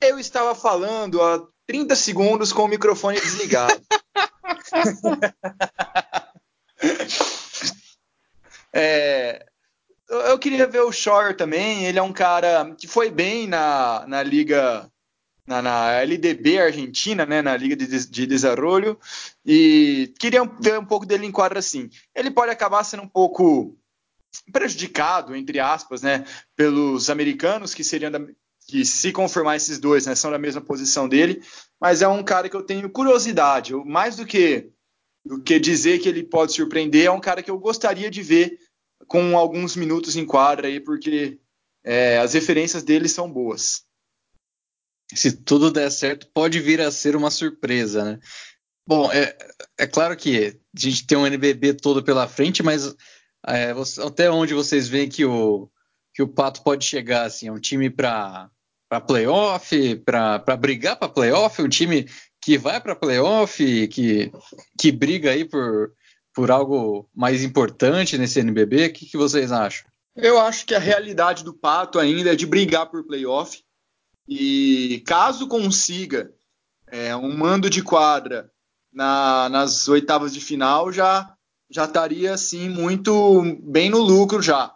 Eu 0.00 0.18
estava 0.18 0.54
falando 0.54 1.22
há 1.22 1.46
30 1.66 1.96
segundos 1.96 2.52
com 2.52 2.64
o 2.64 2.68
microfone 2.68 3.18
desligado. 3.18 3.80
é, 8.70 9.46
eu 10.08 10.38
queria 10.38 10.66
ver 10.66 10.80
o 10.80 10.92
Shore 10.92 11.34
também. 11.34 11.86
Ele 11.86 11.98
é 11.98 12.02
um 12.02 12.12
cara 12.12 12.74
que 12.76 12.86
foi 12.86 13.10
bem 13.10 13.46
na, 13.46 14.04
na 14.06 14.22
liga, 14.22 14.90
na, 15.46 15.62
na 15.62 16.02
LDB 16.02 16.58
Argentina, 16.58 17.24
né, 17.24 17.40
na 17.40 17.56
liga 17.56 17.74
de, 17.74 17.86
de 17.86 18.26
desenvolvimento, 18.26 18.98
e 19.44 20.12
queria 20.18 20.44
ver 20.60 20.78
um 20.78 20.84
pouco 20.84 21.06
dele 21.06 21.26
em 21.26 21.32
quadra 21.32 21.58
assim. 21.58 21.88
Ele 22.14 22.30
pode 22.30 22.50
acabar 22.50 22.84
sendo 22.84 23.02
um 23.02 23.08
pouco 23.08 23.76
prejudicado, 24.52 25.34
entre 25.34 25.58
aspas, 25.60 26.02
né, 26.02 26.24
pelos 26.56 27.10
americanos, 27.10 27.74
que 27.74 27.84
seriam 27.84 28.10
da, 28.10 28.20
que 28.66 28.84
se 28.84 29.12
confirmar 29.12 29.56
esses 29.56 29.78
dois, 29.78 30.06
né, 30.06 30.14
são 30.14 30.30
da 30.30 30.38
mesma 30.38 30.60
posição 30.60 31.08
dele, 31.08 31.42
mas 31.80 32.02
é 32.02 32.08
um 32.08 32.22
cara 32.22 32.48
que 32.48 32.56
eu 32.56 32.62
tenho 32.62 32.90
curiosidade, 32.90 33.72
eu, 33.72 33.84
mais 33.84 34.16
do 34.16 34.26
que 34.26 34.70
do 35.24 35.42
que 35.42 35.58
dizer 35.58 36.00
que 36.00 36.08
ele 36.08 36.22
pode 36.22 36.52
surpreender, 36.52 37.06
é 37.06 37.10
um 37.10 37.20
cara 37.20 37.42
que 37.42 37.50
eu 37.50 37.58
gostaria 37.58 38.10
de 38.10 38.22
ver 38.22 38.58
com 39.06 39.38
alguns 39.38 39.74
minutos 39.74 40.16
em 40.16 40.26
quadra 40.26 40.68
aí, 40.68 40.78
porque 40.78 41.38
é, 41.82 42.18
as 42.18 42.34
referências 42.34 42.82
dele 42.82 43.08
são 43.08 43.30
boas. 43.30 43.84
Se 45.14 45.32
tudo 45.32 45.70
der 45.70 45.90
certo, 45.90 46.28
pode 46.34 46.60
vir 46.60 46.80
a 46.80 46.90
ser 46.90 47.16
uma 47.16 47.30
surpresa, 47.30 48.04
né? 48.04 48.20
Bom, 48.86 49.10
é, 49.10 49.36
é 49.78 49.86
claro 49.86 50.14
que 50.14 50.58
a 50.76 50.78
gente 50.78 51.06
tem 51.06 51.16
um 51.16 51.26
NBB 51.26 51.74
todo 51.74 52.04
pela 52.04 52.28
frente, 52.28 52.62
mas 52.62 52.94
é, 53.46 53.72
você, 53.74 54.00
até 54.02 54.30
onde 54.30 54.54
vocês 54.54 54.88
veem 54.88 55.08
que 55.08 55.24
o, 55.24 55.68
que 56.12 56.22
o 56.22 56.28
Pato 56.28 56.62
pode 56.62 56.84
chegar? 56.84 57.24
Assim, 57.24 57.48
é 57.48 57.52
um 57.52 57.60
time 57.60 57.90
para 57.90 58.50
playoff, 59.06 59.96
para 59.96 60.56
brigar 60.56 60.96
para 60.96 61.08
playoff, 61.08 61.60
um 61.60 61.68
time 61.68 62.08
que 62.40 62.56
vai 62.56 62.80
para 62.80 62.96
playoff, 62.96 63.88
que, 63.88 64.30
que 64.78 64.92
briga 64.92 65.30
aí 65.30 65.44
por, 65.44 65.92
por 66.34 66.50
algo 66.50 67.08
mais 67.14 67.42
importante 67.42 68.18
nesse 68.18 68.40
NBB? 68.40 68.86
O 68.86 68.92
que, 68.92 69.06
que 69.06 69.16
vocês 69.16 69.50
acham? 69.52 69.86
Eu 70.16 70.38
acho 70.38 70.64
que 70.64 70.74
a 70.74 70.78
realidade 70.78 71.42
do 71.42 71.52
Pato 71.52 71.98
ainda 71.98 72.32
é 72.32 72.36
de 72.36 72.46
brigar 72.46 72.86
por 72.86 73.04
playoff. 73.04 73.62
E 74.28 75.02
caso 75.06 75.48
consiga 75.48 76.32
é, 76.86 77.14
um 77.16 77.36
mando 77.36 77.68
de 77.68 77.82
quadra 77.82 78.50
na, 78.92 79.48
nas 79.48 79.88
oitavas 79.88 80.32
de 80.32 80.40
final, 80.40 80.92
já 80.92 81.33
já 81.74 81.86
estaria 81.86 82.32
assim 82.32 82.68
muito 82.68 83.42
bem 83.60 83.90
no 83.90 83.98
lucro 83.98 84.40
já. 84.40 84.72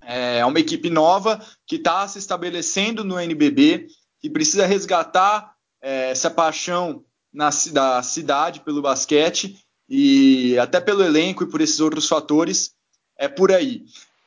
É 0.00 0.42
uma 0.46 0.58
equipe 0.58 0.88
nova 0.88 1.44
que 1.66 1.76
está 1.76 2.08
se 2.08 2.18
estabelecendo 2.18 3.04
no 3.04 3.20
NBB 3.20 3.86
e 4.24 4.30
precisa 4.30 4.64
resgatar 4.64 5.54
é, 5.82 6.10
essa 6.10 6.30
paixão 6.30 7.04
na, 7.30 7.50
da 7.70 8.02
cidade 8.02 8.60
pelo 8.60 8.80
basquete 8.80 9.62
e 9.86 10.58
até 10.58 10.80
pelo 10.80 11.04
elenco 11.04 11.44
e 11.44 11.46
por 11.46 11.60
esses 11.60 11.80
outros 11.80 12.08
fatores. 12.08 12.72
É 13.18 13.28
por 13.28 13.52
aí. 13.52 13.84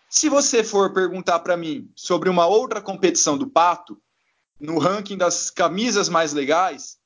Se 0.08 0.30
você 0.30 0.64
for 0.64 0.94
perguntar 0.94 1.40
para 1.40 1.58
mim 1.58 1.90
sobre 1.96 2.30
uma 2.30 2.46
outra 2.46 2.84
competição 2.84 3.36
do 3.36 3.48
Pato, 3.48 3.98
no 4.60 4.78
ranking 4.78 5.18
das 5.18 5.50
camisas 5.50 6.08
mais 6.08 6.34
legais, 6.34 6.98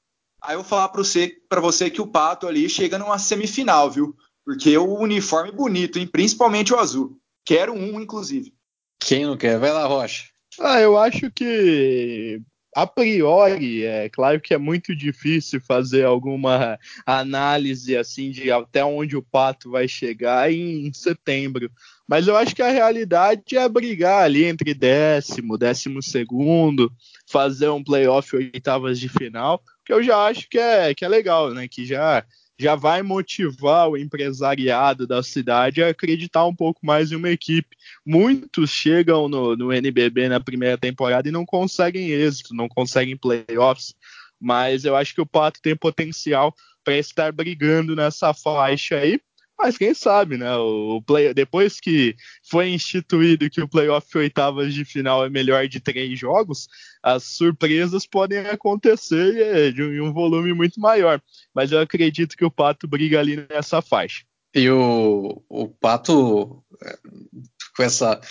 aí 0.41 0.55
eu 0.55 0.59
vou 0.59 0.69
falar 0.69 0.89
para 0.89 1.01
você, 1.01 1.37
você 1.61 1.89
que 1.89 2.01
o 2.01 2.07
Pato 2.07 2.47
ali 2.47 2.69
chega 2.69 2.99
numa 2.99 3.17
semifinal, 3.17 3.89
viu? 3.89 4.13
Porque 4.49 4.75
o 4.75 4.97
uniforme 4.97 5.49
é 5.49 5.51
bonito, 5.51 5.99
hein? 5.99 6.07
Principalmente 6.07 6.73
o 6.73 6.79
azul. 6.79 7.15
Quero 7.45 7.71
um, 7.71 8.01
inclusive. 8.01 8.51
Quem 8.99 9.23
não 9.23 9.37
quer? 9.37 9.59
Vai 9.59 9.71
lá, 9.71 9.85
Rocha. 9.85 10.23
Ah, 10.59 10.81
eu 10.81 10.97
acho 10.97 11.29
que 11.29 12.41
a 12.75 12.87
priori, 12.87 13.85
é 13.85 14.09
claro 14.09 14.41
que 14.41 14.51
é 14.51 14.57
muito 14.57 14.95
difícil 14.95 15.61
fazer 15.61 16.03
alguma 16.03 16.79
análise 17.05 17.95
assim 17.95 18.31
de 18.31 18.51
até 18.51 18.83
onde 18.83 19.15
o 19.15 19.21
Pato 19.21 19.69
vai 19.69 19.87
chegar 19.87 20.51
em 20.51 20.91
setembro. 20.93 21.69
Mas 22.07 22.27
eu 22.27 22.35
acho 22.35 22.55
que 22.55 22.63
a 22.63 22.71
realidade 22.71 23.55
é 23.55 23.69
brigar 23.69 24.23
ali 24.23 24.45
entre 24.45 24.73
décimo, 24.73 25.59
décimo 25.59 26.01
segundo, 26.01 26.91
fazer 27.27 27.69
um 27.69 27.83
playoff 27.83 28.35
oitavas 28.35 28.99
de 28.99 29.09
final, 29.09 29.61
que 29.85 29.93
eu 29.93 30.01
já 30.01 30.25
acho 30.25 30.49
que 30.49 30.57
é, 30.57 30.95
que 30.95 31.05
é 31.05 31.07
legal, 31.07 31.53
né? 31.53 31.67
Que 31.67 31.85
já 31.85 32.25
já 32.60 32.76
vai 32.76 33.01
motivar 33.01 33.89
o 33.89 33.97
empresariado 33.97 35.07
da 35.07 35.24
cidade 35.24 35.82
a 35.82 35.88
acreditar 35.88 36.45
um 36.45 36.53
pouco 36.53 36.86
mais 36.86 37.10
em 37.10 37.16
uma 37.16 37.30
equipe. 37.30 37.78
Muitos 38.05 38.70
chegam 38.70 39.30
no, 39.30 39.55
no 39.55 39.72
NBB 39.72 40.28
na 40.28 40.41
primeira 40.41 40.78
temporada 40.78 41.30
e 41.30 41.32
não 41.32 41.45
conseguem 41.45 42.10
êxito, 42.10 42.53
não 42.53 42.68
conseguem 42.68 43.16
playoffs, 43.16 43.95
mas 44.38 44.84
eu 44.84 44.93
acho 44.95 45.16
que 45.16 45.22
o 45.22 45.26
Pato 45.26 45.62
tem 45.62 45.74
potencial 45.74 46.53
para 46.84 46.97
estar 46.97 47.32
brigando 47.32 47.95
nessa 47.95 48.34
faixa 48.34 48.97
aí. 48.97 49.22
Mas 49.60 49.78
quem 49.78 49.93
sabe, 49.93 50.38
né? 50.38 50.55
O 50.55 51.01
play, 51.01 51.34
depois 51.34 51.82
que 51.82 52.16
foi 52.49 52.70
instituído 52.70 53.49
que 53.49 53.60
o 53.62 53.68
playoff 53.68 54.18
oitavas 54.18 54.74
de 54.74 54.86
final 54.86 55.26
é 55.26 55.30
melhor 55.30 55.68
de 55.68 55.82
três 55.82 56.18
jogos, 56.18 56.70
as 57.03 57.26
surpresas 57.26 58.07
podem 58.07 58.39
acontecer 58.39 59.36
é, 59.36 59.70
de 59.70 59.99
um 59.99 60.14
volume 60.14 60.53
muito 60.53 60.80
maior. 60.80 61.22
Mas 61.53 61.74
eu 61.74 61.80
acredito 61.80 62.38
que 62.38 62.45
o 62.45 62.51
Pato 62.51 62.88
briga 62.88 63.20
ali 63.20 63.45
nessa 63.49 63.82
faixa. 63.82 64.24
E 64.55 64.70
o, 64.70 65.43
o 65.49 65.68
Pato, 65.68 66.64
é, 66.82 66.97
com 67.76 67.84
essa, 67.84 68.22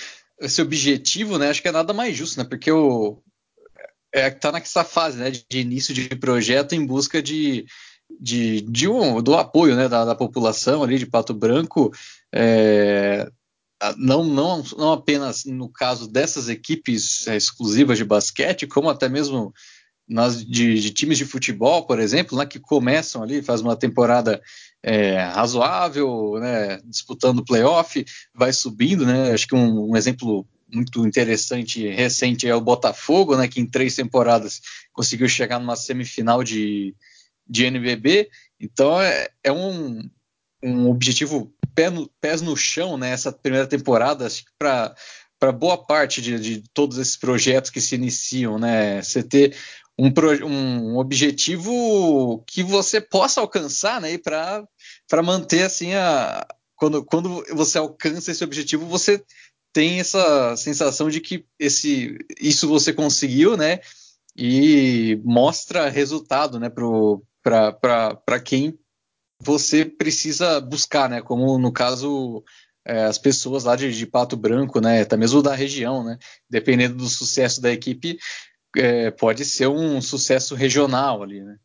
esse 0.40 0.62
objetivo, 0.62 1.36
né? 1.36 1.50
Acho 1.50 1.60
que 1.60 1.68
é 1.68 1.72
nada 1.72 1.92
mais 1.92 2.16
justo, 2.16 2.38
né? 2.38 2.46
Porque 2.48 2.72
o, 2.72 3.22
é, 4.14 4.30
tá 4.30 4.50
nessa 4.50 4.82
fase 4.82 5.18
né, 5.18 5.30
de 5.30 5.58
início 5.58 5.92
de 5.92 6.08
projeto 6.16 6.74
em 6.74 6.86
busca 6.86 7.22
de 7.22 7.66
de, 8.20 8.62
de 8.62 8.88
um, 8.88 9.22
do 9.22 9.34
apoio 9.34 9.76
né, 9.76 9.88
da, 9.88 10.04
da, 10.04 10.14
população 10.14 10.82
ali 10.82 10.98
de 10.98 11.06
Pato 11.06 11.34
Branco, 11.34 11.92
é, 12.34 13.30
não, 13.96 14.24
não, 14.24 14.62
não 14.76 14.92
apenas 14.92 15.44
no 15.44 15.68
caso 15.68 16.10
dessas 16.10 16.48
equipes 16.48 17.26
é, 17.28 17.36
exclusivas 17.36 17.98
de 17.98 18.04
basquete, 18.04 18.66
como 18.66 18.88
até 18.88 19.08
mesmo 19.08 19.52
nas, 20.08 20.44
de, 20.44 20.80
de, 20.80 20.90
times 20.90 21.18
de 21.18 21.26
futebol, 21.26 21.86
por 21.86 22.00
exemplo, 22.00 22.36
né, 22.36 22.46
que 22.46 22.58
começam 22.58 23.22
ali, 23.22 23.42
faz 23.42 23.60
uma 23.60 23.76
temporada 23.76 24.40
é, 24.82 25.20
razoável, 25.20 26.38
né, 26.40 26.80
disputando 26.86 27.44
playoff, 27.44 28.04
vai 28.34 28.52
subindo, 28.52 29.04
né, 29.04 29.32
acho 29.32 29.46
que 29.46 29.54
um, 29.54 29.90
um 29.90 29.96
exemplo 29.96 30.46
muito 30.72 31.06
interessante 31.06 31.86
recente 31.88 32.48
é 32.48 32.54
o 32.54 32.60
Botafogo, 32.60 33.36
né, 33.36 33.46
que 33.48 33.60
em 33.60 33.66
três 33.66 33.94
temporadas 33.94 34.60
conseguiu 34.92 35.28
chegar 35.28 35.58
numa 35.58 35.76
semifinal 35.76 36.42
de, 36.42 36.94
de 37.48 37.64
NBB. 37.64 38.28
Então 38.60 39.00
é, 39.00 39.28
é 39.42 39.52
um, 39.52 40.08
um 40.62 40.90
objetivo 40.90 41.52
pé 41.74 41.90
no, 41.90 42.10
pés 42.20 42.42
no 42.42 42.56
chão, 42.56 42.96
né, 42.96 43.10
essa 43.10 43.30
primeira 43.32 43.66
temporada, 43.66 44.26
acho 44.26 44.44
que 44.44 44.50
para 44.58 44.94
para 45.38 45.52
boa 45.52 45.78
parte 45.78 46.20
de, 46.20 46.36
de, 46.40 46.64
todos 46.74 46.98
esses 46.98 47.16
projetos 47.16 47.70
que 47.70 47.80
se 47.80 47.94
iniciam, 47.94 48.58
né? 48.58 49.00
Você 49.00 49.22
ter 49.22 49.56
um, 49.96 50.10
um 50.44 50.98
objetivo 50.98 52.42
que 52.44 52.60
você 52.60 53.00
possa 53.00 53.40
alcançar, 53.40 54.00
né? 54.00 54.18
Para 54.18 55.22
manter 55.22 55.62
assim 55.62 55.94
a 55.94 56.44
quando, 56.74 57.04
quando 57.04 57.44
você 57.52 57.76
alcança 57.76 58.30
esse 58.30 58.44
objetivo, 58.44 58.86
você 58.86 59.22
tem 59.72 60.00
essa 60.00 60.56
sensação 60.56 61.10
de 61.10 61.20
que 61.20 61.44
esse 61.58 62.16
isso 62.40 62.68
você 62.68 62.92
conseguiu, 62.92 63.56
né? 63.56 63.80
E 64.36 65.20
mostra 65.24 65.90
resultado, 65.90 66.60
né? 66.60 66.70
Para 67.48 68.40
quem 68.40 68.78
você 69.40 69.84
precisa 69.84 70.60
buscar, 70.60 71.08
né? 71.08 71.22
Como 71.22 71.58
no 71.58 71.72
caso 71.72 72.44
é, 72.84 73.04
as 73.04 73.18
pessoas 73.18 73.64
lá 73.64 73.76
de, 73.76 73.92
de, 73.92 74.06
Pato 74.06 74.36
Branco, 74.36 74.80
né? 74.80 75.02
Até 75.02 75.16
mesmo 75.16 75.42
da 75.42 75.54
região, 75.54 76.04
né? 76.04 76.18
Dependendo 76.48 76.96
do 76.96 77.08
sucesso 77.08 77.60
da 77.60 77.72
equipe, 77.72 78.18
é, 78.76 79.10
pode 79.10 79.44
ser 79.44 79.68
um 79.68 80.00
sucesso 80.00 80.54
regional 80.54 81.22
ali, 81.22 81.42
né? 81.42 81.58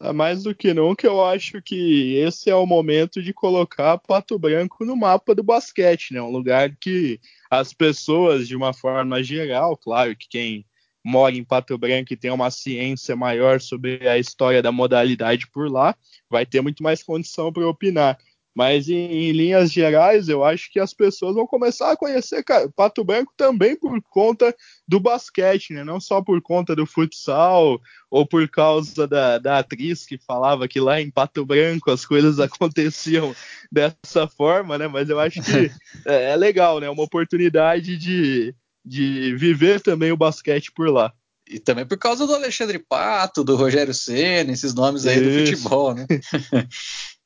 Ah, 0.00 0.12
mais 0.12 0.44
do 0.44 0.54
que 0.54 0.72
nunca, 0.72 1.08
eu 1.08 1.24
acho 1.24 1.60
que 1.60 2.14
esse 2.16 2.48
é 2.48 2.54
o 2.54 2.64
momento 2.64 3.20
de 3.20 3.32
colocar 3.32 3.98
Pato 3.98 4.38
Branco 4.38 4.84
no 4.84 4.96
mapa 4.96 5.34
do 5.34 5.42
basquete, 5.42 6.14
né? 6.14 6.22
Um 6.22 6.30
lugar 6.30 6.76
que 6.76 7.20
as 7.50 7.72
pessoas, 7.72 8.46
de 8.46 8.54
uma 8.54 8.72
forma 8.72 9.20
geral, 9.24 9.76
claro 9.76 10.14
que 10.16 10.28
quem 10.28 10.64
mora 11.04 11.34
em 11.34 11.44
Pato 11.44 11.76
Branco 11.78 12.12
e 12.12 12.16
tem 12.16 12.30
uma 12.30 12.50
ciência 12.50 13.16
maior 13.16 13.60
sobre 13.60 14.08
a 14.08 14.18
história 14.18 14.62
da 14.62 14.72
modalidade 14.72 15.46
por 15.50 15.70
lá, 15.70 15.94
vai 16.28 16.44
ter 16.44 16.60
muito 16.60 16.82
mais 16.82 17.02
condição 17.02 17.52
para 17.52 17.66
opinar. 17.66 18.18
Mas 18.58 18.88
em, 18.88 18.96
em, 18.96 19.30
linhas 19.30 19.70
gerais, 19.70 20.28
eu 20.28 20.42
acho 20.42 20.72
que 20.72 20.80
as 20.80 20.92
pessoas 20.92 21.36
vão 21.36 21.46
começar 21.46 21.92
a 21.92 21.96
conhecer 21.96 22.42
cara, 22.42 22.68
Pato 22.74 23.04
Branco 23.04 23.32
também 23.36 23.78
por 23.78 24.02
conta 24.10 24.52
do 24.86 24.98
basquete, 24.98 25.72
né? 25.72 25.84
Não 25.84 26.00
só 26.00 26.20
por 26.20 26.42
conta 26.42 26.74
do 26.74 26.84
futsal 26.84 27.80
ou 28.10 28.26
por 28.26 28.48
causa 28.48 29.06
da, 29.06 29.38
da 29.38 29.58
atriz 29.60 30.04
que 30.04 30.18
falava 30.18 30.66
que 30.66 30.80
lá 30.80 31.00
em 31.00 31.08
Pato 31.08 31.46
Branco 31.46 31.88
as 31.88 32.04
coisas 32.04 32.40
aconteciam 32.40 33.32
dessa 33.70 34.26
forma, 34.26 34.76
né? 34.76 34.88
Mas 34.88 35.08
eu 35.08 35.20
acho 35.20 35.40
que 35.40 35.70
é, 36.04 36.32
é 36.32 36.36
legal, 36.36 36.80
né? 36.80 36.90
Uma 36.90 37.04
oportunidade 37.04 37.96
de, 37.96 38.52
de 38.88 39.36
viver 39.36 39.80
também 39.80 40.10
o 40.10 40.16
basquete 40.16 40.72
por 40.72 40.88
lá. 40.88 41.12
E 41.46 41.58
também 41.58 41.86
por 41.86 41.96
causa 41.96 42.26
do 42.26 42.34
Alexandre 42.34 42.78
Pato, 42.78 43.42
do 43.42 43.56
Rogério 43.56 43.94
Senna, 43.94 44.52
esses 44.52 44.74
nomes 44.74 45.06
aí 45.06 45.18
Isso. 45.18 45.30
do 45.30 45.46
futebol, 45.46 45.94
né? 45.94 46.06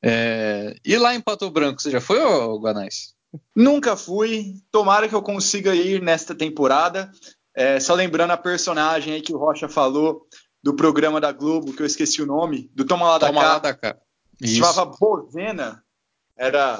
é, 0.01 0.75
e 0.83 0.97
lá 0.97 1.13
em 1.13 1.21
Pato 1.21 1.49
Branco, 1.49 1.81
você 1.81 1.91
já 1.91 1.99
foi, 1.99 2.21
ô 2.21 2.57
Guanais? 2.59 3.13
Nunca 3.55 3.97
fui. 3.97 4.55
Tomara 4.71 5.09
que 5.09 5.15
eu 5.15 5.21
consiga 5.21 5.75
ir 5.75 6.01
nesta 6.01 6.33
temporada. 6.33 7.11
É, 7.55 7.79
só 7.79 7.93
lembrando 7.93 8.31
a 8.31 8.37
personagem 8.37 9.13
aí 9.13 9.21
que 9.21 9.33
o 9.33 9.37
Rocha 9.37 9.67
falou 9.67 10.27
do 10.63 10.73
programa 10.73 11.19
da 11.19 11.31
Globo, 11.31 11.73
que 11.73 11.81
eu 11.81 11.85
esqueci 11.85 12.21
o 12.21 12.25
nome, 12.25 12.71
do 12.73 12.85
Toma 12.85 13.05
Lá 13.05 13.17
da 13.17 13.27
Toma 13.27 13.41
Cá. 13.41 13.47
Lá 13.47 13.59
da 13.59 13.73
Cá. 13.73 13.97
Se 14.41 14.55
chamava 14.55 14.85
Bozena. 14.85 15.83
Era, 16.37 16.79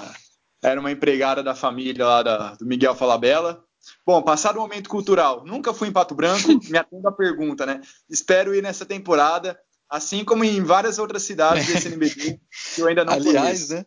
era 0.63 0.79
uma 0.79 0.91
empregada 0.91 1.43
da 1.43 1.53
família 1.53 2.05
lá 2.05 2.23
da, 2.23 2.55
do 2.55 2.65
Miguel 2.65 2.95
Falabella. 2.95 3.63
Bom, 4.05 4.21
passado 4.21 4.57
o 4.57 4.61
momento 4.61 4.89
cultural, 4.89 5.43
nunca 5.45 5.73
fui 5.73 5.87
em 5.87 5.91
Pato 5.91 6.15
Branco, 6.15 6.47
me 6.69 6.77
atendo 6.77 7.07
a 7.07 7.11
pergunta, 7.11 7.65
né? 7.65 7.81
Espero 8.09 8.55
ir 8.55 8.61
nessa 8.61 8.85
temporada, 8.85 9.59
assim 9.89 10.23
como 10.23 10.43
em 10.43 10.63
várias 10.63 10.99
outras 10.99 11.23
cidades 11.23 11.67
desse 11.67 11.87
NBB 11.87 12.39
que 12.75 12.81
eu 12.81 12.87
ainda 12.87 13.03
não 13.05 13.13
Aliás, 13.13 13.35
conheço. 13.35 13.73
né? 13.73 13.85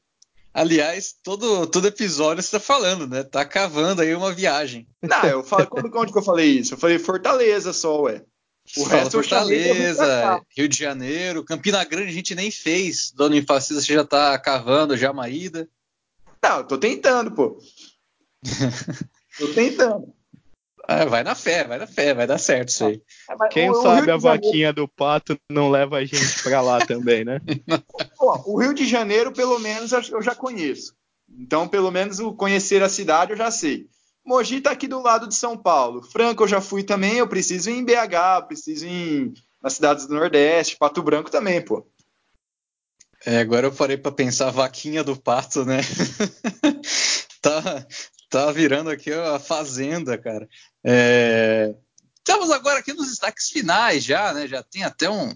Aliás, 0.52 1.14
todo, 1.22 1.66
todo 1.66 1.86
episódio 1.86 2.42
você 2.42 2.52
tá 2.52 2.60
falando, 2.60 3.06
né? 3.06 3.22
Tá 3.22 3.44
cavando 3.44 4.00
aí 4.00 4.14
uma 4.14 4.32
viagem. 4.32 4.88
Não, 5.02 5.22
eu 5.24 5.44
falo, 5.44 5.66
quando, 5.68 5.90
quando 5.90 6.12
que 6.12 6.18
eu 6.18 6.22
falei 6.22 6.46
isso? 6.46 6.74
Eu 6.74 6.78
falei 6.78 6.98
Fortaleza 6.98 7.72
só, 7.72 8.02
ué. 8.02 8.24
O 8.76 8.84
Fala 8.84 9.00
resto 9.02 9.12
Fortaleza, 9.12 10.42
Rio 10.56 10.68
de 10.68 10.76
Janeiro, 10.76 11.44
Campina 11.44 11.84
Grande 11.84 12.08
a 12.08 12.14
gente 12.14 12.34
nem 12.34 12.50
fez. 12.50 13.12
Dona 13.14 13.36
Infacisa 13.36 13.80
você 13.80 13.94
já 13.94 14.04
tá 14.04 14.36
cavando, 14.38 14.96
já 14.96 15.12
Maída. 15.12 15.68
Não, 16.42 16.58
eu 16.58 16.64
tô 16.64 16.76
tentando, 16.76 17.32
pô. 17.32 17.58
Tô 19.38 19.48
tentando. 19.52 20.14
Ah, 20.88 21.04
vai 21.04 21.24
na 21.24 21.34
fé, 21.34 21.64
vai 21.64 21.78
na 21.78 21.86
fé, 21.86 22.14
vai 22.14 22.26
dar 22.28 22.38
certo 22.38 22.68
isso 22.68 22.84
aí. 22.86 23.02
É, 23.28 23.48
Quem 23.48 23.70
o, 23.70 23.74
sabe 23.74 24.08
o 24.08 24.14
a 24.14 24.16
vaquinha 24.16 24.72
do 24.72 24.86
pato 24.86 25.36
não 25.50 25.68
leva 25.68 25.96
a 25.96 26.04
gente 26.04 26.42
para 26.44 26.60
lá 26.60 26.84
também, 26.86 27.24
né? 27.24 27.40
Pô, 28.16 28.40
o 28.46 28.60
Rio 28.60 28.72
de 28.72 28.86
Janeiro, 28.86 29.32
pelo 29.32 29.58
menos, 29.58 29.90
eu 29.92 30.22
já 30.22 30.34
conheço. 30.34 30.94
Então, 31.28 31.66
pelo 31.66 31.90
menos, 31.90 32.20
o 32.20 32.32
conhecer 32.32 32.82
a 32.84 32.88
cidade 32.88 33.32
eu 33.32 33.36
já 33.36 33.50
sei. 33.50 33.88
Mogi 34.24 34.60
tá 34.60 34.70
aqui 34.70 34.86
do 34.86 35.02
lado 35.02 35.26
de 35.26 35.34
São 35.34 35.56
Paulo. 35.56 36.02
Franco 36.02 36.44
eu 36.44 36.48
já 36.48 36.60
fui 36.60 36.84
também, 36.84 37.14
eu 37.18 37.28
preciso 37.28 37.70
ir 37.70 37.74
em 37.74 37.84
BH, 37.84 38.46
preciso 38.46 38.86
ir 38.86 38.90
em, 38.90 39.34
nas 39.62 39.74
cidades 39.74 40.06
do 40.06 40.14
Nordeste, 40.14 40.76
Pato 40.76 41.02
Branco 41.02 41.30
também, 41.30 41.60
pô. 41.64 41.84
É, 43.24 43.38
agora 43.38 43.66
eu 43.66 43.72
parei 43.72 43.96
para 43.96 44.12
pensar 44.12 44.48
a 44.48 44.52
vaquinha 44.52 45.02
do 45.02 45.16
pato, 45.16 45.64
né? 45.64 45.80
tá, 47.42 47.86
tá 48.28 48.50
virando 48.52 48.90
aqui 48.90 49.12
a 49.12 49.38
fazenda, 49.38 50.16
cara. 50.18 50.48
É... 50.84 51.74
Estamos 52.18 52.50
agora 52.50 52.80
aqui 52.80 52.92
nos 52.92 53.08
destaques 53.08 53.48
finais 53.48 54.04
já, 54.04 54.32
né? 54.32 54.46
Já 54.48 54.62
tem 54.62 54.82
até 54.82 55.08
um 55.08 55.32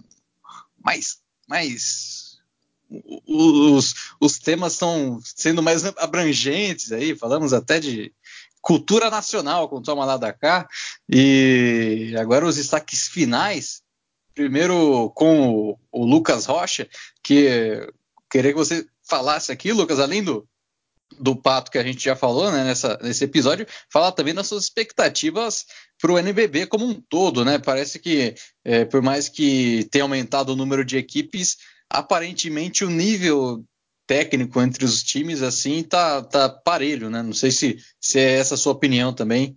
mais, 0.82 1.18
mais 1.48 2.40
os, 3.26 3.94
os 4.20 4.38
temas 4.38 4.72
estão 4.72 5.20
sendo 5.22 5.62
mais 5.62 5.84
abrangentes 5.96 6.90
aí. 6.90 7.14
Falamos 7.16 7.52
até 7.52 7.78
de 7.78 8.12
cultura 8.60 9.08
nacional 9.08 9.68
com 9.68 9.80
Toma 9.80 10.04
lá 10.04 10.16
da 10.16 10.32
cá 10.32 10.68
e 11.08 12.14
agora 12.18 12.46
os 12.46 12.56
destaques 12.56 13.08
finais. 13.08 13.82
Primeiro 14.34 15.10
com 15.10 15.50
o, 15.50 15.78
o 15.92 16.04
Lucas 16.04 16.46
Rocha, 16.46 16.88
que 17.22 17.86
queria 18.30 18.52
que 18.52 18.58
você 18.58 18.86
falasse 19.02 19.52
aqui, 19.52 19.72
Lucas, 19.72 19.98
além 19.98 20.22
do, 20.22 20.48
do 21.20 21.36
Pato 21.36 21.70
que 21.70 21.78
a 21.78 21.82
gente 21.82 22.02
já 22.02 22.16
falou 22.16 22.50
né, 22.50 22.64
nessa, 22.64 22.98
nesse 23.02 23.24
episódio, 23.24 23.66
falar 23.92 24.12
também 24.12 24.34
das 24.34 24.46
suas 24.46 24.64
expectativas 24.64 25.66
para 26.00 26.12
o 26.12 26.18
NBB 26.18 26.66
como 26.66 26.86
um 26.86 27.00
todo, 27.08 27.44
né? 27.44 27.58
Parece 27.58 27.98
que, 27.98 28.34
é, 28.64 28.84
por 28.84 29.02
mais 29.02 29.28
que 29.28 29.86
tenha 29.90 30.04
aumentado 30.04 30.50
o 30.50 30.56
número 30.56 30.84
de 30.84 30.96
equipes, 30.96 31.58
aparentemente 31.90 32.84
o 32.84 32.90
nível 32.90 33.64
técnico 34.06 34.60
entre 34.60 34.84
os 34.84 35.02
times 35.02 35.42
assim 35.42 35.82
tá, 35.82 36.22
tá 36.22 36.48
parelho, 36.48 37.10
né? 37.10 37.22
Não 37.22 37.32
sei 37.32 37.50
se, 37.50 37.78
se 38.00 38.18
é 38.18 38.38
essa 38.38 38.54
a 38.54 38.58
sua 38.58 38.72
opinião 38.72 39.12
também. 39.12 39.56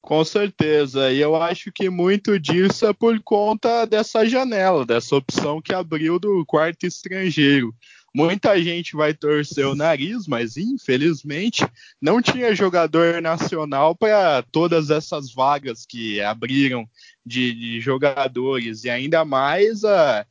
Com 0.00 0.24
certeza, 0.24 1.12
e 1.12 1.20
eu 1.20 1.36
acho 1.36 1.70
que 1.70 1.88
muito 1.88 2.38
disso 2.38 2.86
é 2.86 2.92
por 2.92 3.20
conta 3.22 3.84
dessa 3.84 4.26
janela, 4.26 4.84
dessa 4.84 5.14
opção 5.14 5.62
que 5.62 5.72
abriu 5.72 6.18
do 6.18 6.44
quarto 6.44 6.84
estrangeiro. 6.84 7.72
Muita 8.14 8.60
gente 8.62 8.94
vai 8.94 9.14
torcer 9.14 9.66
o 9.66 9.74
nariz, 9.74 10.26
mas 10.26 10.58
infelizmente 10.58 11.66
não 12.00 12.20
tinha 12.20 12.54
jogador 12.54 13.22
nacional 13.22 13.96
para 13.96 14.42
todas 14.42 14.90
essas 14.90 15.32
vagas 15.32 15.86
que 15.86 16.20
abriram 16.20 16.86
de, 17.24 17.54
de 17.54 17.80
jogadores 17.80 18.84
e 18.84 18.90
ainda 18.90 19.24
mais 19.24 19.82
uh, 19.82 20.26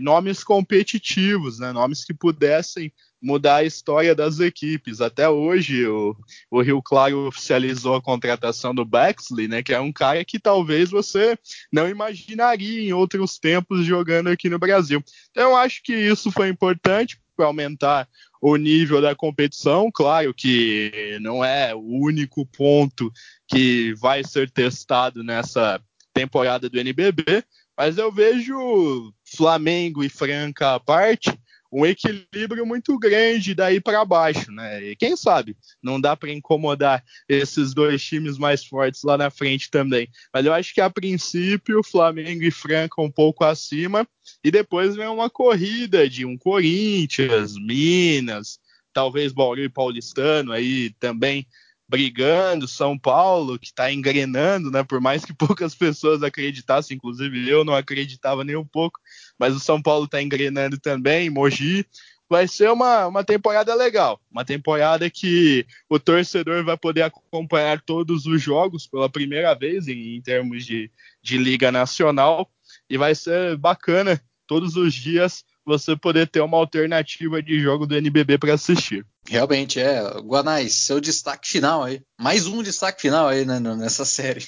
nomes 0.00 0.44
competitivos, 0.44 1.58
né? 1.58 1.72
nomes 1.72 2.04
que 2.04 2.14
pudessem 2.14 2.92
mudar 3.26 3.56
a 3.56 3.64
história 3.64 4.14
das 4.14 4.38
equipes. 4.38 5.00
Até 5.00 5.28
hoje, 5.28 5.84
o, 5.84 6.16
o 6.48 6.62
Rio 6.62 6.80
Claro 6.80 7.26
oficializou 7.26 7.96
a 7.96 8.02
contratação 8.02 8.72
do 8.72 8.84
Bexley, 8.84 9.48
né, 9.48 9.64
que 9.64 9.74
é 9.74 9.80
um 9.80 9.92
cara 9.92 10.24
que 10.24 10.38
talvez 10.38 10.90
você 10.90 11.36
não 11.72 11.88
imaginaria 11.88 12.82
em 12.82 12.92
outros 12.92 13.36
tempos 13.36 13.84
jogando 13.84 14.28
aqui 14.28 14.48
no 14.48 14.60
Brasil. 14.60 15.02
Então, 15.32 15.50
eu 15.50 15.56
acho 15.56 15.82
que 15.82 15.92
isso 15.92 16.30
foi 16.30 16.48
importante 16.48 17.20
para 17.36 17.46
aumentar 17.46 18.08
o 18.40 18.54
nível 18.54 19.02
da 19.02 19.14
competição. 19.14 19.90
Claro 19.92 20.32
que 20.32 21.18
não 21.20 21.44
é 21.44 21.74
o 21.74 21.80
único 21.80 22.46
ponto 22.46 23.12
que 23.48 23.92
vai 23.94 24.22
ser 24.22 24.48
testado 24.48 25.24
nessa 25.24 25.80
temporada 26.14 26.70
do 26.70 26.78
NBB, 26.78 27.42
mas 27.76 27.98
eu 27.98 28.10
vejo 28.12 29.12
Flamengo 29.36 30.04
e 30.04 30.08
Franca 30.08 30.76
à 30.76 30.80
parte 30.80 31.36
um 31.72 31.84
equilíbrio 31.84 32.64
muito 32.64 32.98
grande 32.98 33.54
daí 33.54 33.80
para 33.80 34.04
baixo, 34.04 34.50
né? 34.52 34.82
E 34.82 34.96
quem 34.96 35.16
sabe 35.16 35.56
não 35.82 36.00
dá 36.00 36.16
para 36.16 36.32
incomodar 36.32 37.02
esses 37.28 37.74
dois 37.74 38.02
times 38.02 38.38
mais 38.38 38.64
fortes 38.64 39.02
lá 39.02 39.18
na 39.18 39.30
frente 39.30 39.70
também. 39.70 40.08
Mas 40.32 40.46
eu 40.46 40.52
acho 40.52 40.72
que 40.72 40.80
a 40.80 40.90
princípio 40.90 41.82
Flamengo 41.82 42.42
e 42.44 42.50
Franca 42.50 43.02
um 43.02 43.10
pouco 43.10 43.44
acima 43.44 44.06
e 44.42 44.50
depois 44.50 44.96
vem 44.96 45.08
uma 45.08 45.30
corrida 45.30 46.08
de 46.08 46.24
um 46.24 46.36
Corinthians, 46.36 47.54
Minas, 47.54 48.58
talvez 48.92 49.32
Bauru 49.32 49.60
e 49.60 49.68
Paulistano 49.68 50.52
aí 50.52 50.90
também 50.98 51.46
brigando, 51.88 52.66
São 52.66 52.98
Paulo, 52.98 53.58
que 53.58 53.66
está 53.66 53.92
engrenando, 53.92 54.70
né? 54.70 54.82
Por 54.82 55.00
mais 55.00 55.24
que 55.24 55.32
poucas 55.34 55.74
pessoas 55.74 56.22
acreditassem, 56.22 56.96
inclusive 56.96 57.48
eu 57.48 57.64
não 57.64 57.74
acreditava 57.74 58.42
nem 58.42 58.56
um 58.56 58.64
pouco, 58.64 58.98
mas 59.38 59.54
o 59.54 59.60
São 59.60 59.80
Paulo 59.80 60.04
está 60.06 60.22
engrenando 60.22 60.78
também, 60.78 61.30
Mogi. 61.30 61.86
Vai 62.28 62.48
ser 62.48 62.70
uma, 62.70 63.06
uma 63.06 63.22
temporada 63.22 63.72
legal, 63.74 64.20
uma 64.28 64.44
temporada 64.44 65.08
que 65.08 65.64
o 65.88 65.98
torcedor 65.98 66.64
vai 66.64 66.76
poder 66.76 67.02
acompanhar 67.02 67.80
todos 67.80 68.26
os 68.26 68.42
jogos 68.42 68.84
pela 68.84 69.08
primeira 69.08 69.54
vez 69.54 69.86
em, 69.86 70.16
em 70.16 70.20
termos 70.20 70.66
de, 70.66 70.90
de 71.22 71.38
Liga 71.38 71.70
Nacional, 71.70 72.50
e 72.90 72.98
vai 72.98 73.14
ser 73.14 73.56
bacana 73.56 74.20
todos 74.46 74.76
os 74.76 74.92
dias 74.92 75.44
você 75.64 75.96
poder 75.96 76.28
ter 76.28 76.40
uma 76.40 76.56
alternativa 76.56 77.42
de 77.42 77.60
jogo 77.60 77.86
do 77.86 77.96
NBB 77.96 78.38
para 78.38 78.54
assistir. 78.54 79.04
Realmente, 79.28 79.80
é. 79.80 80.00
Guanais, 80.20 80.74
seu 80.74 81.00
destaque 81.00 81.48
final 81.48 81.82
aí. 81.82 82.00
Mais 82.18 82.46
um 82.46 82.62
destaque 82.62 83.02
final 83.02 83.26
aí 83.26 83.44
né, 83.44 83.58
nessa 83.58 84.04
série. 84.04 84.46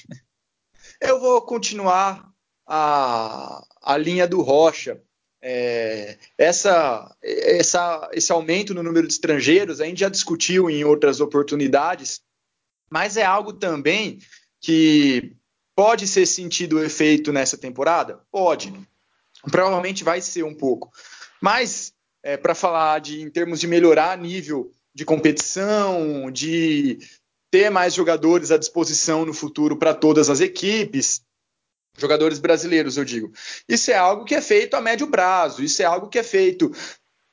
Eu 1.01 1.19
vou 1.19 1.41
continuar 1.41 2.25
a, 2.69 3.65
a 3.81 3.97
linha 3.97 4.27
do 4.27 4.41
Rocha. 4.41 5.01
É, 5.41 6.17
essa, 6.37 7.15
essa, 7.23 8.09
esse 8.13 8.31
aumento 8.31 8.73
no 8.73 8.83
número 8.83 9.07
de 9.07 9.13
estrangeiros 9.13 9.79
a 9.79 9.85
gente 9.85 10.01
já 10.01 10.09
discutiu 10.09 10.69
em 10.69 10.83
outras 10.83 11.21
oportunidades, 11.21 12.21
mas 12.91 13.17
é 13.17 13.23
algo 13.23 13.53
também 13.53 14.19
que 14.61 15.33
pode 15.75 16.07
ser 16.07 16.25
sentido 16.25 16.75
o 16.75 16.83
efeito 16.83 17.31
nessa 17.31 17.57
temporada? 17.57 18.19
Pode. 18.29 18.73
Provavelmente 19.49 20.03
vai 20.03 20.21
ser 20.21 20.43
um 20.43 20.53
pouco. 20.53 20.91
Mas, 21.41 21.93
é, 22.21 22.35
para 22.35 22.53
falar 22.53 22.99
de, 22.99 23.21
em 23.21 23.29
termos 23.29 23.61
de 23.61 23.67
melhorar 23.67 24.17
nível 24.17 24.69
de 24.93 25.05
competição, 25.05 26.29
de 26.29 26.99
ter 27.49 27.69
mais 27.69 27.93
jogadores 27.93 28.51
à 28.51 28.57
disposição 28.57 29.25
no 29.25 29.33
futuro 29.33 29.77
para 29.77 29.93
todas 29.93 30.29
as 30.29 30.41
equipes, 30.41 31.21
jogadores 31.99 32.39
brasileiros, 32.39 32.97
eu 32.97 33.05
digo. 33.05 33.31
Isso 33.67 33.91
é 33.91 33.95
algo 33.95 34.25
que 34.25 34.35
é 34.35 34.41
feito 34.41 34.75
a 34.75 34.81
médio 34.81 35.07
prazo, 35.07 35.63
isso 35.63 35.81
é 35.81 35.85
algo 35.85 36.07
que 36.07 36.19
é 36.19 36.23
feito 36.23 36.71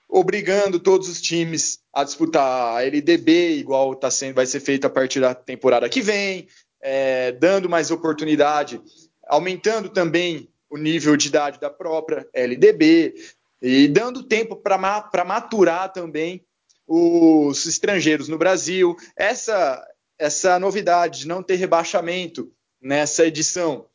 obrigando 0.08 0.78
todos 0.78 1.08
os 1.08 1.20
times 1.20 1.80
a 1.92 2.04
disputar 2.04 2.76
a 2.76 2.84
LDB, 2.84 3.56
igual 3.56 3.94
tá 3.94 4.10
sendo, 4.10 4.36
vai 4.36 4.46
ser 4.46 4.60
feito 4.60 4.86
a 4.86 4.90
partir 4.90 5.20
da 5.20 5.34
temporada 5.34 5.88
que 5.88 6.00
vem, 6.00 6.46
é, 6.80 7.32
dando 7.32 7.68
mais 7.68 7.90
oportunidade, 7.90 8.80
aumentando 9.26 9.88
também 9.88 10.48
o 10.70 10.76
nível 10.76 11.16
de 11.16 11.28
idade 11.28 11.60
da 11.60 11.70
própria 11.70 12.28
LDB 12.32 13.14
e 13.60 13.88
dando 13.88 14.22
tempo 14.22 14.56
para 14.56 15.24
maturar 15.24 15.92
também 15.92 16.44
os 16.86 17.66
estrangeiros 17.66 18.28
no 18.28 18.38
Brasil. 18.38 18.96
Essa, 19.16 19.84
essa 20.18 20.58
novidade 20.58 21.20
de 21.20 21.28
não 21.28 21.42
ter 21.42 21.56
rebaixamento 21.56 22.52
nessa 22.80 23.26
edição 23.26 23.86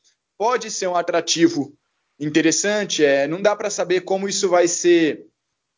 pode 0.41 0.71
ser 0.71 0.87
um 0.87 0.95
atrativo 0.95 1.77
interessante. 2.19 3.05
É, 3.05 3.27
não 3.27 3.39
dá 3.39 3.55
para 3.55 3.69
saber 3.69 4.01
como 4.01 4.27
isso 4.27 4.49
vai 4.49 4.67
ser 4.67 5.27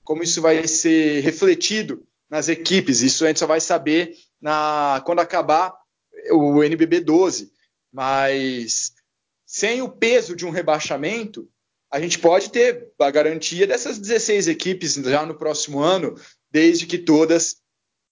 como 0.06 0.24
isso 0.24 0.42
vai 0.42 0.66
ser 0.70 1.20
refletido 1.20 2.08
nas 2.30 2.48
equipes. 2.48 3.02
Isso 3.02 3.26
a 3.26 3.28
gente 3.28 3.42
só 3.42 3.46
vai 3.46 3.60
saber 3.60 4.16
na, 4.42 5.04
quando 5.06 5.20
acabar 5.20 5.74
o 6.32 6.64
NBB 6.64 7.02
12. 7.02 7.52
Mas 7.92 8.94
sem 9.46 9.82
o 9.82 9.90
peso 9.90 10.34
de 10.34 10.46
um 10.46 10.50
rebaixamento, 10.50 11.46
a 11.92 12.00
gente 12.00 12.18
pode 12.18 12.50
ter 12.50 12.90
a 12.98 13.12
garantia 13.12 13.68
dessas 13.68 14.00
16 14.00 14.48
equipes 14.48 14.94
já 14.94 15.26
no 15.26 15.38
próximo 15.38 15.82
ano, 15.82 16.16
desde 16.50 16.86
que 16.86 16.98
todas 16.98 17.58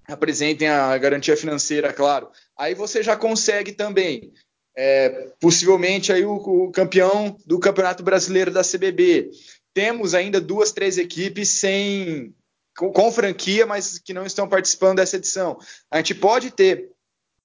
apresentem 0.05 0.67
a 0.67 0.97
garantia 0.97 1.37
financeira, 1.37 1.93
claro. 1.93 2.29
Aí 2.57 2.75
você 2.75 3.01
já 3.01 3.15
consegue 3.15 3.71
também, 3.71 4.33
é, 4.75 5.31
possivelmente, 5.39 6.11
aí 6.11 6.25
o, 6.25 6.35
o 6.35 6.71
campeão 6.71 7.35
do 7.45 7.59
Campeonato 7.59 8.03
Brasileiro 8.03 8.51
da 8.51 8.63
CBB. 8.63 9.31
Temos 9.73 10.13
ainda 10.13 10.39
duas, 10.39 10.71
três 10.71 10.97
equipes 10.97 11.49
sem 11.49 12.33
com, 12.77 12.91
com 12.91 13.11
franquia, 13.11 13.65
mas 13.65 13.99
que 13.99 14.13
não 14.13 14.25
estão 14.25 14.47
participando 14.47 14.97
dessa 14.97 15.17
edição. 15.17 15.57
A 15.89 15.97
gente 15.97 16.15
pode 16.15 16.51
ter, 16.51 16.89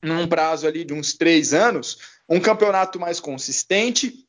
num 0.02 0.28
prazo 0.28 0.66
ali 0.66 0.84
de 0.84 0.92
uns 0.92 1.14
três 1.14 1.52
anos, 1.52 1.98
um 2.28 2.40
campeonato 2.40 2.98
mais 2.98 3.20
consistente, 3.20 4.26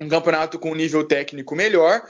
um 0.00 0.08
campeonato 0.08 0.58
com 0.58 0.74
nível 0.74 1.04
técnico 1.04 1.54
melhor, 1.54 2.02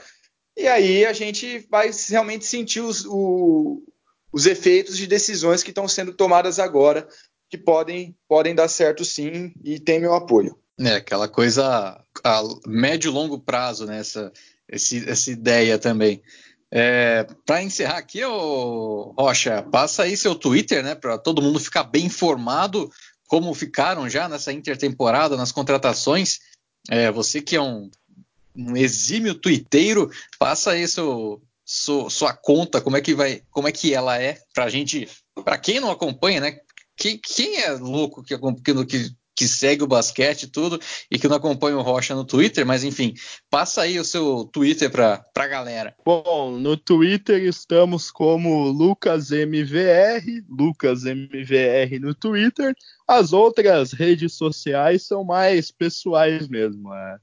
e 0.55 0.67
aí 0.67 1.05
a 1.05 1.13
gente 1.13 1.59
vai 1.69 1.91
realmente 2.09 2.45
sentir 2.45 2.81
os, 2.81 3.05
o, 3.05 3.83
os 4.31 4.45
efeitos 4.45 4.97
de 4.97 5.05
decisões 5.05 5.61
que 5.61 5.69
estão 5.69 5.87
sendo 5.87 6.13
tomadas 6.13 6.59
agora, 6.59 7.07
que 7.49 7.57
podem, 7.57 8.15
podem 8.27 8.53
dar 8.53 8.67
certo 8.67 9.05
sim, 9.05 9.53
e 9.63 9.79
tem 9.79 9.99
meu 9.99 10.13
apoio. 10.13 10.57
É, 10.79 10.95
aquela 10.95 11.27
coisa 11.27 11.99
a 12.23 12.43
médio 12.65 13.09
e 13.09 13.13
longo 13.13 13.39
prazo, 13.39 13.85
né? 13.85 13.99
Essa, 13.99 14.31
esse, 14.69 15.09
essa 15.09 15.31
ideia 15.31 15.79
também. 15.79 16.21
É, 16.69 17.25
para 17.45 17.63
encerrar 17.63 17.97
aqui, 17.97 18.23
ô, 18.23 19.13
Rocha, 19.17 19.63
passa 19.63 20.03
aí 20.03 20.15
seu 20.15 20.35
Twitter, 20.35 20.83
né? 20.83 20.93
Para 20.93 21.17
todo 21.17 21.41
mundo 21.41 21.59
ficar 21.59 21.83
bem 21.83 22.05
informado 22.05 22.91
como 23.27 23.53
ficaram 23.53 24.09
já 24.09 24.29
nessa 24.29 24.53
intertemporada, 24.53 25.35
nas 25.35 25.51
contratações. 25.51 26.39
É, 26.89 27.11
você 27.11 27.41
que 27.41 27.55
é 27.55 27.61
um, 27.61 27.89
um 28.55 28.75
exímio 28.77 29.35
tuiteiro, 29.35 30.09
passa 30.39 30.71
aí 30.71 30.87
seu, 30.87 31.41
sua, 31.65 32.33
conta, 32.33 32.79
como 32.81 32.95
é 32.95 33.01
que 33.01 33.13
vai, 33.13 33.41
como 33.51 33.67
é 33.67 33.71
que 33.71 33.93
ela 33.93 34.17
é 34.21 34.39
pra 34.53 34.69
gente, 34.69 35.09
para 35.43 35.57
quem 35.57 35.79
não 35.79 35.91
acompanha, 35.91 36.39
né? 36.39 36.59
Quem, 36.97 37.17
quem 37.17 37.61
é 37.61 37.71
louco 37.71 38.23
que, 38.23 38.35
que, 38.85 39.15
que 39.37 39.47
segue 39.47 39.83
o 39.83 39.87
basquete 39.87 40.43
e 40.43 40.47
tudo 40.47 40.79
e 41.11 41.19
que 41.19 41.27
não 41.27 41.35
acompanha 41.35 41.77
o 41.77 41.83
Rocha 41.83 42.15
no 42.15 42.25
Twitter, 42.25 42.65
mas 42.65 42.83
enfim, 42.83 43.13
passa 43.51 43.83
aí 43.83 43.99
o 43.99 44.03
seu 44.03 44.45
Twitter 44.45 44.89
para 44.89 45.23
a 45.35 45.47
galera. 45.47 45.95
Bom, 46.03 46.57
no 46.57 46.75
Twitter 46.75 47.43
estamos 47.43 48.09
como 48.09 48.69
LucasMVR, 48.69 50.43
LucasMVR 50.49 51.99
no 52.01 52.15
Twitter. 52.15 52.75
As 53.07 53.31
outras 53.31 53.93
redes 53.93 54.33
sociais 54.33 55.05
são 55.05 55.23
mais 55.23 55.69
pessoais 55.69 56.47
mesmo. 56.47 56.91
É 56.91 57.17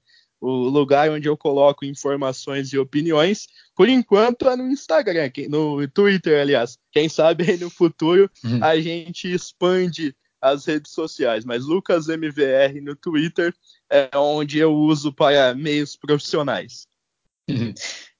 o 0.44 0.68
lugar 0.68 1.10
onde 1.10 1.28
eu 1.28 1.36
coloco 1.36 1.84
informações 1.84 2.72
e 2.72 2.78
opiniões. 2.78 3.46
Por 3.74 3.88
enquanto 3.88 4.48
é 4.48 4.56
no 4.56 4.70
Instagram, 4.70 5.30
no 5.48 5.86
Twitter, 5.88 6.40
aliás. 6.40 6.78
Quem 6.92 7.08
sabe 7.08 7.50
aí 7.50 7.56
no 7.56 7.70
futuro 7.70 8.30
uhum. 8.44 8.62
a 8.62 8.78
gente 8.80 9.32
expande 9.32 10.14
as 10.40 10.66
redes 10.66 10.92
sociais, 10.92 11.44
mas 11.44 11.64
Lucas 11.64 12.08
MVR 12.08 12.80
no 12.82 12.94
Twitter 12.94 13.54
é 13.90 14.10
onde 14.14 14.58
eu 14.58 14.74
uso 14.74 15.12
para 15.12 15.54
meios 15.54 15.96
profissionais. 15.96 16.86
Uhum. 17.48 17.72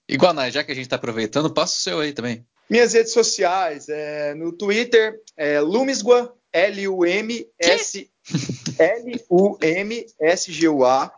Igual, 0.08 0.34
já 0.50 0.64
que 0.64 0.72
a 0.72 0.74
gente 0.74 0.84
está 0.84 0.96
aproveitando, 0.96 1.52
passa 1.52 1.76
o 1.76 1.80
seu 1.80 2.00
aí 2.00 2.12
também. 2.12 2.44
Minhas 2.68 2.94
redes 2.94 3.12
sociais, 3.12 3.90
é, 3.90 4.34
no 4.34 4.52
Twitter 4.52 5.20
é 5.36 5.60
Lumisgua, 5.60 6.34
L-U-M-S 6.50 8.08
L-U-M-S-G-U-A. 8.78 11.12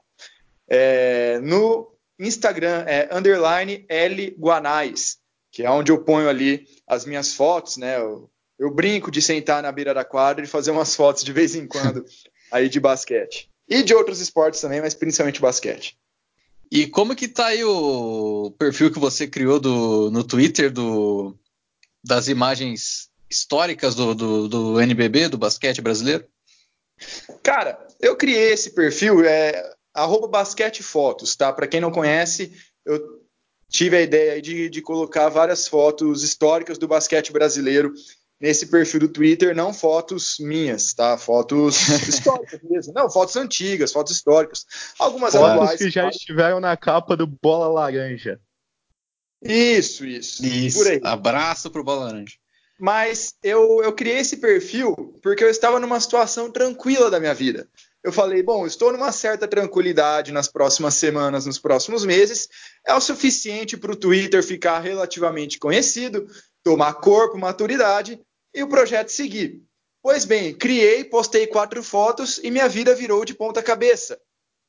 É, 0.69 1.39
no 1.41 1.93
Instagram 2.19 2.85
é 2.87 3.09
underline 3.13 3.85
L 3.89 4.37
Guanais, 4.39 5.19
que 5.53 5.63
é 5.63 5.71
onde 5.71 5.93
eu 5.93 6.03
ponho 6.03 6.29
ali 6.29 6.67
as 6.87 7.05
minhas 7.05 7.35
fotos, 7.35 7.77
né? 7.77 7.99
Eu, 7.99 8.31
eu 8.59 8.71
brinco 8.71 9.11
de 9.11 9.21
sentar 9.21 9.63
na 9.63 9.71
beira 9.71 9.93
da 9.93 10.05
quadra 10.05 10.45
e 10.45 10.49
fazer 10.49 10.71
umas 10.71 10.95
fotos 10.95 11.23
de 11.23 11.33
vez 11.33 11.55
em 11.55 11.67
quando 11.69 12.05
aí 12.51 12.69
de 12.69 12.81
basquete. 12.81 13.51
E 13.69 13.83
de 13.83 13.95
outros 13.95 14.21
esportes 14.21 14.61
também, 14.61 14.81
mas 14.81 14.95
principalmente 14.95 15.41
basquete. 15.41 15.99
E 16.71 16.87
como 16.87 17.15
que 17.15 17.29
tá 17.29 17.47
aí 17.47 17.65
o 17.65 18.53
perfil 18.59 18.93
que 18.93 18.99
você 18.99 19.27
criou 19.27 19.61
do, 19.61 20.11
no 20.11 20.25
Twitter 20.25 20.71
do, 20.71 21.37
das 22.03 22.29
imagens 22.29 23.09
históricas 23.31 23.95
do, 23.95 24.15
do, 24.15 24.49
do 24.49 24.81
NBB, 24.81 25.29
do 25.29 25.39
basquete 25.39 25.81
brasileiro? 25.81 26.25
Cara, 27.43 27.79
eu 28.01 28.17
criei 28.17 28.53
esse 28.53 28.71
perfil, 28.71 29.25
é 29.25 29.76
arroba 29.97 30.29
basquetefotos, 30.29 31.35
tá? 31.35 31.53
Para 31.53 31.67
quem 31.67 31.81
não 31.81 31.91
conhece, 31.91 32.53
eu 32.85 33.25
tive 33.69 33.97
a 33.97 34.03
ideia 34.03 34.41
de, 34.41 34.69
de 34.69 34.83
colocar 34.83 35.29
várias 35.29 35.67
fotos 35.67 36.23
históricas 36.23 36.79
do 36.79 36.87
basquete 36.87 37.33
brasileiro 37.33 37.93
nesse 38.39 38.67
perfil 38.67 39.01
do 39.01 39.09
Twitter, 39.09 39.57
não 39.57 39.73
fotos 39.73 40.37
minhas, 40.39 40.93
tá? 40.93 41.17
Fotos 41.17 41.89
históricas 42.07 42.61
mesmo. 42.63 42.93
Não, 42.93 43.11
fotos 43.11 43.35
antigas, 43.37 43.93
fotos 43.93 44.13
históricas. 44.13 44.67
Algumas 44.99 45.33
fotos 45.33 45.51
atuais. 45.51 45.79
que 45.79 45.91
já 45.91 46.09
estiveram 46.09 46.61
na 46.61 46.77
capa 46.77 47.17
do 47.17 47.27
Bola 47.27 47.69
Laranja. 47.69 48.39
Isso, 49.43 50.05
isso. 50.05 50.45
Isso. 50.45 50.79
Por 50.79 50.89
aí. 50.89 51.01
Abraço 51.03 51.71
pro 51.71 51.85
Bola 51.85 52.05
Laranja. 52.07 52.35
Mas 52.79 53.35
eu, 53.43 53.83
eu 53.83 53.93
criei 53.93 54.19
esse 54.19 54.37
perfil 54.37 54.95
porque 55.23 55.43
eu 55.43 55.49
estava 55.49 55.81
numa 55.81 55.99
situação 55.99 56.51
tranquila 56.51 57.11
da 57.11 57.19
minha 57.19 57.35
vida. 57.35 57.67
Eu 58.07 58.13
falei, 58.13 58.41
bom, 58.41 58.65
estou 58.65 58.93
numa 58.93 59.11
certa 59.11 59.49
tranquilidade 59.49 60.31
nas 60.31 60.47
próximas 60.47 60.95
semanas, 60.95 61.45
nos 61.45 61.59
próximos 61.59 62.05
meses. 62.05 62.49
É 62.87 62.95
o 62.95 63.01
suficiente 63.01 63.77
para 63.77 63.91
o 63.91 63.97
Twitter 63.97 64.45
ficar 64.45 64.79
relativamente 64.79 65.59
conhecido, 65.59 66.25
tomar 66.63 66.95
corpo, 66.95 67.37
maturidade 67.37 68.21
e 68.55 68.63
o 68.63 68.69
projeto 68.69 69.09
seguir. 69.09 69.61
Pois 70.01 70.25
bem, 70.25 70.55
criei, 70.55 71.03
postei 71.03 71.49
quatro 71.49 71.83
fotos 71.83 72.39
e 72.45 72.49
minha 72.49 72.69
vida 72.69 72.95
virou 72.95 73.25
de 73.25 73.35
ponta 73.35 73.61
cabeça. 73.61 74.17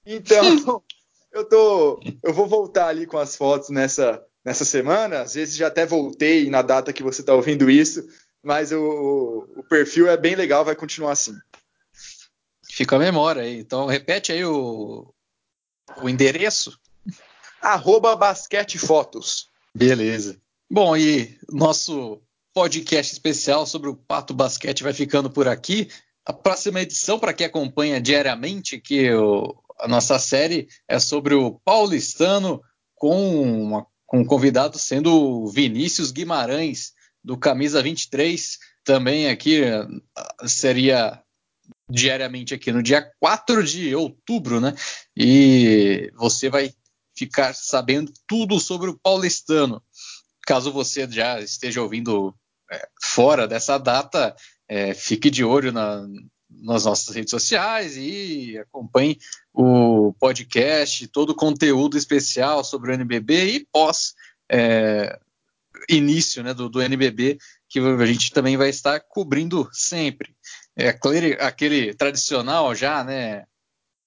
Então, 0.03 0.41
eu 1.31 1.45
tô, 1.47 1.99
eu 2.23 2.33
vou 2.33 2.47
voltar 2.47 2.87
ali 2.87 3.05
com 3.05 3.19
as 3.19 3.35
fotos 3.35 3.69
nessa 3.69 4.19
nessa 4.43 4.65
semana. 4.65 5.21
Às 5.21 5.35
vezes 5.35 5.55
já 5.55 5.67
até 5.67 5.85
voltei 5.85 6.49
na 6.49 6.63
data 6.63 6.91
que 6.91 7.03
você 7.03 7.21
está 7.21 7.35
ouvindo 7.35 7.69
isso, 7.69 8.03
mas 8.41 8.71
o, 8.71 9.47
o 9.57 9.63
perfil 9.69 10.07
é 10.07 10.17
bem 10.17 10.33
legal, 10.33 10.65
vai 10.65 10.75
continuar 10.75 11.11
assim. 11.11 11.35
Fica 12.77 12.95
a 12.95 12.99
memória 12.99 13.41
aí. 13.41 13.57
Então, 13.57 13.87
repete 13.87 14.31
aí 14.31 14.45
o, 14.45 15.11
o 15.99 16.07
endereço. 16.07 16.79
Arroba 17.59 18.15
basquete 18.15 18.77
fotos. 18.77 19.49
Beleza. 19.73 20.39
Bom, 20.69 20.95
e 20.95 21.39
nosso 21.49 22.21
podcast 22.53 23.11
especial 23.11 23.65
sobre 23.65 23.89
o 23.89 23.95
Pato 23.95 24.31
Basquete 24.31 24.83
vai 24.83 24.93
ficando 24.93 25.27
por 25.27 25.47
aqui. 25.47 25.89
A 26.23 26.31
próxima 26.31 26.79
edição, 26.79 27.17
para 27.17 27.33
quem 27.33 27.47
acompanha 27.47 27.99
diariamente, 27.99 28.79
que 28.79 29.11
o, 29.11 29.55
a 29.79 29.87
nossa 29.87 30.19
série 30.19 30.67
é 30.87 30.99
sobre 30.99 31.33
o 31.33 31.59
paulistano, 31.65 32.61
com, 32.93 33.41
uma, 33.41 33.87
com 34.05 34.19
um 34.19 34.25
convidado 34.25 34.77
sendo 34.77 35.11
o 35.11 35.47
Vinícius 35.47 36.11
Guimarães, 36.11 36.93
do 37.23 37.35
Camisa 37.35 37.81
23. 37.81 38.59
Também 38.83 39.29
aqui 39.29 39.63
seria 40.45 41.23
diariamente 41.89 42.53
aqui 42.53 42.71
no 42.71 42.83
dia 42.83 43.09
4 43.19 43.63
de 43.63 43.95
outubro, 43.95 44.59
né? 44.59 44.75
E 45.15 46.11
você 46.15 46.49
vai 46.49 46.73
ficar 47.15 47.53
sabendo 47.53 48.11
tudo 48.27 48.59
sobre 48.59 48.89
o 48.89 48.97
paulistano. 48.97 49.81
Caso 50.45 50.71
você 50.71 51.09
já 51.09 51.39
esteja 51.39 51.81
ouvindo 51.81 52.35
é, 52.71 52.87
fora 53.01 53.47
dessa 53.47 53.77
data, 53.77 54.35
é, 54.67 54.93
fique 54.93 55.29
de 55.29 55.43
olho 55.43 55.71
na, 55.71 56.05
nas 56.49 56.85
nossas 56.85 57.15
redes 57.15 57.31
sociais 57.31 57.97
e 57.97 58.57
acompanhe 58.57 59.17
o 59.53 60.13
podcast, 60.19 61.07
todo 61.07 61.31
o 61.31 61.35
conteúdo 61.35 61.97
especial 61.97 62.63
sobre 62.63 62.91
o 62.91 62.93
NBB 62.93 63.55
e 63.55 63.67
pós 63.71 64.13
é, 64.49 65.19
início 65.89 66.43
né, 66.43 66.53
do, 66.53 66.69
do, 66.69 66.81
NBB, 66.81 67.37
que 67.69 67.79
a 67.79 68.05
gente 68.05 68.31
também 68.31 68.57
vai 68.57 68.69
estar 68.69 68.99
cobrindo 68.99 69.69
sempre. 69.71 70.35
É 70.77 70.89
aquele, 70.89 71.33
aquele 71.33 71.93
tradicional 71.95 72.75
já, 72.75 73.03
né? 73.03 73.45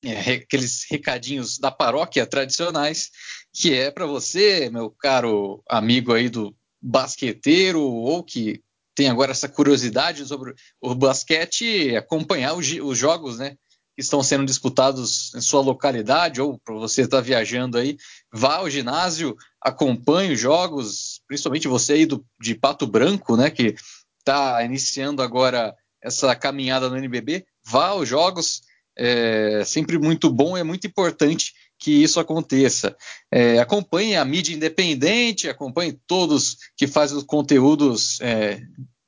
É, 0.02 0.34
aqueles 0.34 0.86
recadinhos 0.88 1.58
da 1.58 1.70
paróquia 1.70 2.24
tradicionais, 2.24 3.10
que 3.52 3.74
é 3.74 3.90
para 3.90 4.06
você, 4.06 4.70
meu 4.70 4.90
caro 4.90 5.62
amigo 5.68 6.14
aí 6.14 6.30
do 6.30 6.56
basqueteiro 6.80 7.82
ou 7.82 8.24
que 8.24 8.62
tem 8.94 9.10
agora 9.10 9.32
essa 9.32 9.48
curiosidade 9.48 10.24
sobre 10.24 10.54
o 10.80 10.94
basquete, 10.94 11.94
acompanhar 11.96 12.54
os, 12.54 12.70
os 12.70 12.96
jogos, 12.96 13.38
né? 13.38 13.56
Que 13.94 14.02
estão 14.02 14.22
sendo 14.22 14.46
disputados 14.46 15.34
em 15.34 15.40
sua 15.40 15.60
localidade, 15.60 16.40
ou 16.40 16.58
para 16.58 16.74
você 16.76 17.02
estar 17.02 17.18
tá 17.18 17.22
viajando 17.22 17.76
aí, 17.76 17.96
vá 18.32 18.56
ao 18.56 18.70
ginásio, 18.70 19.36
acompanhe 19.60 20.32
os 20.32 20.40
jogos, 20.40 21.20
principalmente 21.26 21.68
você 21.68 21.94
aí 21.94 22.06
do, 22.06 22.24
de 22.40 22.54
Pato 22.54 22.86
Branco, 22.86 23.36
né? 23.36 23.50
Que 23.50 23.74
está 24.20 24.62
iniciando 24.64 25.20
agora 25.20 25.74
essa 26.02 26.34
caminhada 26.34 26.88
no 26.88 26.96
NBB, 26.96 27.44
vá 27.64 27.88
aos 27.88 28.08
jogos, 28.08 28.62
é 28.96 29.64
sempre 29.64 29.98
muito 29.98 30.30
bom, 30.30 30.56
é 30.56 30.62
muito 30.62 30.86
importante 30.86 31.54
que 31.78 31.90
isso 31.90 32.20
aconteça. 32.20 32.94
É, 33.32 33.58
acompanhe 33.58 34.16
a 34.16 34.24
mídia 34.24 34.54
independente, 34.54 35.48
acompanhe 35.48 35.98
todos 36.06 36.58
que 36.76 36.86
fazem 36.86 37.16
os 37.16 37.24
conteúdos 37.24 38.20
é, 38.20 38.60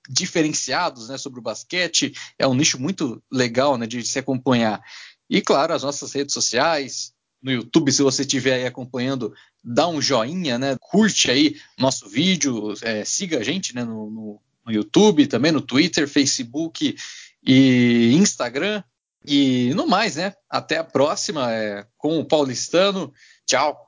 diferenciados 0.09 1.09
né, 1.09 1.19
sobre 1.19 1.41
o 1.41 1.43
basquete. 1.43 2.13
É 2.39 2.47
um 2.47 2.55
nicho 2.55 2.81
muito 2.81 3.23
legal 3.31 3.77
né, 3.77 3.87
de 3.87 4.03
se 4.03 4.19
acompanhar. 4.19 4.83
E, 5.29 5.43
claro, 5.43 5.75
as 5.75 5.83
nossas 5.83 6.13
redes 6.13 6.33
sociais, 6.33 7.13
no 7.43 7.53
YouTube, 7.53 7.93
se 7.93 8.03
você 8.03 8.23
estiver 8.23 8.55
aí 8.55 8.67
acompanhando, 8.67 9.35
dá 9.63 9.89
um 9.89 10.01
joinha, 10.01 10.59
né? 10.59 10.77
Curte 10.81 11.31
aí 11.31 11.57
nosso 11.79 12.09
vídeo, 12.09 12.73
é, 12.83 13.05
siga 13.05 13.39
a 13.39 13.43
gente 13.43 13.75
né, 13.75 13.85
no, 13.85 14.11
no, 14.11 14.43
no 14.65 14.73
YouTube, 14.73 15.27
também 15.27 15.53
no 15.53 15.61
Twitter, 15.61 16.09
Facebook 16.09 16.97
e 17.45 18.13
Instagram. 18.15 18.83
E 19.25 19.73
no 19.75 19.87
mais, 19.87 20.17
né? 20.17 20.35
Até 20.51 20.79
a 20.79 20.85
próxima 20.85 21.53
é, 21.53 21.87
com 21.97 22.19
o 22.19 22.25
Paulistano. 22.25 23.13
Tchau. 23.47 23.79